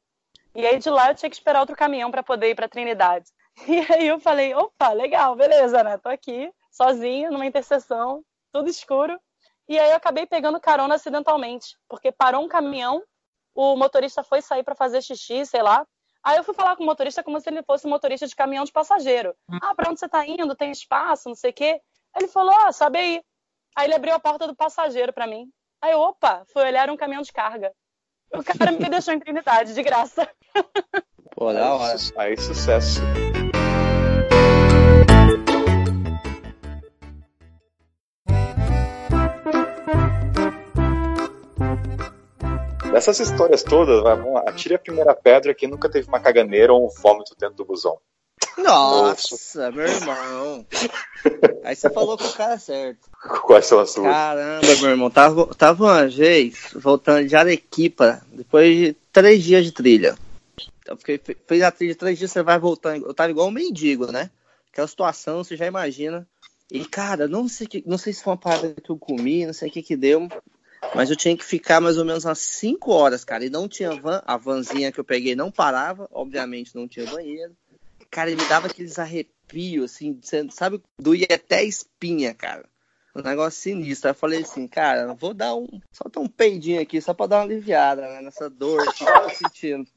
E 0.54 0.66
aí 0.66 0.78
de 0.78 0.88
lá 0.88 1.10
eu 1.10 1.14
tinha 1.14 1.28
que 1.28 1.36
esperar 1.36 1.60
outro 1.60 1.76
caminhão 1.76 2.10
para 2.10 2.22
poder 2.22 2.50
ir 2.50 2.54
pra 2.54 2.68
Trinidade. 2.68 3.30
E 3.66 3.92
aí 3.92 4.06
eu 4.06 4.20
falei, 4.20 4.54
opa, 4.54 4.92
legal, 4.92 5.34
beleza, 5.34 5.82
né? 5.82 5.98
Tô 5.98 6.08
aqui, 6.08 6.48
sozinha, 6.70 7.28
numa 7.28 7.44
interseção, 7.44 8.22
tudo 8.52 8.70
escuro. 8.70 9.20
E 9.68 9.78
aí 9.78 9.90
eu 9.90 9.96
acabei 9.96 10.26
pegando 10.26 10.60
carona 10.60 10.94
acidentalmente, 10.94 11.76
porque 11.88 12.12
parou 12.12 12.44
um 12.44 12.48
caminhão, 12.48 13.02
o 13.54 13.76
motorista 13.76 14.22
foi 14.22 14.40
sair 14.40 14.62
para 14.62 14.76
fazer 14.76 15.02
xixi, 15.02 15.44
sei 15.44 15.60
lá, 15.60 15.84
Aí 16.28 16.36
eu 16.36 16.44
fui 16.44 16.52
falar 16.52 16.76
com 16.76 16.82
o 16.82 16.86
motorista 16.86 17.22
como 17.22 17.40
se 17.40 17.48
ele 17.48 17.62
fosse 17.62 17.86
motorista 17.86 18.26
de 18.26 18.36
caminhão 18.36 18.62
de 18.62 18.70
passageiro. 18.70 19.34
Hum. 19.50 19.58
Ah, 19.62 19.74
pra 19.74 19.88
onde 19.88 19.98
você 19.98 20.06
tá 20.06 20.26
indo? 20.26 20.54
Tem 20.54 20.70
espaço, 20.70 21.26
não 21.26 21.34
sei 21.34 21.52
o 21.52 21.54
quê. 21.54 21.80
Aí 22.14 22.22
ele 22.22 22.28
falou, 22.28 22.54
ah, 22.54 22.70
sabe 22.70 22.98
aí. 22.98 23.22
Aí 23.74 23.86
ele 23.86 23.94
abriu 23.94 24.14
a 24.14 24.20
porta 24.20 24.46
do 24.46 24.54
passageiro 24.54 25.10
para 25.10 25.26
mim. 25.26 25.48
Aí, 25.80 25.94
opa, 25.94 26.44
fui 26.52 26.62
olhar 26.64 26.90
um 26.90 26.98
caminhão 26.98 27.22
de 27.22 27.32
carga. 27.32 27.72
O 28.34 28.44
cara 28.44 28.72
me 28.72 28.78
deixou 28.90 29.14
em 29.14 29.20
Trinidade, 29.20 29.72
de 29.72 29.82
graça. 29.82 30.28
Pô, 31.34 31.50
da 31.50 31.74
hora. 31.74 31.96
Aí, 32.18 32.36
sucesso. 32.36 33.00
Dessas 42.92 43.20
histórias 43.20 43.62
todas, 43.62 44.02
vamos 44.02 44.34
lá, 44.34 44.44
atire 44.46 44.74
a 44.74 44.78
primeira 44.78 45.14
pedra 45.14 45.54
que 45.54 45.66
nunca 45.66 45.88
teve 45.88 46.08
uma 46.08 46.20
caganeira 46.20 46.72
ou 46.72 46.86
um 46.86 46.88
vômito 46.88 47.36
dentro 47.38 47.56
do 47.56 47.64
busão. 47.64 47.98
Nossa, 48.56 49.70
meu 49.70 49.86
irmão. 49.86 50.66
Aí 51.62 51.76
você 51.76 51.90
falou 51.90 52.18
com 52.18 52.24
o 52.24 52.32
cara 52.32 52.58
certo. 52.58 53.08
Quais 53.42 53.66
são 53.66 53.78
as 53.78 53.90
suas? 53.90 54.06
Caramba, 54.06 54.66
meu 54.80 54.90
irmão. 54.90 55.10
Tava, 55.10 55.46
tava 55.54 55.84
uma 55.84 56.08
vez 56.08 56.70
voltando 56.74 57.28
de 57.28 57.36
Arequipa, 57.36 58.22
depois 58.32 58.76
de 58.76 58.96
três 59.12 59.44
dias 59.44 59.64
de 59.64 59.72
trilha. 59.72 60.16
Eu 60.86 60.96
fiquei, 60.96 61.20
fez 61.46 61.62
a 61.62 61.70
trilha 61.70 61.94
três 61.94 62.18
dias, 62.18 62.32
você 62.32 62.42
vai 62.42 62.58
voltando. 62.58 63.06
Eu 63.06 63.14
tava 63.14 63.30
igual 63.30 63.48
um 63.48 63.52
mendigo, 63.52 64.10
né? 64.10 64.30
Aquela 64.72 64.88
situação, 64.88 65.44
você 65.44 65.56
já 65.56 65.66
imagina. 65.66 66.26
E, 66.70 66.84
cara, 66.84 67.28
não 67.28 67.48
sei, 67.48 67.66
que, 67.66 67.82
não 67.86 67.96
sei 67.96 68.12
se 68.12 68.22
foi 68.22 68.32
uma 68.32 68.38
parada 68.38 68.74
que 68.82 68.90
eu 68.90 68.98
comi, 68.98 69.46
não 69.46 69.52
sei 69.52 69.68
o 69.68 69.72
que 69.72 69.82
que 69.82 69.96
deu. 69.96 70.28
Mas 70.94 71.10
eu 71.10 71.16
tinha 71.16 71.36
que 71.36 71.44
ficar 71.44 71.80
mais 71.80 71.98
ou 71.98 72.04
menos 72.04 72.24
umas 72.24 72.38
5 72.38 72.90
horas, 72.92 73.24
cara. 73.24 73.44
E 73.44 73.50
não 73.50 73.68
tinha 73.68 73.90
van, 73.94 74.22
a 74.24 74.36
vanzinha 74.36 74.92
que 74.92 74.98
eu 74.98 75.04
peguei 75.04 75.34
não 75.34 75.50
parava, 75.50 76.08
obviamente 76.12 76.74
não 76.74 76.88
tinha 76.88 77.06
banheiro. 77.06 77.56
Cara, 78.10 78.30
ele 78.30 78.40
me 78.40 78.48
dava 78.48 78.68
aqueles 78.68 78.98
arrepios, 78.98 79.92
assim, 79.92 80.18
sabe? 80.50 80.82
Doía 80.98 81.26
até 81.30 81.58
a 81.58 81.64
espinha, 81.64 82.32
cara. 82.34 82.64
Um 83.14 83.22
negócio 83.22 83.60
sinistro. 83.60 84.08
Aí 84.08 84.12
eu 84.12 84.18
falei 84.18 84.42
assim, 84.42 84.66
cara, 84.66 85.12
vou 85.14 85.34
dar 85.34 85.54
um. 85.54 85.66
Só 85.92 86.04
um 86.16 86.28
peidinho 86.28 86.80
aqui, 86.80 87.00
só 87.00 87.12
pra 87.12 87.26
dar 87.26 87.36
uma 87.38 87.44
aliviada, 87.44 88.02
né? 88.02 88.22
Nessa 88.22 88.48
dor 88.48 88.80
que 88.94 89.02
eu 89.02 89.06
tava 89.06 89.30
sentindo. 89.30 89.88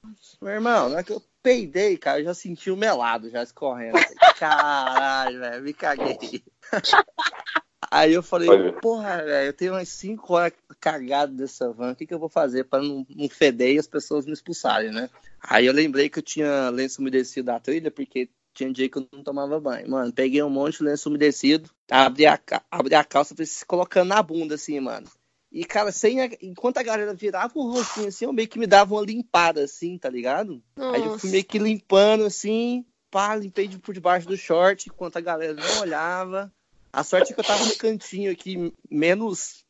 Meu 0.42 0.54
irmão, 0.54 0.90
na 0.90 1.00
é 1.00 1.04
que 1.04 1.14
eu 1.14 1.22
peidei, 1.42 1.98
cara, 1.98 2.20
eu 2.20 2.26
já 2.26 2.34
senti 2.34 2.72
o 2.72 2.78
melado 2.78 3.30
já 3.30 3.44
escorrendo. 3.44 3.98
Caralho, 4.38 5.40
velho, 5.40 5.64
me 5.64 5.74
caguei. 5.74 6.44
Aí 7.90 8.14
eu 8.14 8.22
falei, 8.22 8.50
Olha. 8.50 8.74
porra, 8.74 9.24
velho, 9.24 9.48
eu 9.48 9.54
tenho 9.54 9.74
umas 9.74 9.90
5 9.90 10.34
horas 10.34 10.54
cagado 10.80 11.34
dessa 11.34 11.72
van, 11.72 11.92
o 11.92 11.96
que, 11.96 12.06
que 12.06 12.14
eu 12.14 12.20
vou 12.20 12.30
fazer 12.30 12.66
para 12.66 12.84
não, 12.84 13.06
não 13.10 13.28
feder 13.28 13.76
e 13.76 13.80
as 13.80 13.88
pessoas 13.88 14.26
me 14.26 14.34
expulsarem, 14.34 14.92
né? 14.92 15.10
Aí 15.42 15.66
eu 15.66 15.74
lembrei 15.74 16.10
que 16.10 16.20
eu 16.20 16.24
tinha 16.24 16.70
lenço 16.70 17.02
umedecido 17.02 17.48
da 17.48 17.60
trilha, 17.60 17.90
porque 17.90 18.30
tinha 18.54 18.72
dia 18.72 18.90
que 18.90 18.98
eu 18.98 19.08
não 19.12 19.24
tomava 19.24 19.60
banho. 19.60 19.90
Mano, 19.90 20.14
peguei 20.14 20.44
um 20.44 20.50
monte 20.50 20.78
de 20.78 20.84
lenço 20.84 21.10
umedecido, 21.10 21.70
abri 21.90 22.26
a, 22.26 22.40
abri 22.70 22.94
a 22.94 23.04
calça, 23.04 23.36
fui 23.36 23.46
colocando 23.66 24.10
na 24.10 24.22
bunda, 24.22 24.56
assim, 24.56 24.80
mano. 24.80 25.08
E, 25.52 25.66
cara, 25.66 25.92
sem 25.92 26.22
a... 26.22 26.30
enquanto 26.42 26.78
a 26.78 26.84
galera 26.84 27.14
virava 27.14 27.52
o 27.56 27.72
rostinho 27.72 28.08
assim, 28.08 28.26
eu 28.26 28.32
meio 28.32 28.48
que 28.48 28.60
me 28.60 28.68
dava 28.68 28.94
uma 28.94 29.04
limpada, 29.04 29.64
assim, 29.64 29.98
tá 29.98 30.10
ligado? 30.10 30.62
Nossa. 30.78 30.98
Aí 30.98 31.04
eu 31.04 31.20
fui 31.20 31.30
meio 31.30 31.44
que 31.44 31.60
limpando, 31.60 32.24
assim, 32.24 32.86
pá, 33.10 33.36
limpei 33.36 33.68
por 33.78 33.94
debaixo 33.94 34.28
do 34.28 34.38
short, 34.38 34.88
enquanto 34.88 35.18
a 35.18 35.22
galera 35.22 35.54
não 35.54 35.82
olhava. 35.82 36.52
A 36.94 37.04
sorte 37.04 37.32
é 37.32 37.36
que 37.36 37.40
eu 37.40 37.46
tava 37.46 37.66
no 37.66 37.76
cantinho 37.76 38.32
aqui, 38.32 38.74
menos. 38.90 39.64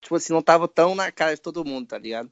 Tipo 0.00 0.14
assim, 0.14 0.32
não 0.32 0.42
tava 0.42 0.68
tão 0.68 0.94
na 0.94 1.10
cara 1.10 1.34
de 1.34 1.40
todo 1.40 1.64
mundo, 1.64 1.88
tá 1.88 1.98
ligado? 1.98 2.30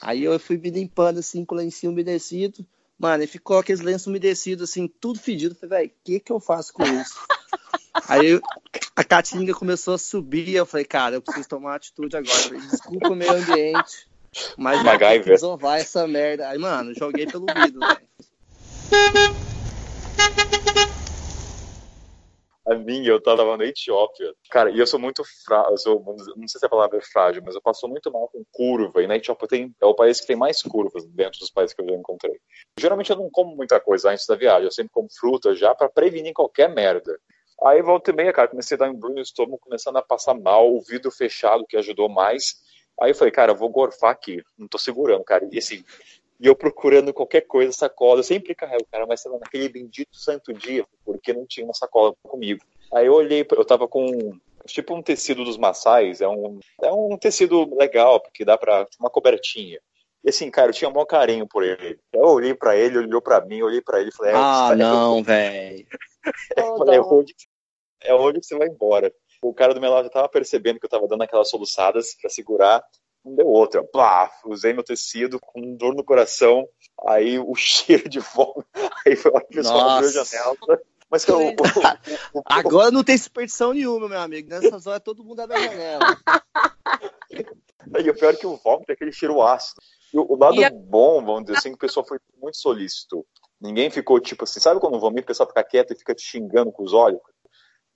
Aí 0.00 0.24
eu 0.24 0.38
fui 0.40 0.56
me 0.56 0.70
limpando 0.70 1.18
assim 1.18 1.44
com 1.44 1.54
o 1.54 1.58
lencinho 1.58 1.92
umedecido. 1.92 2.66
Mano, 2.98 3.22
e 3.22 3.26
ficou 3.26 3.58
aqueles 3.58 3.80
lenços 3.80 4.08
umedecidos, 4.08 4.68
assim, 4.68 4.86
tudo 4.86 5.18
fedido. 5.18 5.54
Falei, 5.54 5.78
velho, 5.78 5.90
o 5.90 6.04
que 6.04 6.20
que 6.20 6.32
eu 6.32 6.40
faço 6.40 6.72
com 6.72 6.84
isso? 6.84 7.14
Aí 8.08 8.40
a 8.94 9.04
caatinga 9.04 9.54
começou 9.54 9.94
a 9.94 9.98
subir. 9.98 10.54
Eu 10.54 10.66
falei, 10.66 10.84
cara, 10.84 11.16
eu 11.16 11.22
preciso 11.22 11.48
tomar 11.48 11.70
uma 11.70 11.76
atitude 11.76 12.16
agora. 12.16 12.36
Falei, 12.36 12.60
Desculpa 12.60 13.08
o 13.08 13.14
meio 13.14 13.32
ambiente, 13.32 14.06
mas 14.56 14.78
eu 14.78 14.84
vou 14.84 15.24
desovar 15.24 15.80
essa 15.80 16.06
merda. 16.06 16.48
Aí, 16.48 16.58
mano, 16.58 16.94
joguei 16.94 17.26
pelo 17.26 17.46
vidro, 17.46 17.80
velho. 17.80 19.49
A 22.70 22.76
minha, 22.76 23.08
eu 23.08 23.20
tava 23.20 23.56
na 23.56 23.64
Etiópia. 23.64 24.32
Cara, 24.48 24.70
e 24.70 24.78
eu 24.78 24.86
sou 24.86 25.00
muito 25.00 25.24
frágil, 25.44 26.04
não 26.36 26.46
sei 26.46 26.60
se 26.60 26.64
a 26.64 26.68
palavra 26.68 26.98
é 26.98 27.00
frágil, 27.00 27.42
mas 27.44 27.56
eu 27.56 27.60
passo 27.60 27.88
muito 27.88 28.12
mal 28.12 28.28
com 28.28 28.44
curva. 28.52 29.02
E 29.02 29.08
na 29.08 29.16
Etiópia 29.16 29.48
tem, 29.48 29.74
é 29.80 29.86
o 29.86 29.92
país 29.92 30.20
que 30.20 30.28
tem 30.28 30.36
mais 30.36 30.62
curvas 30.62 31.04
dentro 31.06 31.40
dos 31.40 31.50
países 31.50 31.74
que 31.74 31.82
eu 31.82 31.88
já 31.88 31.96
encontrei. 31.96 32.38
Geralmente 32.78 33.10
eu 33.10 33.16
não 33.16 33.28
como 33.28 33.56
muita 33.56 33.80
coisa 33.80 34.10
antes 34.10 34.24
da 34.24 34.36
viagem, 34.36 34.66
eu 34.66 34.70
sempre 34.70 34.92
como 34.92 35.08
fruta 35.10 35.52
já 35.52 35.74
para 35.74 35.88
prevenir 35.88 36.32
qualquer 36.32 36.72
merda. 36.72 37.18
Aí 37.64 37.82
volta 37.82 38.12
e 38.12 38.14
meia, 38.14 38.32
cara, 38.32 38.46
comecei 38.46 38.76
a 38.76 38.78
dar 38.78 38.88
um 38.88 38.94
embrulho 38.94 39.16
no 39.16 39.20
estômago, 39.20 39.58
começando 39.58 39.96
a 39.96 40.02
passar 40.02 40.34
mal, 40.34 40.72
o 40.72 40.80
vidro 40.80 41.10
fechado, 41.10 41.66
que 41.68 41.76
ajudou 41.76 42.08
mais. 42.08 42.54
Aí 43.00 43.10
eu 43.10 43.14
falei, 43.16 43.32
cara, 43.32 43.50
eu 43.50 43.56
vou 43.56 43.68
gorfar 43.68 44.12
aqui, 44.12 44.40
não 44.56 44.68
tô 44.68 44.78
segurando, 44.78 45.24
cara. 45.24 45.44
E 45.50 45.58
assim, 45.58 45.82
e 46.40 46.46
eu 46.46 46.56
procurando 46.56 47.12
qualquer 47.12 47.42
coisa, 47.42 47.70
sacola. 47.72 48.20
Eu 48.20 48.24
sempre 48.24 48.54
carrego, 48.54 48.86
cara, 48.90 49.06
mas 49.06 49.20
sei 49.20 49.30
lá, 49.30 49.38
naquele 49.38 49.68
bendito 49.68 50.16
santo 50.16 50.54
dia, 50.54 50.84
porque 51.04 51.32
não 51.32 51.46
tinha 51.46 51.66
uma 51.66 51.74
sacola 51.74 52.14
comigo. 52.22 52.64
Aí 52.92 53.06
eu 53.06 53.14
olhei, 53.14 53.46
eu 53.48 53.64
tava 53.64 53.86
com 53.86 54.32
tipo 54.66 54.94
um 54.94 55.02
tecido 55.02 55.44
dos 55.44 55.58
maçais, 55.58 56.20
é 56.20 56.28
um, 56.28 56.58
é 56.82 56.90
um 56.90 57.16
tecido 57.18 57.76
legal, 57.76 58.20
porque 58.20 58.44
dá 58.44 58.56
pra 58.56 58.86
uma 58.98 59.10
cobertinha. 59.10 59.78
E 60.24 60.30
assim, 60.30 60.50
cara, 60.50 60.70
eu 60.70 60.74
tinha 60.74 60.88
um 60.88 60.92
maior 60.92 61.06
carinho 61.06 61.46
por 61.46 61.62
ele. 61.62 61.98
Eu 62.12 62.24
olhei 62.24 62.54
para 62.54 62.76
ele, 62.76 62.98
olhou 62.98 63.22
para 63.22 63.40
mim, 63.44 63.62
olhei 63.62 63.80
para 63.80 64.00
ele 64.00 64.10
e 64.10 64.14
falei: 64.14 64.32
Ah, 64.34 64.74
não, 64.76 65.22
velho. 65.22 65.86
eu 66.56 66.76
falei, 66.76 66.98
onde 67.00 67.34
é 68.02 68.14
onde 68.14 68.44
você 68.44 68.56
vai 68.56 68.68
embora. 68.68 69.12
O 69.42 69.54
cara 69.54 69.72
do 69.72 69.80
meu 69.80 69.90
lado 69.90 70.04
já 70.04 70.10
tava 70.10 70.28
percebendo 70.28 70.78
que 70.78 70.86
eu 70.86 70.90
tava 70.90 71.08
dando 71.08 71.22
aquelas 71.22 71.48
soluçadas 71.48 72.14
para 72.20 72.28
segurar, 72.28 72.82
não 73.24 73.34
deu 73.34 73.46
outra. 73.46 73.82
Pá, 73.84 74.30
usei 74.44 74.72
meu 74.72 74.82
tecido 74.82 75.38
com 75.40 75.76
dor 75.76 75.94
no 75.94 76.04
coração, 76.04 76.68
aí 77.06 77.38
o 77.38 77.54
cheiro 77.56 78.08
de 78.08 78.20
fome, 78.20 78.64
aí 79.06 79.16
foi 79.16 79.32
a 79.34 79.40
pessoa 79.40 79.96
abriu 79.96 80.08
a 80.08 80.24
janela. 80.24 80.56
Mas 81.10 81.24
que 81.24 81.32
eu, 81.32 81.40
Agora 82.46 82.92
não 82.92 83.02
tem 83.02 83.18
superstição 83.18 83.72
nenhuma, 83.72 84.08
meu 84.08 84.20
amigo. 84.20 84.48
Nessas 84.48 84.86
horas 84.86 85.02
todo 85.02 85.24
mundo 85.24 85.40
abre 85.40 85.56
a 85.56 85.60
janela. 85.60 86.00
E 87.98 88.10
o 88.10 88.14
pior 88.14 88.34
é 88.34 88.36
que 88.36 88.46
o 88.46 88.56
vômito 88.56 88.90
é 88.90 88.94
aquele 88.94 89.10
cheiro 89.10 89.42
ácido. 89.42 89.80
E 90.12 90.18
o, 90.18 90.26
o 90.28 90.36
lado 90.36 90.62
a... 90.62 90.70
bom, 90.70 91.24
vamos 91.24 91.44
dizer 91.44 91.58
assim, 91.58 91.70
que 91.70 91.76
o 91.76 91.78
pessoal 91.78 92.06
foi 92.06 92.18
muito 92.40 92.56
solícito. 92.58 93.26
Ninguém 93.60 93.90
ficou 93.90 94.20
tipo 94.20 94.44
assim, 94.44 94.60
sabe 94.60 94.78
quando 94.78 95.00
vomita 95.00 95.24
o 95.24 95.26
pessoal 95.26 95.48
fica 95.48 95.64
quieto 95.64 95.92
e 95.92 95.96
fica 95.96 96.14
te 96.14 96.22
xingando 96.22 96.70
com 96.70 96.84
os 96.84 96.92
olhos? 96.92 97.18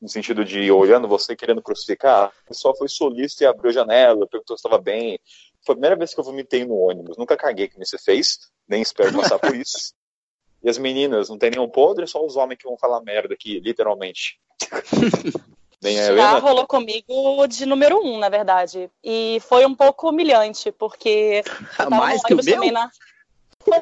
No 0.05 0.09
sentido 0.11 0.45
de 0.45 0.71
olhando 0.71 1.09
você 1.09 1.35
querendo 1.35 1.63
crucificar. 1.63 2.31
O 2.45 2.49
pessoal 2.49 2.77
foi 2.77 2.89
solícito 2.89 3.43
e 3.43 3.47
abriu 3.47 3.71
a 3.71 3.73
janela, 3.73 4.27
perguntou 4.27 4.55
se 4.55 4.61
estava 4.61 4.77
bem. 4.77 5.19
Foi 5.65 5.73
a 5.73 5.77
primeira 5.77 5.97
vez 5.97 6.13
que 6.13 6.21
eu 6.21 6.25
vomitei 6.25 6.63
no 6.67 6.77
ônibus. 6.77 7.17
Nunca 7.17 7.39
caguei 7.39 7.69
que 7.69 7.79
você 7.79 7.97
fez, 7.97 8.39
nem 8.69 8.83
espero 8.83 9.17
passar 9.17 9.39
por 9.39 9.57
isso. 9.57 9.95
E 10.63 10.69
as 10.69 10.77
meninas, 10.77 11.31
não 11.31 11.39
tem 11.39 11.53
nenhum 11.53 11.71
podre, 11.71 12.07
só 12.07 12.23
os 12.23 12.37
homens 12.37 12.59
que 12.59 12.69
vão 12.69 12.77
falar 12.77 13.01
merda 13.01 13.33
aqui, 13.33 13.59
literalmente. 13.61 14.39
Nem 15.81 15.99
a 16.01 16.15
Já 16.15 16.39
rolou 16.39 16.67
comigo 16.67 17.47
de 17.47 17.65
número 17.65 17.99
um, 17.99 18.19
na 18.19 18.29
verdade. 18.29 18.91
E 19.03 19.39
foi 19.41 19.67
um 19.67 19.75
pouco 19.75 20.11
humilhante, 20.11 20.71
porque. 20.73 21.43
Mais 21.91 22.23
que 22.23 22.35
o 22.35 22.43
meu? 22.43 22.73
Na... 22.73 22.91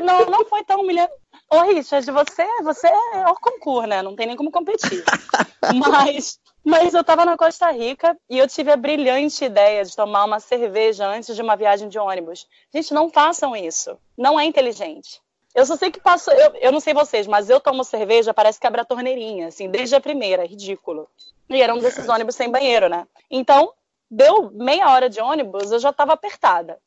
Não, 0.01 0.27
não 0.27 0.45
foi 0.47 0.65
tão 0.65 0.81
humilhante. 0.81 1.13
Ô, 1.53 1.61
Richard, 1.65 2.11
você, 2.11 2.47
você 2.63 2.87
é 2.87 3.29
o 3.29 3.35
concurso, 3.35 3.87
né? 3.87 4.01
Não 4.01 4.17
tem 4.17 4.27
nem 4.27 4.37
como 4.37 4.51
competir. 4.51 5.05
mas, 5.77 6.41
mas 6.65 6.95
eu 6.95 7.05
tava 7.05 7.27
na 7.27 7.37
Costa 7.37 7.71
Rica 7.71 8.17
e 8.31 8.39
eu 8.39 8.49
tive 8.49 8.73
a 8.73 8.77
brilhante 8.77 9.45
ideia 9.45 9.85
de 9.85 9.95
tomar 9.95 10.25
uma 10.25 10.41
cerveja 10.41 11.07
antes 11.07 11.37
de 11.37 11.43
uma 11.43 11.55
viagem 11.55 11.91
de 11.91 11.99
ônibus. 11.99 12.47
Gente, 12.73 12.95
não 12.95 13.11
façam 13.11 13.55
isso. 13.55 13.99
Não 14.17 14.41
é 14.41 14.47
inteligente. 14.47 15.21
Eu 15.55 15.67
só 15.67 15.77
sei 15.77 15.91
que 15.91 16.01
passo. 16.01 16.31
Eu, 16.31 16.55
eu 16.55 16.73
não 16.73 16.81
sei 16.81 16.95
vocês, 16.95 17.27
mas 17.27 17.51
eu 17.51 17.61
tomo 17.61 17.85
cerveja, 17.85 18.33
parece 18.33 18.59
que 18.59 18.67
abre 18.67 18.81
a 18.81 18.87
torneirinha, 18.87 19.49
assim, 19.49 19.69
desde 19.69 19.95
a 19.95 20.01
primeira. 20.01 20.45
É 20.45 20.47
ridículo. 20.47 21.07
E 21.51 21.61
era 21.61 21.75
um 21.75 21.81
desses 21.81 22.09
ônibus 22.09 22.35
sem 22.35 22.51
banheiro, 22.51 22.89
né? 22.89 23.07
Então, 23.31 23.75
deu 24.11 24.51
meia 24.53 24.89
hora 24.89 25.11
de 25.11 25.21
ônibus, 25.21 25.71
eu 25.71 25.79
já 25.79 25.91
estava 25.91 26.15
apertada. 26.15 26.79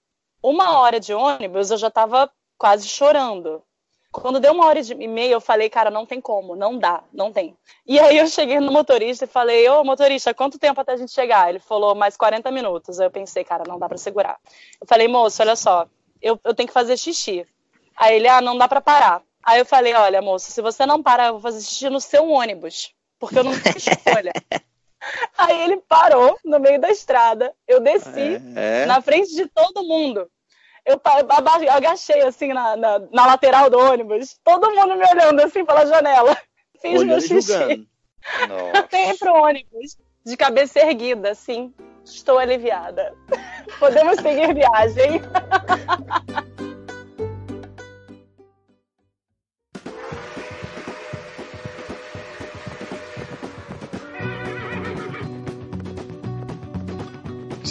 Uma 0.42 0.80
hora 0.80 1.00
de 1.00 1.14
ônibus, 1.14 1.70
eu 1.70 1.78
já 1.78 1.90
estava 1.90 2.32
quase 2.58 2.88
chorando. 2.88 3.62
Quando 4.22 4.40
deu 4.40 4.54
uma 4.54 4.66
hora 4.66 4.80
e 4.80 5.08
meia, 5.08 5.34
eu 5.34 5.42
falei, 5.42 5.70
cara, 5.70 5.90
não 5.90 6.06
tem 6.06 6.22
como, 6.22 6.56
não 6.56 6.78
dá, 6.78 7.04
não 7.14 7.32
tem. 7.32 7.56
E 7.86 8.00
aí 8.00 8.18
eu 8.18 8.28
cheguei 8.28 8.60
no 8.60 8.72
motorista 8.72 9.26
e 9.26 9.28
falei, 9.28 9.68
ô 9.70 9.84
motorista, 9.84 10.34
quanto 10.34 10.60
tempo 10.60 10.80
até 10.80 10.94
a 10.94 10.98
gente 10.98 11.12
chegar? 11.12 11.50
Ele 11.50 11.60
falou, 11.60 11.94
mais 11.94 12.16
40 12.16 12.50
minutos. 12.52 13.00
Aí 13.00 13.08
eu 13.08 13.12
pensei, 13.12 13.44
cara, 13.44 13.64
não 13.68 13.78
dá 13.78 13.88
para 13.88 13.98
segurar. 13.98 14.38
Eu 14.80 14.88
falei, 14.88 15.08
moço, 15.08 15.42
olha 15.42 15.56
só, 15.56 15.88
eu, 16.22 16.40
eu 16.44 16.54
tenho 16.54 16.68
que 16.68 16.74
fazer 16.74 16.98
xixi. 16.98 17.46
Aí 17.96 18.16
ele, 18.16 18.28
ah, 18.28 18.42
não 18.42 18.58
dá 18.58 18.68
para 18.68 18.82
parar. 18.82 19.22
Aí 19.44 19.60
eu 19.60 19.66
falei, 19.66 19.94
olha, 19.94 20.22
moço, 20.22 20.52
se 20.52 20.62
você 20.62 20.86
não 20.86 21.04
parar, 21.04 21.28
eu 21.28 21.34
vou 21.34 21.42
fazer 21.42 21.62
xixi 21.62 21.90
no 21.90 22.00
seu 22.00 22.28
ônibus 22.30 22.96
porque 23.20 23.40
eu 23.40 23.44
não 23.44 23.60
tenho 23.60 23.78
escolha. 23.78 24.32
Aí 25.38 25.62
ele 25.62 25.78
parou 25.88 26.38
no 26.44 26.60
meio 26.60 26.80
da 26.80 26.90
estrada, 26.90 27.54
eu 27.68 27.80
desci 27.80 28.42
é, 28.56 28.84
é. 28.84 28.86
na 28.86 29.02
frente 29.02 29.36
de 29.36 29.48
todo 29.48 29.84
mundo. 29.84 30.30
Eu, 30.86 31.02
agachei 31.72 32.22
assim 32.22 32.54
na, 32.54 32.76
na, 32.78 33.00
na, 33.12 33.26
lateral 33.26 33.70
do 33.72 33.80
ônibus, 33.80 34.40
todo 34.44 34.70
mundo 34.70 34.96
me 34.96 35.06
olhando 35.06 35.42
assim 35.42 35.66
pela 35.66 35.86
janela. 35.86 36.38
Fiz 36.80 37.00
Olhando 37.00 37.08
meu 37.08 37.22
xixi. 37.22 37.88
Voltei 38.74 39.14
pro 39.18 39.34
ônibus, 39.34 39.98
de 40.24 40.38
cabeça 40.38 40.80
erguida, 40.80 41.32
assim. 41.32 41.74
Estou 42.04 42.38
aliviada. 42.38 43.16
Podemos 43.80 44.18
seguir 44.18 44.54
viagem. 44.54 45.22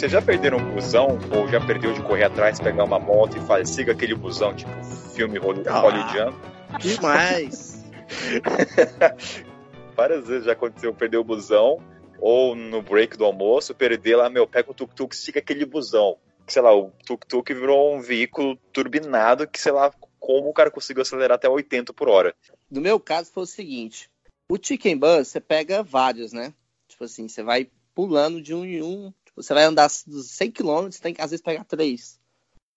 Vocês 0.05 0.13
já 0.13 0.21
perderam 0.21 0.59
um 0.59 0.75
busão 0.75 1.17
ou 1.35 1.47
já 1.47 1.59
perdeu 1.59 1.91
de 1.91 1.99
correr 2.03 2.25
atrás, 2.25 2.59
pegar 2.59 2.83
uma 2.83 2.99
moto 2.99 3.39
e 3.39 3.41
falar, 3.41 3.65
siga 3.65 3.91
aquele 3.91 4.13
busão, 4.13 4.55
tipo 4.55 4.71
filme 5.15 5.39
ah, 5.39 5.79
hollywoodiano? 5.79 6.39
Demais! 6.79 7.83
Várias 9.97 10.27
vezes 10.27 10.45
já 10.45 10.51
aconteceu 10.51 10.93
perder 10.93 11.17
o 11.17 11.23
busão 11.23 11.81
ou 12.19 12.55
no 12.55 12.83
break 12.83 13.17
do 13.17 13.25
almoço, 13.25 13.73
perder 13.73 14.17
lá, 14.17 14.29
meu, 14.29 14.45
pega 14.45 14.69
o 14.69 14.75
tuk-tuk, 14.75 15.15
siga 15.15 15.39
aquele 15.39 15.65
busão. 15.65 16.19
Sei 16.45 16.61
lá, 16.61 16.71
o 16.71 16.91
tuk-tuk 17.03 17.51
virou 17.51 17.95
um 17.95 17.99
veículo 17.99 18.55
turbinado 18.71 19.47
que, 19.47 19.59
sei 19.59 19.71
lá, 19.71 19.91
como 20.19 20.49
o 20.49 20.53
cara 20.53 20.69
conseguiu 20.69 21.01
acelerar 21.01 21.33
até 21.33 21.49
80 21.49 21.91
por 21.93 22.09
hora. 22.09 22.35
No 22.69 22.79
meu 22.79 22.99
caso 22.99 23.31
foi 23.31 23.41
o 23.41 23.47
seguinte, 23.47 24.07
o 24.47 24.59
chicken 24.61 24.99
bus, 24.99 25.29
você 25.29 25.41
pega 25.41 25.81
vários, 25.81 26.31
né? 26.31 26.53
Tipo 26.87 27.05
assim, 27.05 27.27
você 27.27 27.41
vai 27.41 27.67
pulando 27.95 28.39
de 28.39 28.53
um 28.53 28.63
em 28.63 28.83
um, 28.83 29.11
você 29.35 29.53
vai 29.53 29.63
andar 29.63 29.89
100 29.89 30.51
km, 30.51 30.89
tem 31.01 31.13
que 31.13 31.21
às 31.21 31.31
vezes 31.31 31.43
pegar 31.43 31.63
três. 31.65 32.19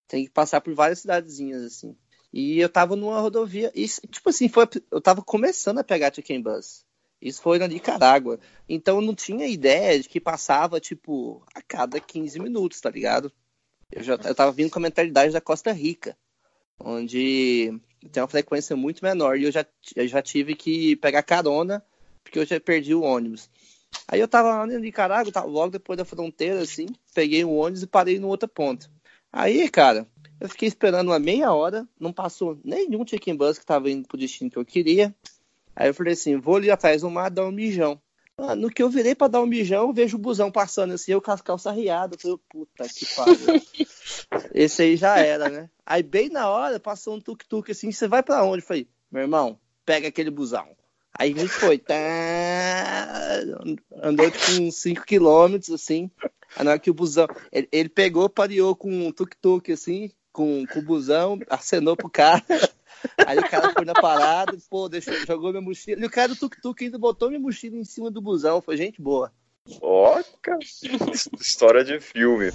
Tem 0.06 0.24
que 0.24 0.30
passar 0.30 0.60
por 0.60 0.74
várias 0.74 1.00
cidadezinhas, 1.00 1.62
assim. 1.62 1.96
E 2.32 2.58
eu 2.58 2.68
tava 2.68 2.96
numa 2.96 3.20
rodovia. 3.20 3.70
E, 3.74 3.86
tipo 3.86 4.28
assim, 4.28 4.48
foi, 4.48 4.66
eu 4.90 5.00
tava 5.00 5.22
começando 5.22 5.78
a 5.78 5.84
pegar 5.84 6.14
chicken 6.14 6.42
bus. 6.42 6.84
Isso 7.20 7.42
foi 7.42 7.58
na 7.58 7.66
Nicarágua. 7.66 8.38
Então 8.68 8.96
eu 8.96 9.02
não 9.02 9.14
tinha 9.14 9.46
ideia 9.46 10.00
de 10.00 10.08
que 10.08 10.20
passava, 10.20 10.80
tipo, 10.80 11.42
a 11.54 11.60
cada 11.60 12.00
15 12.00 12.38
minutos, 12.38 12.80
tá 12.80 12.90
ligado? 12.90 13.32
Eu 13.90 14.02
já 14.02 14.14
eu 14.14 14.34
tava 14.34 14.52
vindo 14.52 14.70
com 14.70 14.78
a 14.78 14.82
mentalidade 14.82 15.32
da 15.32 15.40
Costa 15.40 15.72
Rica, 15.72 16.16
onde 16.78 17.72
tem 18.12 18.22
uma 18.22 18.28
frequência 18.28 18.76
muito 18.76 19.04
menor. 19.04 19.38
E 19.38 19.44
eu 19.44 19.52
já, 19.52 19.66
eu 19.96 20.06
já 20.06 20.22
tive 20.22 20.54
que 20.54 20.94
pegar 20.96 21.22
carona, 21.22 21.84
porque 22.22 22.38
eu 22.38 22.46
já 22.46 22.60
perdi 22.60 22.94
o 22.94 23.02
ônibus. 23.02 23.50
Aí 24.06 24.20
eu 24.20 24.28
tava 24.28 24.64
lá 24.64 24.66
em 24.66 24.78
Nicarágua, 24.80 25.32
tava 25.32 25.46
logo 25.46 25.70
depois 25.70 25.96
da 25.96 26.04
fronteira, 26.04 26.60
assim, 26.60 26.86
peguei 27.14 27.44
um 27.44 27.56
ônibus 27.56 27.82
e 27.82 27.86
parei 27.86 28.18
no 28.18 28.28
outro 28.28 28.48
ponto. 28.48 28.90
Aí, 29.32 29.68
cara, 29.68 30.06
eu 30.40 30.48
fiquei 30.48 30.68
esperando 30.68 31.08
uma 31.08 31.18
meia 31.18 31.52
hora, 31.52 31.86
não 31.98 32.12
passou 32.12 32.58
nenhum 32.64 33.06
chicken 33.06 33.36
bus 33.36 33.58
que 33.58 33.66
tava 33.66 33.90
indo 33.90 34.06
pro 34.06 34.16
destino 34.16 34.50
que 34.50 34.56
eu 34.56 34.64
queria. 34.64 35.14
Aí 35.76 35.88
eu 35.88 35.94
falei 35.94 36.14
assim, 36.14 36.36
vou 36.36 36.56
ali 36.56 36.70
atrás 36.70 37.02
do 37.02 37.10
mar 37.10 37.30
dar 37.30 37.44
um 37.44 37.52
mijão. 37.52 38.00
Ah, 38.36 38.54
no 38.54 38.70
que 38.70 38.82
eu 38.82 38.88
virei 38.88 39.16
pra 39.16 39.26
dar 39.26 39.40
um 39.40 39.46
mijão, 39.46 39.88
eu 39.88 39.92
vejo 39.92 40.16
o 40.16 40.20
busão 40.20 40.50
passando 40.50 40.94
assim, 40.94 41.10
eu 41.10 41.20
com 41.20 41.32
as 41.32 41.42
calças 41.42 41.74
riadas. 41.74 42.22
Eu 42.22 42.22
falei, 42.22 42.40
puta 42.48 42.88
que 42.88 43.06
pariu. 43.14 43.62
Esse 44.54 44.82
aí 44.82 44.96
já 44.96 45.18
era, 45.18 45.48
né? 45.48 45.68
Aí 45.84 46.02
bem 46.02 46.28
na 46.28 46.48
hora, 46.48 46.78
passou 46.78 47.16
um 47.16 47.20
tuk-tuk 47.20 47.70
assim, 47.72 47.90
você 47.90 48.06
vai 48.06 48.22
para 48.22 48.44
onde? 48.44 48.62
Eu 48.62 48.66
falei, 48.66 48.88
meu 49.10 49.22
irmão, 49.22 49.58
pega 49.84 50.06
aquele 50.06 50.30
busão. 50.30 50.68
Aí 51.18 51.34
a 51.34 51.36
gente 51.36 51.48
foi, 51.48 51.78
tá, 51.78 51.96
andou 54.00 54.30
uns 54.60 54.76
5 54.76 55.04
quilômetros, 55.04 55.70
assim. 55.70 56.08
Aí 56.56 56.64
na 56.64 56.70
hora 56.70 56.78
que 56.78 56.90
o 56.90 56.94
busão. 56.94 57.26
Ele, 57.50 57.68
ele 57.72 57.88
pegou, 57.88 58.28
pareou 58.28 58.76
com 58.76 58.88
um 58.88 59.10
tuk-tuk, 59.10 59.72
assim, 59.72 60.12
com, 60.32 60.64
com 60.66 60.78
o 60.78 60.84
busão, 60.84 61.36
acenou 61.50 61.96
pro 61.96 62.08
cara. 62.08 62.44
Aí 63.26 63.36
o 63.36 63.50
cara 63.50 63.72
foi 63.72 63.84
na 63.84 63.94
parada, 63.94 64.56
pô, 64.70 64.88
deixou, 64.88 65.12
jogou 65.26 65.50
minha 65.50 65.60
mochila. 65.60 66.00
E 66.00 66.06
o 66.06 66.10
cara 66.10 66.28
do 66.28 66.36
tuk-tuk 66.36 66.84
ainda 66.84 66.98
botou 66.98 67.28
minha 67.28 67.40
mochila 67.40 67.76
em 67.76 67.84
cima 67.84 68.12
do 68.12 68.22
busão. 68.22 68.62
Foi 68.62 68.76
gente 68.76 69.02
boa. 69.02 69.32
Ó, 69.82 70.22
cara, 70.40 70.60
história 71.40 71.82
de 71.84 71.98
filme. 71.98 72.50
O 72.50 72.52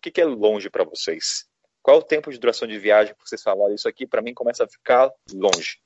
que, 0.00 0.12
que 0.12 0.20
é 0.20 0.24
longe 0.24 0.70
para 0.70 0.84
vocês? 0.84 1.44
Qual 1.86 1.98
é 1.98 2.00
o 2.00 2.02
tempo 2.02 2.32
de 2.32 2.38
duração 2.38 2.66
de 2.66 2.76
viagem 2.80 3.14
que 3.14 3.20
vocês 3.24 3.40
falaram? 3.40 3.72
Isso 3.72 3.86
aqui, 3.86 4.08
para 4.08 4.20
mim, 4.20 4.34
começa 4.34 4.64
a 4.64 4.68
ficar 4.68 5.08
longe. 5.32 5.78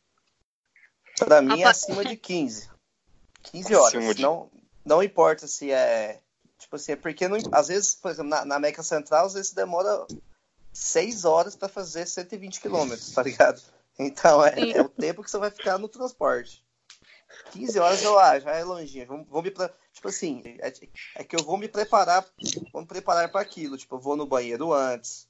Para 1.18 1.42
mim, 1.42 1.60
é 1.60 1.66
acima 1.66 2.02
de 2.02 2.16
15. 2.16 2.70
15 3.42 3.74
horas. 3.74 4.16
De... 4.16 4.22
Não, 4.22 4.50
não 4.82 5.02
importa 5.02 5.46
se 5.46 5.70
é. 5.70 6.18
Tipo 6.58 6.76
assim, 6.76 6.92
é 6.92 6.96
porque 6.96 7.28
não, 7.28 7.36
às 7.52 7.68
vezes, 7.68 7.94
por 7.96 8.10
exemplo, 8.10 8.30
na, 8.30 8.46
na 8.46 8.56
América 8.56 8.82
Central, 8.82 9.26
às 9.26 9.34
vezes 9.34 9.52
demora 9.52 10.06
6 10.72 11.26
horas 11.26 11.54
para 11.54 11.68
fazer 11.68 12.06
120 12.06 12.62
quilômetros, 12.62 13.12
tá 13.12 13.22
ligado? 13.22 13.60
Então 13.98 14.42
é, 14.42 14.70
é, 14.70 14.80
o 14.80 14.88
tempo 14.88 15.22
que 15.22 15.30
você 15.30 15.36
vai 15.36 15.50
ficar 15.50 15.76
no 15.76 15.86
transporte. 15.86 16.64
15 17.52 17.78
horas 17.78 18.02
eu 18.02 18.18
acho, 18.18 18.46
já 18.46 18.52
é 18.52 18.64
longinho. 18.64 19.06
Vou, 19.06 19.24
vou 19.24 19.42
me, 19.42 19.50
tipo 19.50 20.08
assim, 20.08 20.42
é, 20.60 20.72
é, 21.16 21.24
que 21.24 21.36
eu 21.36 21.44
vou 21.44 21.58
me 21.58 21.68
preparar, 21.68 22.24
vou 22.72 22.80
me 22.80 22.88
preparar 22.88 23.30
para 23.30 23.42
aquilo. 23.42 23.76
Tipo, 23.76 23.96
eu 23.96 24.00
vou 24.00 24.16
no 24.16 24.24
banheiro 24.24 24.72
antes, 24.72 25.28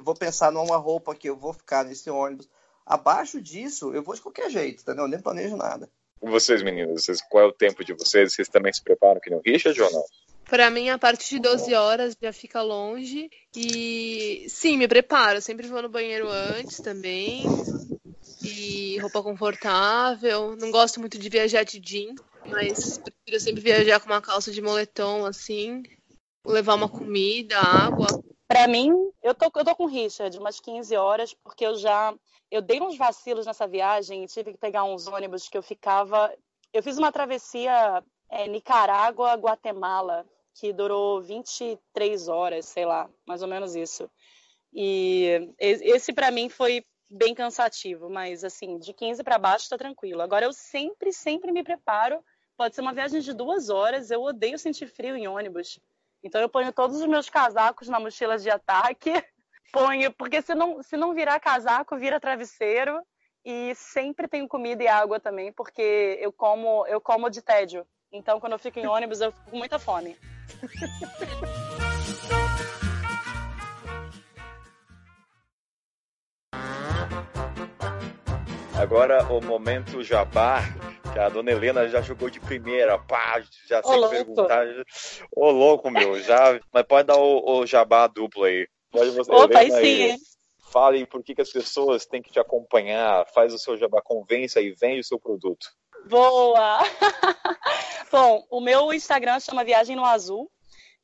vou 0.00 0.14
pensar 0.14 0.50
numa 0.50 0.76
roupa 0.76 1.14
que 1.14 1.28
eu 1.28 1.36
vou 1.36 1.52
ficar 1.52 1.84
nesse 1.84 2.10
ônibus. 2.10 2.48
Abaixo 2.86 3.40
disso, 3.40 3.94
eu 3.94 4.02
vou 4.02 4.14
de 4.14 4.20
qualquer 4.20 4.50
jeito, 4.50 4.82
entendeu? 4.82 5.04
Eu 5.04 5.08
nem 5.08 5.20
planejo 5.20 5.56
nada. 5.56 5.88
Vocês, 6.20 6.62
meninas, 6.62 7.02
vocês, 7.02 7.20
qual 7.22 7.44
é 7.44 7.46
o 7.46 7.52
tempo 7.52 7.84
de 7.84 7.92
vocês? 7.92 8.32
Vocês 8.32 8.48
também 8.48 8.72
se 8.72 8.82
preparam 8.82 9.20
que 9.20 9.30
nem 9.30 9.38
o 9.38 9.42
Richard 9.44 9.80
ou 9.80 9.92
não? 9.92 10.04
Para 10.44 10.70
mim, 10.70 10.90
a 10.90 10.98
partir 10.98 11.36
de 11.36 11.40
12 11.40 11.74
horas 11.74 12.16
já 12.20 12.32
fica 12.32 12.62
longe. 12.62 13.30
E 13.56 14.46
sim, 14.48 14.76
me 14.76 14.86
preparo. 14.86 15.40
Sempre 15.40 15.66
vou 15.66 15.82
no 15.82 15.88
banheiro 15.88 16.28
antes 16.28 16.80
também. 16.80 17.44
e 18.42 18.98
roupa 18.98 19.22
confortável. 19.22 20.56
Não 20.56 20.70
gosto 20.70 21.00
muito 21.00 21.18
de 21.18 21.28
viajar 21.28 21.64
de 21.64 21.80
jeans, 21.80 22.20
mas 22.46 22.98
prefiro 22.98 23.40
sempre 23.40 23.62
viajar 23.62 24.00
com 24.00 24.06
uma 24.06 24.20
calça 24.20 24.52
de 24.52 24.60
moletom 24.60 25.24
assim, 25.24 25.82
levar 26.44 26.74
uma 26.74 26.88
comida, 26.88 27.58
água. 27.58 28.06
Para 28.54 28.68
mim, 28.68 29.10
eu 29.20 29.34
tô, 29.34 29.46
eu 29.46 29.64
tô 29.64 29.74
com 29.74 29.86
rixa 29.86 30.30
de 30.30 30.38
umas 30.38 30.60
15 30.60 30.94
horas, 30.94 31.34
porque 31.34 31.66
eu 31.66 31.74
já 31.74 32.14
eu 32.48 32.62
dei 32.62 32.80
uns 32.80 32.96
vacilos 32.96 33.46
nessa 33.46 33.66
viagem 33.66 34.22
e 34.22 34.28
tive 34.28 34.52
que 34.52 34.58
pegar 34.58 34.84
uns 34.84 35.08
ônibus 35.08 35.48
que 35.48 35.58
eu 35.58 35.62
ficava. 35.62 36.32
Eu 36.72 36.80
fiz 36.80 36.96
uma 36.96 37.10
travessia 37.10 38.00
é, 38.30 38.46
Nicarágua-Guatemala, 38.46 40.24
que 40.54 40.72
durou 40.72 41.20
23 41.20 42.28
horas, 42.28 42.66
sei 42.66 42.86
lá, 42.86 43.10
mais 43.26 43.42
ou 43.42 43.48
menos 43.48 43.74
isso. 43.74 44.08
E 44.72 45.52
esse 45.58 46.12
para 46.12 46.30
mim 46.30 46.48
foi 46.48 46.84
bem 47.10 47.34
cansativo, 47.34 48.08
mas 48.08 48.44
assim, 48.44 48.78
de 48.78 48.92
15 48.92 49.24
para 49.24 49.36
baixo 49.36 49.68
tá 49.68 49.76
tranquilo. 49.76 50.22
Agora 50.22 50.44
eu 50.44 50.52
sempre, 50.52 51.12
sempre 51.12 51.50
me 51.50 51.64
preparo. 51.64 52.24
Pode 52.56 52.76
ser 52.76 52.82
uma 52.82 52.94
viagem 52.94 53.20
de 53.20 53.32
duas 53.32 53.68
horas, 53.68 54.12
eu 54.12 54.22
odeio 54.22 54.60
sentir 54.60 54.86
frio 54.86 55.16
em 55.16 55.26
ônibus. 55.26 55.80
Então 56.24 56.40
eu 56.40 56.48
ponho 56.48 56.72
todos 56.72 57.02
os 57.02 57.06
meus 57.06 57.28
casacos 57.28 57.86
na 57.86 58.00
mochila 58.00 58.38
de 58.38 58.48
ataque, 58.48 59.12
ponho, 59.70 60.10
porque 60.10 60.40
se 60.40 60.54
não, 60.54 60.82
se 60.82 60.96
não 60.96 61.12
virar 61.12 61.38
casaco, 61.38 61.98
vira 61.98 62.18
travesseiro. 62.18 62.98
E 63.44 63.74
sempre 63.74 64.26
tenho 64.26 64.48
comida 64.48 64.82
e 64.82 64.88
água 64.88 65.20
também, 65.20 65.52
porque 65.52 66.18
eu 66.18 66.32
como, 66.32 66.86
eu 66.86 66.98
como 66.98 67.28
de 67.28 67.42
tédio. 67.42 67.86
Então 68.10 68.40
quando 68.40 68.54
eu 68.54 68.58
fico 68.58 68.78
em 68.78 68.86
ônibus, 68.86 69.20
eu 69.20 69.30
fico 69.32 69.50
com 69.50 69.58
muita 69.58 69.78
fome. 69.78 70.16
Agora 78.80 79.30
o 79.30 79.44
momento 79.44 80.02
jabá, 80.02 80.60
a 81.18 81.28
dona 81.28 81.50
Helena 81.50 81.88
já 81.88 82.00
jogou 82.00 82.30
de 82.30 82.40
primeira, 82.40 82.98
pá, 82.98 83.42
já 83.66 83.82
sem 83.82 84.08
perguntar. 84.08 84.66
Ô, 85.34 85.50
louco, 85.50 85.90
meu, 85.90 86.20
já. 86.20 86.60
Mas 86.72 86.84
pode 86.84 87.06
dar 87.06 87.16
o, 87.16 87.60
o 87.60 87.66
jabá 87.66 88.06
duplo 88.06 88.44
aí. 88.44 88.66
Pode 88.90 89.10
você, 89.10 89.30
Opa, 89.30 89.58
aí 89.58 89.70
sim. 89.70 90.16
Fale 90.70 91.06
por 91.06 91.22
que, 91.22 91.34
que 91.34 91.42
as 91.42 91.50
pessoas 91.50 92.06
têm 92.06 92.22
que 92.22 92.32
te 92.32 92.40
acompanhar, 92.40 93.26
faz 93.32 93.54
o 93.54 93.58
seu 93.58 93.76
jabá, 93.76 94.00
convença 94.02 94.60
e 94.60 94.72
vende 94.72 95.00
o 95.00 95.04
seu 95.04 95.18
produto. 95.18 95.68
Boa! 96.08 96.80
Bom, 98.10 98.44
o 98.50 98.60
meu 98.60 98.92
Instagram 98.92 99.40
chama 99.40 99.64
Viagem 99.64 99.96
no 99.96 100.04
Azul. 100.04 100.50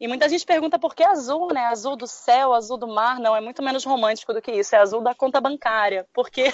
E 0.00 0.08
muita 0.08 0.28
gente 0.30 0.46
pergunta 0.46 0.78
por 0.78 0.94
que 0.94 1.02
azul, 1.02 1.48
né? 1.52 1.66
Azul 1.66 1.94
do 1.94 2.06
céu, 2.06 2.54
azul 2.54 2.78
do 2.78 2.88
mar. 2.88 3.20
Não, 3.20 3.36
é 3.36 3.40
muito 3.40 3.62
menos 3.62 3.84
romântico 3.84 4.32
do 4.32 4.40
que 4.40 4.50
isso. 4.50 4.74
É 4.74 4.78
azul 4.78 5.02
da 5.02 5.14
conta 5.14 5.42
bancária. 5.42 6.06
Porque 6.14 6.44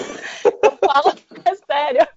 falo, 0.87 1.15
é 1.45 1.55
sério. 1.55 2.09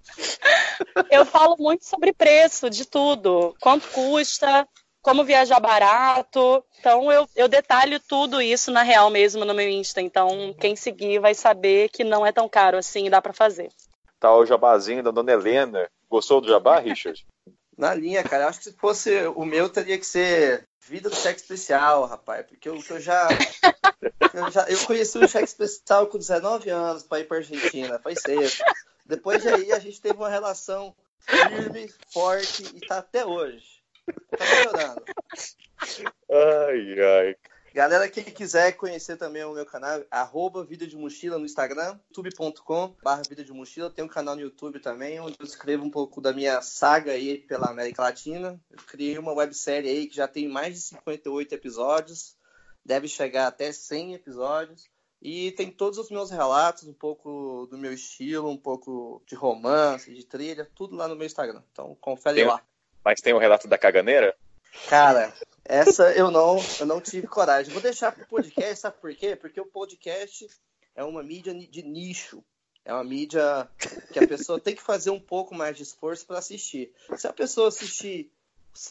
Eu 1.10 1.24
falo 1.24 1.56
muito 1.58 1.84
sobre 1.84 2.12
preço 2.12 2.70
de 2.70 2.84
tudo. 2.84 3.54
Quanto 3.60 3.88
custa, 3.88 4.66
como 5.02 5.24
viajar 5.24 5.60
barato. 5.60 6.64
Então 6.78 7.10
eu, 7.10 7.28
eu 7.34 7.48
detalho 7.48 8.00
tudo 8.00 8.40
isso 8.40 8.70
na 8.70 8.82
real 8.82 9.10
mesmo 9.10 9.44
no 9.44 9.54
meu 9.54 9.68
Insta. 9.68 10.00
Então 10.00 10.54
quem 10.58 10.76
seguir 10.76 11.18
vai 11.18 11.34
saber 11.34 11.88
que 11.88 12.04
não 12.04 12.24
é 12.24 12.32
tão 12.32 12.48
caro 12.48 12.78
assim 12.78 13.06
e 13.06 13.10
dá 13.10 13.20
para 13.20 13.32
fazer. 13.32 13.70
Tá 14.18 14.34
o 14.34 14.44
jabazinho 14.44 15.02
da 15.02 15.10
dona 15.10 15.32
Helena. 15.32 15.88
Gostou 16.08 16.40
do 16.40 16.48
jabá, 16.48 16.78
Richard? 16.78 17.26
Na 17.76 17.94
linha, 17.94 18.22
cara. 18.22 18.48
Acho 18.48 18.58
que 18.58 18.64
se 18.66 18.72
fosse 18.72 19.26
o 19.34 19.44
meu, 19.44 19.68
teria 19.68 19.98
que 19.98 20.06
ser 20.06 20.68
Vida 20.88 21.10
do 21.10 21.16
Cheque 21.16 21.40
Especial, 21.40 22.06
rapaz. 22.06 22.46
Porque 22.46 22.68
eu, 22.68 22.82
eu 22.90 23.00
já, 23.00 23.28
eu 24.34 24.50
já. 24.50 24.68
Eu 24.68 24.78
conheci 24.86 25.18
o 25.18 25.28
Cheque 25.28 25.48
Especial 25.48 26.06
com 26.06 26.18
19 26.18 26.70
anos 26.70 27.02
para 27.02 27.20
ir 27.20 27.24
para 27.24 27.38
Argentina. 27.38 27.98
Foi 27.98 28.14
cedo. 28.16 28.64
Depois 29.04 29.42
de 29.42 29.48
aí, 29.48 29.72
a 29.72 29.78
gente 29.78 30.00
teve 30.00 30.16
uma 30.16 30.28
relação 30.28 30.94
firme, 31.20 31.92
forte 32.12 32.64
e 32.74 32.80
tá 32.80 32.98
até 32.98 33.24
hoje. 33.24 33.82
Tá 34.06 34.44
melhorando. 34.44 35.04
Ai, 36.30 37.00
ai. 37.00 37.36
Galera, 37.72 38.08
quem 38.08 38.24
quiser 38.24 38.72
conhecer 38.72 39.16
também 39.16 39.44
o 39.44 39.52
meu 39.52 39.64
canal, 39.64 40.02
arroba 40.10 40.64
Vida 40.64 40.88
de 40.88 40.96
Mochila 40.96 41.38
no 41.38 41.44
Instagram, 41.44 42.00
youtube.com 42.08 42.96
barra 43.00 43.22
Vida 43.28 43.44
de 43.44 43.52
Mochila. 43.52 43.88
Tem 43.88 44.04
um 44.04 44.08
canal 44.08 44.34
no 44.34 44.40
YouTube 44.40 44.80
também, 44.80 45.20
onde 45.20 45.36
eu 45.38 45.46
escrevo 45.46 45.84
um 45.84 45.90
pouco 45.90 46.20
da 46.20 46.32
minha 46.32 46.60
saga 46.62 47.12
aí 47.12 47.38
pela 47.38 47.70
América 47.70 48.02
Latina. 48.02 48.60
Eu 48.68 48.78
criei 48.88 49.16
uma 49.18 49.32
websérie 49.32 49.88
aí 49.88 50.06
que 50.08 50.16
já 50.16 50.26
tem 50.26 50.48
mais 50.48 50.74
de 50.74 50.80
58 50.80 51.54
episódios, 51.54 52.36
deve 52.84 53.06
chegar 53.06 53.46
até 53.46 53.70
100 53.70 54.14
episódios. 54.14 54.90
E 55.22 55.52
tem 55.52 55.70
todos 55.70 55.98
os 55.98 56.10
meus 56.10 56.30
relatos, 56.30 56.88
um 56.88 56.94
pouco 56.94 57.68
do 57.70 57.78
meu 57.78 57.92
estilo, 57.92 58.50
um 58.50 58.56
pouco 58.56 59.22
de 59.26 59.36
romance, 59.36 60.12
de 60.12 60.24
trilha, 60.24 60.68
tudo 60.74 60.96
lá 60.96 61.06
no 61.06 61.14
meu 61.14 61.26
Instagram. 61.26 61.62
Então 61.70 61.96
confere 62.00 62.36
tem, 62.40 62.46
lá. 62.46 62.60
Mas 63.04 63.20
tem 63.20 63.32
o 63.32 63.36
um 63.36 63.40
relato 63.40 63.68
da 63.68 63.78
caganeira? 63.78 64.34
Cara, 64.88 65.32
essa 65.70 66.10
eu 66.12 66.32
não, 66.32 66.58
eu 66.80 66.84
não 66.84 67.00
tive 67.00 67.28
coragem. 67.28 67.72
Vou 67.72 67.80
deixar 67.80 68.10
pro 68.10 68.26
podcast, 68.26 68.80
sabe 68.80 68.96
por 69.00 69.14
quê? 69.14 69.36
Porque 69.36 69.60
o 69.60 69.66
podcast 69.66 70.48
é 70.96 71.04
uma 71.04 71.22
mídia 71.22 71.54
de 71.54 71.82
nicho. 71.82 72.42
É 72.84 72.92
uma 72.92 73.04
mídia 73.04 73.68
que 74.12 74.18
a 74.18 74.26
pessoa 74.26 74.58
tem 74.58 74.74
que 74.74 74.82
fazer 74.82 75.10
um 75.10 75.20
pouco 75.20 75.54
mais 75.54 75.76
de 75.76 75.84
esforço 75.84 76.26
para 76.26 76.38
assistir. 76.38 76.92
Se 77.16 77.28
a 77.28 77.32
pessoa 77.32 77.68
assistir 77.68 78.32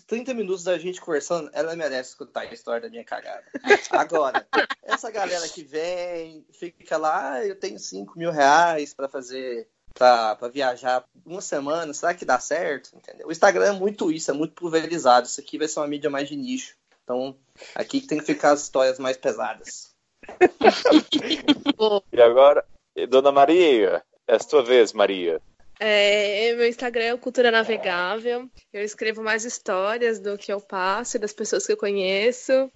30 0.07 0.33
minutos 0.33 0.63
da 0.63 0.77
gente 0.77 1.01
conversando, 1.01 1.49
ela 1.51 1.75
merece 1.75 2.11
escutar 2.11 2.41
a 2.41 2.53
história 2.53 2.81
da 2.81 2.89
minha 2.89 3.03
cagada. 3.03 3.43
Agora, 3.91 4.47
essa 4.81 5.11
galera 5.11 5.49
que 5.49 5.63
vem, 5.63 6.45
fica 6.53 6.95
lá, 6.95 7.33
ah, 7.33 7.45
eu 7.45 7.59
tenho 7.59 7.77
5 7.77 8.17
mil 8.17 8.31
reais 8.31 8.93
para 8.93 9.09
fazer 9.09 9.67
para 9.93 10.47
viajar 10.51 11.03
uma 11.25 11.41
semana, 11.41 11.93
será 11.93 12.13
que 12.13 12.25
dá 12.25 12.39
certo? 12.39 12.91
Entendeu? 12.95 13.27
O 13.27 13.31
Instagram 13.31 13.65
é 13.65 13.71
muito 13.71 14.11
isso, 14.11 14.31
é 14.31 14.33
muito 14.33 14.53
pulverizado. 14.53 15.27
Isso 15.27 15.39
aqui 15.39 15.57
vai 15.57 15.67
ser 15.67 15.79
uma 15.79 15.87
mídia 15.87 16.09
mais 16.09 16.27
de 16.27 16.35
nicho. 16.35 16.75
Então, 17.03 17.35
aqui 17.75 18.01
tem 18.01 18.19
que 18.19 18.25
ficar 18.25 18.51
as 18.51 18.63
histórias 18.63 18.99
mais 18.99 19.17
pesadas. 19.17 19.89
e 22.13 22.21
agora, 22.21 22.63
Dona 23.09 23.31
Maria, 23.31 24.03
é 24.27 24.35
a 24.35 24.39
sua 24.39 24.63
vez, 24.63 24.93
Maria. 24.93 25.41
É, 25.79 26.53
meu 26.55 26.67
Instagram 26.67 27.05
é 27.05 27.13
o 27.13 27.17
Cultura 27.17 27.49
Navegável. 27.49 28.49
Eu 28.73 28.83
escrevo 28.83 29.23
mais 29.23 29.45
histórias 29.45 30.19
do 30.19 30.37
que 30.37 30.51
eu 30.51 30.59
passo 30.59 31.15
e 31.15 31.19
das 31.19 31.31
pessoas 31.31 31.65
que 31.65 31.71
eu 31.71 31.77
conheço. 31.77 32.69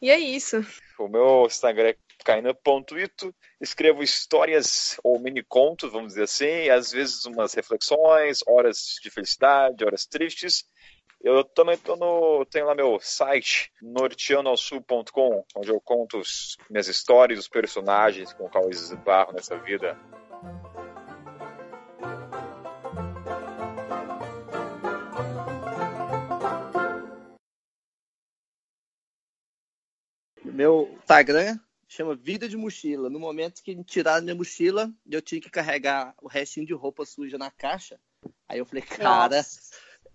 E 0.00 0.10
é 0.10 0.18
isso. 0.18 0.64
O 0.98 1.08
meu 1.08 1.46
Instagram 1.46 1.88
é 1.88 1.96
caina.ito, 2.28 3.34
escrevo 3.58 4.02
histórias 4.02 5.00
ou 5.02 5.18
mini 5.18 5.42
contos, 5.42 5.90
vamos 5.90 6.08
dizer 6.08 6.24
assim, 6.24 6.68
às 6.68 6.92
vezes 6.92 7.24
umas 7.24 7.54
reflexões, 7.54 8.40
horas 8.46 8.98
de 9.02 9.10
felicidade, 9.10 9.82
horas 9.82 10.04
tristes. 10.04 10.66
Eu 11.22 11.42
também 11.42 11.78
tô 11.78 11.96
no, 11.96 12.44
tenho 12.44 12.66
lá 12.66 12.74
meu 12.74 12.98
site, 13.00 13.72
norteanoalsul.com, 13.80 15.42
onde 15.56 15.70
eu 15.70 15.80
conto 15.80 16.18
os, 16.18 16.58
minhas 16.68 16.86
histórias, 16.86 17.38
os 17.38 17.48
personagens 17.48 18.34
com 18.34 18.44
os 18.44 18.52
quais 18.52 18.90
esbarro 18.90 19.32
nessa 19.32 19.56
vida. 19.58 19.98
Meu 30.44 30.94
Instagram 30.98 31.58
chama 31.88 32.14
Vida 32.14 32.48
de 32.48 32.56
Mochila. 32.56 33.08
No 33.08 33.18
momento 33.18 33.62
que 33.62 33.82
tiraram 33.82 34.22
minha 34.22 34.36
mochila, 34.36 34.92
eu 35.10 35.22
tinha 35.22 35.40
que 35.40 35.50
carregar 35.50 36.14
o 36.20 36.28
restinho 36.28 36.66
de 36.66 36.74
roupa 36.74 37.06
suja 37.06 37.38
na 37.38 37.50
caixa. 37.50 37.98
Aí 38.46 38.58
eu 38.58 38.66
falei, 38.66 38.82
cara, 38.82 39.36
Nossa. 39.36 39.60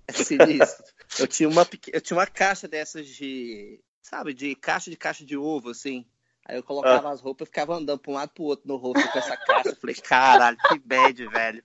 é 0.08 0.14
sinistro. 0.14 0.86
eu, 1.20 1.28
tinha 1.28 1.50
uma, 1.50 1.68
eu 1.92 2.00
tinha 2.00 2.18
uma 2.18 2.28
caixa 2.28 2.68
dessas 2.68 3.08
de, 3.08 3.84
sabe, 4.02 4.34
de 4.34 4.56
caixa 4.56 4.92
de 4.92 4.96
caixa 4.96 5.26
de 5.26 5.36
ovo, 5.36 5.72
assim. 5.72 6.06
Aí 6.46 6.58
eu 6.58 6.64
colocava 6.64 7.10
ah. 7.10 7.12
as 7.12 7.22
roupas 7.22 7.48
e 7.48 7.50
ficava 7.50 7.76
andando 7.76 8.00
pra 8.00 8.12
um 8.12 8.16
lado 8.16 8.30
pro 8.30 8.44
outro 8.44 8.68
no 8.68 8.76
rosto 8.76 9.12
com 9.12 9.20
essa 9.20 9.36
caixa. 9.36 9.70
Eu 9.70 9.76
falei, 9.76 9.96
caralho, 9.96 10.58
que 10.70 10.80
bad, 10.80 11.28
velho. 11.28 11.64